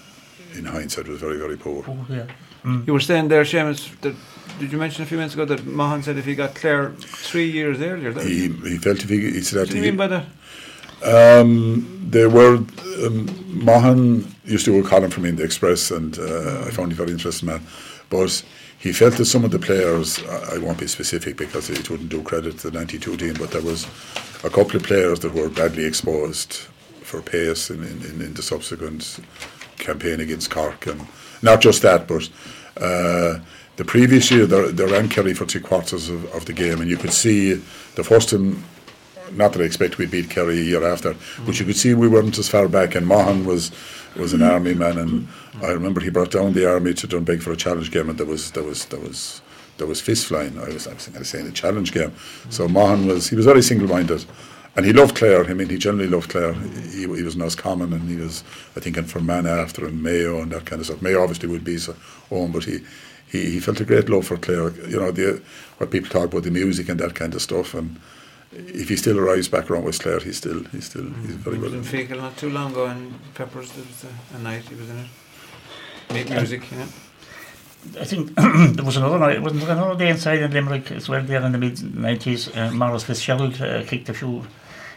in 0.55 0.65
hindsight 0.65 1.09
was 1.09 1.21
very 1.21 1.39
very 1.39 1.57
poor 1.57 1.85
oh, 1.87 2.07
yeah. 2.09 2.27
You 2.65 2.93
were 2.93 3.01
saying 3.01 3.29
there, 3.29 3.45
Seamus, 3.45 3.99
that, 4.01 4.15
did 4.59 4.73
you 4.73 4.79
mention 4.79 5.03
a 5.03 5.07
few 5.07 5.17
minutes 5.17 5.35
ago 5.35 5.45
that 5.45 5.61
Maughan 5.61 6.03
said 6.03 6.19
if 6.19 6.25
he 6.25 6.35
got 6.35 6.55
Clare 6.55 6.91
three 6.99 7.49
years 7.49 7.81
earlier? 7.81 8.13
That, 8.13 8.27
he, 8.27 8.49
he 8.49 8.79
felt 8.79 9.03
if 9.03 9.09
he, 9.09 9.21
he 9.21 9.43
said 9.43 9.61
what 9.61 9.69
that 9.69 9.73
do 9.73 9.77
you 9.79 9.83
mean 9.85 9.97
by 9.97 10.09
that? 10.09 10.27
Um, 11.05 12.09
they 12.11 12.27
were 12.27 12.57
um, 12.57 13.29
Maughan 13.49 14.31
used 14.45 14.65
to 14.65 14.77
work 14.77 14.87
column 14.87 15.11
for 15.11 15.21
me 15.21 15.29
in 15.29 15.37
the 15.37 15.45
Express, 15.45 15.91
and 15.91 16.19
uh, 16.19 16.65
I 16.67 16.71
found 16.71 16.91
him 16.93 16.97
very 16.97 17.11
interesting 17.11 17.49
man. 17.49 17.63
But 18.11 18.43
he 18.79 18.93
felt 18.93 19.15
that 19.15 19.27
some 19.27 19.45
of 19.45 19.51
the 19.51 19.59
players, 19.59 20.25
I 20.27 20.59
won't 20.59 20.79
be 20.79 20.87
specific 20.87 21.37
because 21.37 21.69
it 21.71 21.91
wouldn't 21.91 22.09
do 22.09 22.23
credit 22.23 22.59
to 22.59 22.71
the 22.71 22.79
'92 22.79 23.17
team, 23.17 23.35
but 23.35 23.51
there 23.51 23.63
was 23.63 23.87
a 24.45 24.51
couple 24.51 24.77
of 24.77 24.83
players 24.83 25.21
that 25.21 25.35
were 25.35 25.49
badly 25.49 25.85
exposed 25.85 26.55
for 27.03 27.23
pace 27.23 27.71
in, 27.71 27.83
in, 27.83 28.03
in, 28.05 28.21
in 28.23 28.35
the 28.35 28.43
subsequent 28.43 29.21
campaign 29.79 30.21
against 30.21 30.51
Cork, 30.51 30.87
and 30.87 31.07
not 31.43 31.61
just 31.61 31.83
that, 31.83 32.09
but. 32.09 32.29
Uh, 32.81 33.41
the 33.79 33.85
previous 33.85 34.29
year, 34.33 34.45
they, 34.45 34.73
they 34.73 34.85
ran 34.85 35.09
Kerry 35.09 35.35
for 35.35 35.47
three 35.47 35.61
quarters 35.61 36.09
of, 36.09 36.25
of 36.35 36.45
the 36.47 36.53
game, 36.53 36.81
and 36.81 36.91
you 36.91 36.97
could 36.97 37.13
see 37.13 37.55
the 37.95 38.03
first 38.03 38.31
time 38.31 38.65
not 39.33 39.53
that 39.53 39.63
I 39.63 39.65
expect 39.65 39.99
we'd 39.99 40.11
beat 40.11 40.31
Kerry 40.31 40.59
a 40.59 40.63
year 40.63 40.85
after, 40.85 41.15
but 41.45 41.59
you 41.59 41.67
could 41.67 41.77
see 41.77 41.95
we 41.95 42.09
weren't 42.09 42.39
as 42.39 42.49
far 42.49 42.69
back. 42.69 42.95
And 42.95 43.07
Maughan 43.07 43.45
was 43.45 43.71
was 44.17 44.33
an 44.33 44.43
army 44.43 44.75
man, 44.75 44.99
and 44.99 45.29
I 45.63 45.71
remember 45.71 46.01
he 46.01 46.11
brought 46.11 46.31
down 46.31 46.53
the 46.53 46.71
army 46.71 46.95
to 46.95 47.07
Doonbeg 47.07 47.43
for 47.43 47.53
a 47.53 47.57
challenge 47.57 47.91
game, 47.91 48.09
and 48.09 48.19
there 48.19 48.27
was 48.27 48.51
there 48.53 48.65
was 48.65 48.87
there 48.87 49.01
was 49.01 49.41
there 49.77 49.87
was 49.87 50.01
fist 50.01 50.27
flying. 50.27 50.59
I 50.59 50.69
was 50.69 50.87
I 50.87 50.95
was 50.95 51.07
going 51.07 51.19
to 51.19 51.25
say 51.25 51.41
in 51.41 51.47
a 51.47 51.53
challenge 51.53 51.93
game. 51.93 52.13
So 52.51 52.69
Maughan 52.69 53.07
was 53.07 53.29
he 53.29 53.37
was 53.37 53.47
very 53.47 53.63
single 53.63 53.89
minded. 53.89 54.25
And 54.77 54.87
he 54.87 54.93
loved 54.93 55.17
Clare. 55.17 55.45
I 55.45 55.55
mean, 55.55 55.69
he 55.69 55.77
generally 55.77 56.09
loved 56.09 56.31
Clare. 56.31 56.53
He, 56.53 57.01
he 57.01 57.07
was 57.07 57.57
Common, 57.57 57.93
and 57.93 58.09
he 58.09 58.15
was, 58.15 58.45
I 58.77 58.81
think, 58.81 58.97
in 58.97 59.07
Fermanagh 59.07 59.61
after 59.61 59.85
and 59.85 60.01
Mayo 60.01 60.41
and 60.41 60.53
that 60.53 60.67
kind 60.67 60.79
of 60.79 60.87
stuff. 60.87 61.03
Mayo 61.03 61.21
obviously 61.21 61.49
would 61.49 61.65
be 61.65 61.73
his 61.73 61.91
own, 62.31 62.53
but 62.53 62.63
he, 62.63 62.79
he, 63.27 63.51
he 63.51 63.61
felt 63.61 63.81
a 63.81 63.85
great 63.85 64.09
love 64.09 64.27
for 64.27 64.37
Clare. 64.37 64.71
You 64.87 65.01
know, 65.01 65.11
the 65.11 65.43
what 65.79 65.91
people 65.91 66.09
talk 66.09 66.27
about 66.27 66.45
the 66.45 66.53
music 66.53 66.89
and 66.89 67.01
that 67.01 67.17
kind 67.17 67.35
of 67.35 67.43
stuff. 67.43 67.75
And 67.75 67.99
if 68.53 68.89
he 68.89 68.97
still 68.97 69.19
arrives 69.19 69.49
back 69.49 69.71
around 69.71 69.85
West 69.85 70.03
Clare, 70.03 70.21
he's 70.21 70.39
still 70.39 70.65
he's 70.65 70.87
still 70.87 71.05
he's 71.05 71.35
very 71.35 71.57
he 71.57 71.63
good. 71.63 71.75
was 71.75 71.93
in 71.93 72.07
Feakle 72.07 72.19
not 72.19 72.37
too 72.37 72.51
long 72.51 72.73
ago, 72.73 72.87
and 72.87 73.15
Peppers 73.35 73.73
there 73.73 73.85
was 73.85 74.05
a, 74.05 74.37
a 74.37 74.39
night 74.41 74.63
he 74.63 74.75
was 74.75 74.89
in 74.91 74.99
it. 74.99 75.09
Meet 76.13 76.31
music, 76.31 76.63
yeah. 76.71 76.87
I 78.01 78.05
think 78.05 78.35
there 78.75 78.85
was 78.85 78.97
another 78.97 79.19
night, 79.19 79.43
wasn't 79.43 79.63
there 79.63 79.73
another 79.77 79.99
day 79.99 80.11
inside 80.11 80.41
in 80.41 80.51
Limerick 80.51 80.91
as 80.91 81.09
well 81.09 81.23
there 81.23 81.43
in 81.43 81.53
the 81.53 81.59
mid 81.59 81.77
90s. 81.77 82.57
Uh, 82.57 82.73
Maurice 82.73 83.05
Fitzgerald 83.05 83.61
uh, 83.61 83.85
kicked 83.85 84.09
a 84.09 84.15
few 84.15 84.45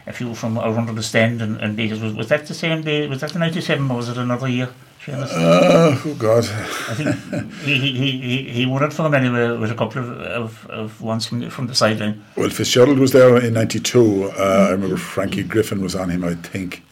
a 0.08 0.14
few 0.14 0.34
from 0.34 0.58
around 0.58 0.96
the 0.96 1.04
stand 1.04 1.42
and, 1.42 1.58
and 1.58 1.76
beat. 1.76 1.92
Was, 1.92 2.14
was 2.14 2.30
that 2.30 2.48
the 2.48 2.54
same 2.54 2.82
day? 2.82 3.08
Was 3.08 3.22
that 3.22 3.34
the 3.34 3.40
97 3.40 3.92
or 3.92 3.98
was 3.98 4.10
it 4.10 4.18
another 4.18 4.48
year? 4.48 4.70
Uh, 5.08 6.00
oh 6.06 6.16
God! 6.20 6.44
I 6.46 6.94
think 6.94 7.54
he, 7.64 7.78
he, 7.80 8.12
he, 8.22 8.50
he 8.52 8.66
won 8.68 8.84
it 8.84 8.94
for 8.94 9.02
them 9.02 9.16
anyway 9.16 9.58
with 9.58 9.72
a 9.72 9.76
couple 9.76 10.00
of, 10.00 10.10
of, 10.12 10.68
of 10.68 11.02
ones 11.02 11.26
from 11.26 11.40
the, 11.40 11.50
from 11.50 11.66
the 11.66 11.74
sideline. 11.74 12.24
Well, 12.36 12.50
Fitzgerald 12.50 13.00
was 13.00 13.12
there 13.12 13.44
in 13.44 13.54
'92. 13.54 14.32
Uh, 14.38 14.68
I 14.70 14.72
remember 14.72 14.98
Frankie 14.98 15.44
Griffin 15.44 15.82
was 15.82 15.96
on 15.96 16.10
him, 16.10 16.24
I 16.24 16.36
think, 16.36 16.84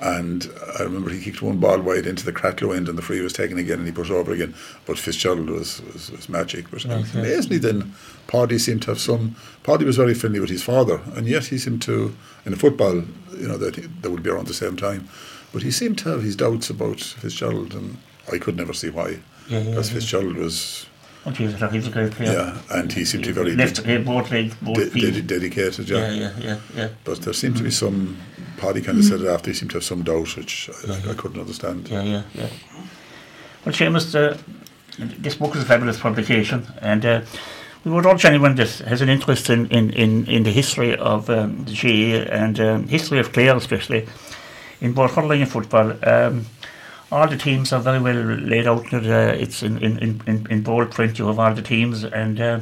and 0.00 0.50
I 0.78 0.82
remember 0.82 1.10
he 1.10 1.20
kicked 1.20 1.42
one 1.42 1.58
ball 1.58 1.80
wide 1.80 2.06
into 2.06 2.24
the 2.24 2.32
Cracklow 2.32 2.76
end, 2.76 2.88
and 2.88 2.98
the 2.98 3.02
free 3.02 3.20
was 3.20 3.32
taken 3.32 3.56
again, 3.56 3.78
and 3.78 3.86
he 3.86 3.92
put 3.92 4.10
over 4.10 4.32
again. 4.32 4.52
But 4.84 4.98
Fitzgerald 4.98 5.48
was 5.48 5.80
was, 5.92 6.10
was 6.10 6.28
magic. 6.28 6.72
But 6.72 6.84
right, 6.84 7.14
amazingly, 7.14 7.58
then 7.58 7.94
Paddy 8.26 8.58
seemed 8.58 8.82
to 8.82 8.90
have 8.90 9.00
some. 9.00 9.36
Paddy 9.62 9.84
was 9.84 9.96
very 9.96 10.14
friendly 10.14 10.40
with 10.40 10.50
his 10.50 10.64
father, 10.64 11.00
and 11.14 11.28
yet 11.28 11.46
he 11.46 11.58
seemed 11.58 11.82
to 11.82 12.16
in 12.44 12.50
the 12.50 12.58
football, 12.58 13.04
you 13.36 13.46
know, 13.46 13.58
that 13.58 13.76
that 14.02 14.10
would 14.10 14.24
be 14.24 14.30
around 14.30 14.48
the 14.48 14.54
same 14.54 14.76
time. 14.76 15.08
But 15.54 15.62
he 15.62 15.70
seemed 15.70 15.98
to 15.98 16.08
have 16.08 16.24
his 16.24 16.34
doubts 16.34 16.68
about 16.68 16.98
Fitzgerald, 16.98 17.74
and 17.74 17.96
I 18.30 18.38
could 18.38 18.56
never 18.56 18.72
see 18.72 18.90
why. 18.90 19.20
Yeah, 19.48 19.60
yeah, 19.60 19.70
because 19.70 19.88
yeah. 19.88 19.94
Fitzgerald 19.94 20.36
was. 20.36 20.86
Oh, 21.24 21.30
he 21.30 21.44
was 21.44 21.62
a 21.86 21.90
great 21.90 22.10
player. 22.10 22.32
Yeah, 22.32 22.76
and 22.76 22.92
he 22.92 23.04
seemed 23.04 23.22
to 23.24 23.30
be 23.30 23.34
very 23.34 23.54
left, 23.54 23.84
ded- 23.84 24.04
both 24.04 24.32
legs, 24.32 24.56
both 24.60 24.74
de- 24.74 24.90
feet. 24.90 25.26
dedicated. 25.28 25.88
Yeah. 25.88 26.10
yeah, 26.10 26.12
yeah, 26.12 26.32
yeah, 26.40 26.60
yeah. 26.74 26.88
But 27.04 27.22
there 27.22 27.32
seemed 27.32 27.54
mm. 27.54 27.58
to 27.58 27.64
be 27.64 27.70
some. 27.70 28.16
Paddy 28.56 28.82
kind 28.82 28.98
of 28.98 29.04
mm. 29.04 29.08
said 29.08 29.20
it 29.20 29.28
after. 29.28 29.50
He 29.50 29.54
seemed 29.54 29.70
to 29.70 29.76
have 29.76 29.84
some 29.84 30.02
doubt, 30.02 30.36
which 30.36 30.68
I, 30.88 31.10
I 31.12 31.14
couldn't 31.14 31.40
understand. 31.40 31.88
Yeah, 31.88 32.02
yeah, 32.02 32.22
yeah. 32.34 32.48
Well, 33.64 33.74
Seamus, 33.74 34.12
uh, 34.16 34.36
this 34.98 35.36
book 35.36 35.54
is 35.54 35.62
a 35.62 35.66
fabulous 35.66 36.00
publication, 36.00 36.66
and. 36.80 37.06
Uh, 37.06 37.20
we 37.84 37.90
would 37.90 38.06
urge 38.06 38.24
anyone 38.24 38.54
that 38.54 38.70
has 38.78 39.02
an 39.02 39.10
interest 39.10 39.50
in, 39.50 39.66
in, 39.66 39.90
in, 39.90 40.26
in 40.26 40.42
the 40.44 40.50
history 40.50 40.96
of 40.96 41.28
um, 41.28 41.66
the 41.66 41.74
GAA 41.74 42.32
and 42.34 42.58
um, 42.58 42.88
history 42.88 43.18
of 43.18 43.30
Clare 43.30 43.54
especially 43.56 44.06
in 44.84 44.92
both 44.92 45.14
hurling 45.14 45.40
and 45.40 45.50
football. 45.50 45.92
Um, 46.06 46.46
all 47.10 47.26
the 47.26 47.38
teams 47.38 47.72
are 47.72 47.80
very 47.80 48.00
well 48.00 48.22
laid 48.52 48.66
out. 48.66 48.92
Uh, 48.92 49.32
it's 49.44 49.62
in, 49.62 49.78
in, 49.82 50.20
in, 50.26 50.46
in 50.50 50.62
bold 50.62 50.90
print. 50.90 51.18
You 51.18 51.26
have 51.28 51.38
all 51.38 51.54
the 51.54 51.62
teams, 51.62 52.04
and 52.04 52.40
uh, 52.40 52.60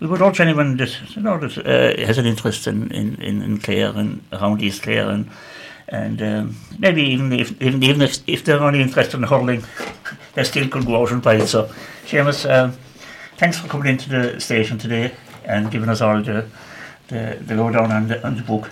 we 0.00 0.08
would 0.08 0.20
urge 0.20 0.40
anyone 0.40 0.76
that 0.78 0.92
you 1.14 1.22
know 1.22 1.38
that 1.38 1.56
uh, 1.58 2.06
has 2.06 2.18
an 2.18 2.26
interest 2.26 2.66
in 2.66 2.90
in, 2.90 3.14
in, 3.22 3.58
Clare 3.58 3.92
and 3.96 4.22
around 4.32 4.60
East 4.60 4.82
Clare 4.82 5.08
and 5.08 5.30
and 5.88 6.20
um, 6.22 6.56
maybe 6.78 7.02
even 7.02 7.32
if 7.32 7.60
even, 7.62 7.82
even 7.82 8.02
if, 8.02 8.18
if 8.26 8.44
they're 8.44 8.62
only 8.62 8.80
interested 8.80 9.18
in 9.18 9.24
hurling, 9.24 9.62
they 10.34 10.44
still 10.44 10.68
could 10.68 10.86
go 10.86 11.02
out 11.02 11.12
and 11.12 11.22
buy 11.22 11.36
it. 11.36 11.46
So, 11.46 11.70
Seamus, 12.06 12.48
uh, 12.48 12.72
thanks 13.36 13.58
for 13.58 13.68
coming 13.68 13.88
into 13.88 14.08
the 14.08 14.40
station 14.40 14.78
today 14.78 15.14
and 15.44 15.70
giving 15.70 15.88
us 15.88 16.00
all 16.00 16.22
the 16.22 16.46
the, 17.08 17.38
the 17.40 17.54
lowdown 17.54 17.92
on 17.92 18.08
the 18.08 18.26
on 18.26 18.36
the 18.36 18.42
book. 18.42 18.70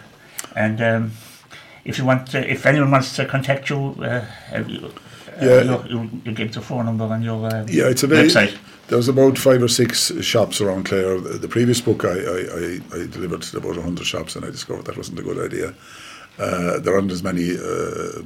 And 0.56 0.80
um, 0.80 1.12
if 1.84 1.98
you 1.98 2.04
want, 2.04 2.28
to, 2.28 2.50
if 2.50 2.66
anyone 2.66 2.90
wants 2.90 3.16
to 3.16 3.26
contact 3.26 3.70
you, 3.70 3.96
uh, 4.00 4.24
uh 4.52 4.64
yeah, 5.40 5.62
you, 5.62 5.84
you, 5.88 6.10
you 6.24 6.32
give 6.32 6.52
the 6.52 6.60
phone 6.60 6.86
number 6.86 7.04
on 7.04 7.22
your 7.22 7.46
uh, 7.46 7.66
yeah, 7.68 7.88
it's 7.88 8.02
a 8.02 8.06
very, 8.06 8.28
website. 8.28 8.56
There's 8.88 9.08
about 9.08 9.38
five 9.38 9.62
or 9.62 9.68
six 9.68 10.12
shops 10.20 10.60
around 10.60 10.84
Clare. 10.84 11.18
The, 11.20 11.38
the 11.38 11.48
previous 11.48 11.80
book 11.80 12.04
I, 12.04 12.08
I, 12.08 12.12
I, 12.12 12.80
I, 12.92 13.06
delivered 13.06 13.42
to 13.42 13.56
about 13.56 13.76
100 13.76 14.04
shops 14.04 14.36
and 14.36 14.44
I 14.44 14.50
discovered 14.50 14.84
that 14.86 14.96
wasn't 14.96 15.20
a 15.20 15.22
good 15.22 15.38
idea. 15.38 15.74
Uh, 16.38 16.78
there 16.80 16.94
aren't 16.94 17.12
as 17.12 17.22
many 17.22 17.56
uh, 17.56 18.22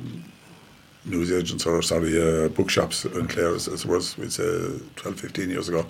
news 1.04 1.30
agents 1.30 1.66
or 1.66 1.82
sorry 1.82 2.16
uh, 2.20 2.48
bookshops 2.48 3.04
in 3.04 3.28
Clare 3.28 3.54
as, 3.54 3.68
as 3.68 3.84
was 3.84 4.16
we'd 4.16 4.32
say 4.32 4.70
12 4.96 5.20
15 5.20 5.50
years 5.50 5.68
ago 5.68 5.84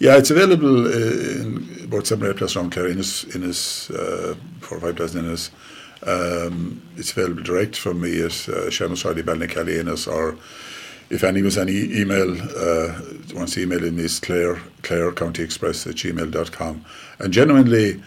yeah 0.00 0.16
it's 0.16 0.30
available 0.30 0.86
uh, 0.86 1.40
in 1.40 1.84
about 1.84 2.06
seven 2.06 2.26
or 2.26 2.30
eight 2.30 2.36
places 2.38 2.56
around 2.56 2.72
Clare 2.72 2.88
in 2.88 2.96
his, 2.96 3.24
in 3.36 3.42
his 3.42 3.90
uh, 3.90 4.34
four 4.60 4.78
or 4.78 4.80
five 4.80 4.96
dozen 4.96 5.24
in 5.24 5.30
um, 6.06 6.82
it's 6.96 7.12
available 7.12 7.42
direct 7.42 7.76
from 7.76 8.00
me 8.00 8.20
at 8.20 8.32
uh, 8.48 8.70
Seamus 8.70 9.04
Riley 9.04 9.22
Ballynacally 9.22 9.78
Ennis 9.78 10.06
or 10.06 10.36
if 11.10 11.24
any 11.24 11.42
was 11.42 11.56
any 11.56 11.92
email 11.98 12.32
uh, 12.32 13.00
wants 13.34 13.54
to 13.54 13.62
email 13.62 13.82
in 13.84 13.98
is 13.98 14.20
Clare 14.20 14.60
Clare 14.82 15.12
County 15.12 15.42
Express 15.42 15.86
at 15.86 15.94
gmail.com 15.96 16.84
and 17.18 17.32
genuinely 17.32 18.02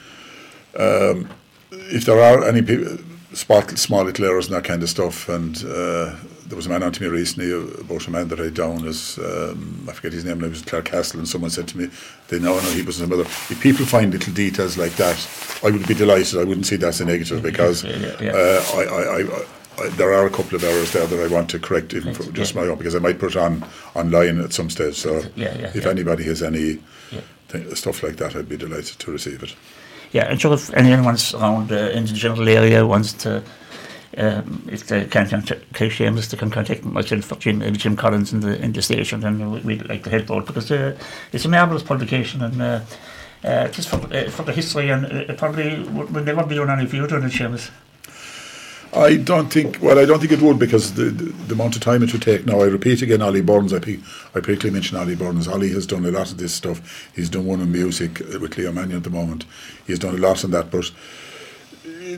um, 0.77 1.30
if 1.71 2.06
there 2.06 2.21
are 2.21 2.47
any 2.47 2.62
people 2.62 2.97
spot 3.34 3.77
small 3.77 4.08
errors 4.08 4.47
and 4.47 4.56
that 4.56 4.63
kind 4.63 4.84
of 4.84 4.89
stuff 4.89 5.30
and 5.30 5.63
uh, 5.65 6.15
there 6.52 6.58
was 6.58 6.66
a 6.66 6.70
man 6.70 6.84
on 6.84 6.92
to 6.92 7.02
me 7.02 7.08
recently 7.08 7.50
about 7.80 8.06
a 8.08 8.12
man 8.12 8.28
that 8.28 8.42
I 8.42 8.50
down 8.50 8.86
as 8.86 9.18
um, 9.20 9.86
I 9.88 9.94
forget 9.94 10.12
his 10.12 10.26
name. 10.26 10.44
It 10.44 10.50
was 10.50 10.62
Clarecastle, 10.62 11.14
and 11.14 11.26
someone 11.26 11.50
said 11.50 11.66
to 11.70 11.78
me, 11.78 11.90
"They 12.28 12.40
know, 12.40 12.56
no, 12.56 12.72
he 12.72 12.82
was 12.82 12.98
his 12.98 13.08
mother." 13.08 13.22
If 13.22 13.62
people 13.62 13.86
find 13.86 14.12
little 14.12 14.34
details 14.34 14.78
like 14.78 14.92
that, 14.98 15.30
I 15.64 15.72
would 15.72 15.88
be 15.88 15.94
delighted. 15.94 16.38
I 16.38 16.44
wouldn't 16.44 16.66
see 16.66 16.76
that 16.76 16.90
as 16.90 17.00
a 17.00 17.06
negative 17.06 17.42
because 17.42 17.84
yeah, 17.86 18.22
yeah. 18.22 18.32
Uh, 18.34 18.64
I, 18.76 18.84
I, 18.84 19.22
I 19.22 19.46
I, 19.80 19.88
there 19.92 20.14
are 20.14 20.26
a 20.26 20.30
couple 20.30 20.58
of 20.58 20.66
errors 20.66 20.92
there 20.92 21.08
that 21.08 21.20
I 21.22 21.34
want 21.34 21.50
to 21.52 21.60
correct, 21.60 21.94
even 21.94 22.14
for 22.14 22.30
just 22.34 22.54
yeah. 22.54 22.62
my 22.62 22.68
own, 22.68 22.78
because 22.78 22.96
I 22.96 23.00
might 23.00 23.18
put 23.18 23.38
on 23.38 23.66
online 23.96 24.42
at 24.42 24.52
some 24.52 24.70
stage. 24.70 24.96
So, 24.96 25.22
if 25.38 25.86
anybody 25.86 26.26
has 26.26 26.44
any 26.44 26.80
th- 27.48 27.78
stuff 27.78 28.04
like 28.04 28.18
that, 28.18 28.36
I'd 28.36 28.50
be 28.50 28.58
delighted 28.58 29.00
to 29.00 29.12
receive 29.12 29.42
it. 29.42 29.56
Yeah, 30.12 30.24
and 30.24 30.42
sure, 30.42 30.56
if 30.56 30.74
anyone 30.74 31.06
wants 31.06 31.34
around 31.34 31.72
uh, 31.72 31.92
in 31.92 32.06
the 32.06 32.12
general 32.12 32.50
area 32.50 32.86
wants 32.86 33.14
to 33.24 33.42
um, 34.17 34.63
they 34.65 35.06
can't 35.06 35.30
contact 35.30 35.74
Seamus, 35.74 36.30
they 36.30 36.38
can 36.38 36.52
contact 36.52 36.84
myself 36.84 37.39
Jim, 37.39 37.62
uh, 37.62 37.71
Jim 37.71 37.95
Collins 37.95 38.34
in 38.34 38.41
the 38.41 38.62
in 38.62 38.74
the 38.74 38.82
station, 38.82 39.24
and 39.24 39.63
we'd 39.63 39.88
like 39.88 40.04
to 40.04 40.10
help 40.10 40.32
out 40.32 40.45
because 40.45 40.71
uh, 40.71 40.97
it's 41.32 41.45
a 41.45 41.50
marvellous 41.50 41.84
publication 41.84 42.41
and 42.41 42.62
uh, 42.62 42.80
uh, 43.43 43.67
just 43.69 43.89
for, 43.89 43.97
uh, 44.13 44.30
for 44.30 44.43
the 44.43 44.54
history, 44.54 44.89
and 44.89 45.06
it 45.06 45.38
probably 45.38 45.82
would 45.84 46.26
never 46.26 46.45
be 46.45 46.60
on 46.60 46.69
any 46.69 46.86
view 46.86 47.04
on 47.04 47.24
it, 47.24 47.32
Seamus. 47.32 47.71
I 48.93 49.15
don't 49.15 49.52
think. 49.52 49.82
Well, 49.82 49.97
I 49.97 50.06
don't 50.06 50.19
think 50.19 50.34
it 50.34 50.41
would 50.41 50.60
because 50.60 50.95
the, 50.95 51.06
the, 51.06 51.32
the 51.32 51.54
amount 51.54 51.78
of 51.78 51.82
time 51.82 52.04
it 52.04 52.12
would 52.12 52.21
take. 52.21 52.45
Now, 52.45 52.60
I 52.60 52.65
repeat 52.65 53.02
again, 53.02 53.21
Ollie 53.21 53.41
Burns. 53.41 53.74
I, 53.74 53.78
I 53.78 53.80
particularly 53.80 54.71
mention 54.71 54.97
Ollie 54.97 55.15
Burns. 55.15 55.47
Ollie 55.47 55.71
has 55.71 55.88
done 55.88 56.06
a 56.06 56.12
lot 56.12 56.32
of 56.32 56.38
this 56.38 56.54
stuff. 56.54 57.10
He's 57.15 57.30
done 57.30 57.45
one 57.45 57.62
on 57.62 57.71
music 57.71 58.19
with 58.19 58.58
Leo 58.58 58.74
Mannion 58.74 58.97
at 58.97 59.04
the 59.04 59.10
moment. 59.10 59.45
He's 59.88 60.00
done 60.00 60.15
a 60.15 60.17
lot 60.17 60.43
on 60.43 60.52
that, 60.52 60.71
but 60.71 60.91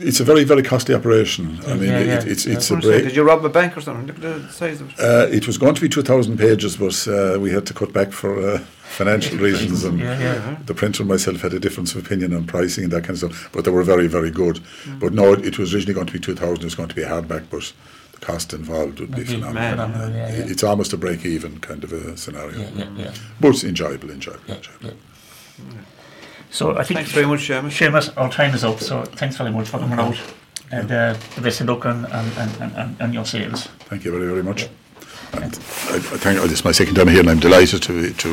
it's 0.02 0.20
a 0.20 0.24
very 0.24 0.44
very 0.44 0.62
costly 0.62 0.94
operation. 0.94 1.60
I 1.66 1.74
mean, 1.74 1.88
yeah, 1.88 2.00
yeah. 2.00 2.18
It, 2.18 2.26
it's 2.26 2.46
it's 2.46 2.70
a 2.70 2.76
break. 2.76 3.04
Did 3.04 3.16
you 3.16 3.22
rob 3.22 3.44
a 3.44 3.48
bank 3.48 3.76
or 3.76 3.80
something? 3.80 4.06
Look 4.06 4.16
at 4.16 4.22
the 4.22 4.52
size 4.52 4.80
of 4.80 4.90
it. 4.90 5.00
Uh, 5.00 5.28
it 5.30 5.46
was 5.46 5.58
going 5.58 5.74
to 5.74 5.80
be 5.80 5.88
two 5.88 6.02
thousand 6.02 6.38
pages, 6.38 6.76
but 6.76 7.06
uh, 7.08 7.38
we 7.38 7.50
had 7.50 7.66
to 7.66 7.74
cut 7.74 7.92
back 7.92 8.12
for 8.12 8.38
uh, 8.38 8.58
financial 8.58 9.38
reasons, 9.48 9.84
and 9.84 10.00
the 10.66 10.74
printer 10.74 11.02
and 11.02 11.10
myself 11.10 11.40
had 11.40 11.54
a 11.54 11.60
difference 11.60 11.94
of 11.94 12.04
opinion 12.04 12.34
on 12.34 12.44
pricing 12.44 12.84
and 12.84 12.92
that 12.92 13.04
kind 13.04 13.10
of 13.10 13.18
stuff. 13.18 13.50
But 13.52 13.64
they 13.64 13.70
were 13.70 13.84
very 13.84 14.06
very 14.06 14.30
good. 14.30 14.56
Mm. 14.84 15.00
But 15.00 15.12
no, 15.12 15.32
it, 15.32 15.46
it, 15.46 15.58
was 15.58 15.74
originally 15.74 15.94
going 15.94 16.06
to 16.06 16.12
be 16.12 16.20
two 16.20 16.34
thousand. 16.34 16.62
It 16.62 16.64
was 16.64 16.74
going 16.74 16.88
to 16.88 16.94
be 16.94 17.02
a 17.02 17.08
hardback, 17.08 17.44
but 17.50 17.72
the 18.12 18.18
cost 18.20 18.52
involved 18.52 19.00
would 19.00 19.14
be 19.14 19.24
phenomenal. 19.24 19.70
phenomenal 19.70 20.50
it's 20.50 20.64
almost 20.64 20.92
a 20.92 20.96
break 20.96 21.24
even 21.24 21.60
kind 21.60 21.84
of 21.84 21.92
a 21.92 22.16
scenario. 22.16 22.68
But 23.40 23.64
enjoyable, 23.64 24.10
enjoyable, 24.10 24.54
enjoyable. 24.54 24.96
So 26.54 26.78
I 26.78 26.84
think 26.84 26.98
thanks 26.98 27.10
very 27.10 27.26
much, 27.26 27.48
Seamus. 27.48 27.72
Seamus, 27.72 28.16
our 28.16 28.30
time 28.30 28.54
is 28.54 28.62
up. 28.62 28.78
So 28.78 29.02
thanks 29.02 29.36
very 29.36 29.50
much 29.50 29.66
for 29.68 29.80
coming 29.80 29.98
out, 29.98 30.16
and 30.70 30.88
uh, 30.90 31.16
the 31.34 31.40
best 31.40 31.60
of 31.60 31.66
luck 31.66 31.84
on, 31.84 32.06
on, 32.06 32.26
on, 32.76 32.96
on, 33.00 33.12
your 33.12 33.24
sales. 33.24 33.66
Thank 33.90 34.04
you 34.04 34.12
very 34.12 34.28
very 34.28 34.44
much. 34.44 34.68
And 35.32 35.52
I, 35.52 35.96
I 35.96 36.18
thank 36.22 36.40
this 36.42 36.52
is 36.52 36.64
my 36.64 36.70
second 36.70 36.94
time 36.94 37.08
here, 37.08 37.18
and 37.18 37.28
I'm 37.28 37.40
delighted 37.40 37.82
to 37.82 38.12
to 38.12 38.30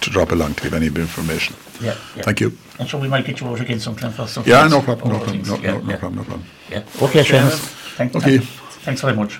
to 0.00 0.10
drop 0.10 0.32
along 0.32 0.54
to 0.54 0.62
give 0.64 0.74
any 0.74 0.88
information. 0.88 1.54
Yeah, 1.80 1.94
yeah. 2.16 2.24
Thank 2.24 2.40
you. 2.40 2.58
And 2.80 2.88
sure, 2.88 3.00
we 3.00 3.06
might 3.06 3.24
get 3.24 3.40
you 3.40 3.46
out 3.46 3.60
again 3.60 3.78
sometime 3.78 4.10
for 4.10 4.26
something. 4.26 4.52
Yeah, 4.52 4.66
no 4.66 4.82
problem, 4.82 5.12
no 5.12 5.18
problem, 5.20 5.42
no, 5.42 5.56
yeah, 5.58 5.72
no, 5.74 5.78
no, 5.78 5.96
problem, 5.96 6.16
no 6.16 6.24
problem. 6.24 6.44
Yeah. 6.72 6.82
Okay, 7.02 7.22
Seamus. 7.22 7.60
Thank, 7.94 8.16
okay. 8.16 8.38
Thanks 8.84 9.00
very 9.00 9.14
much. 9.14 9.32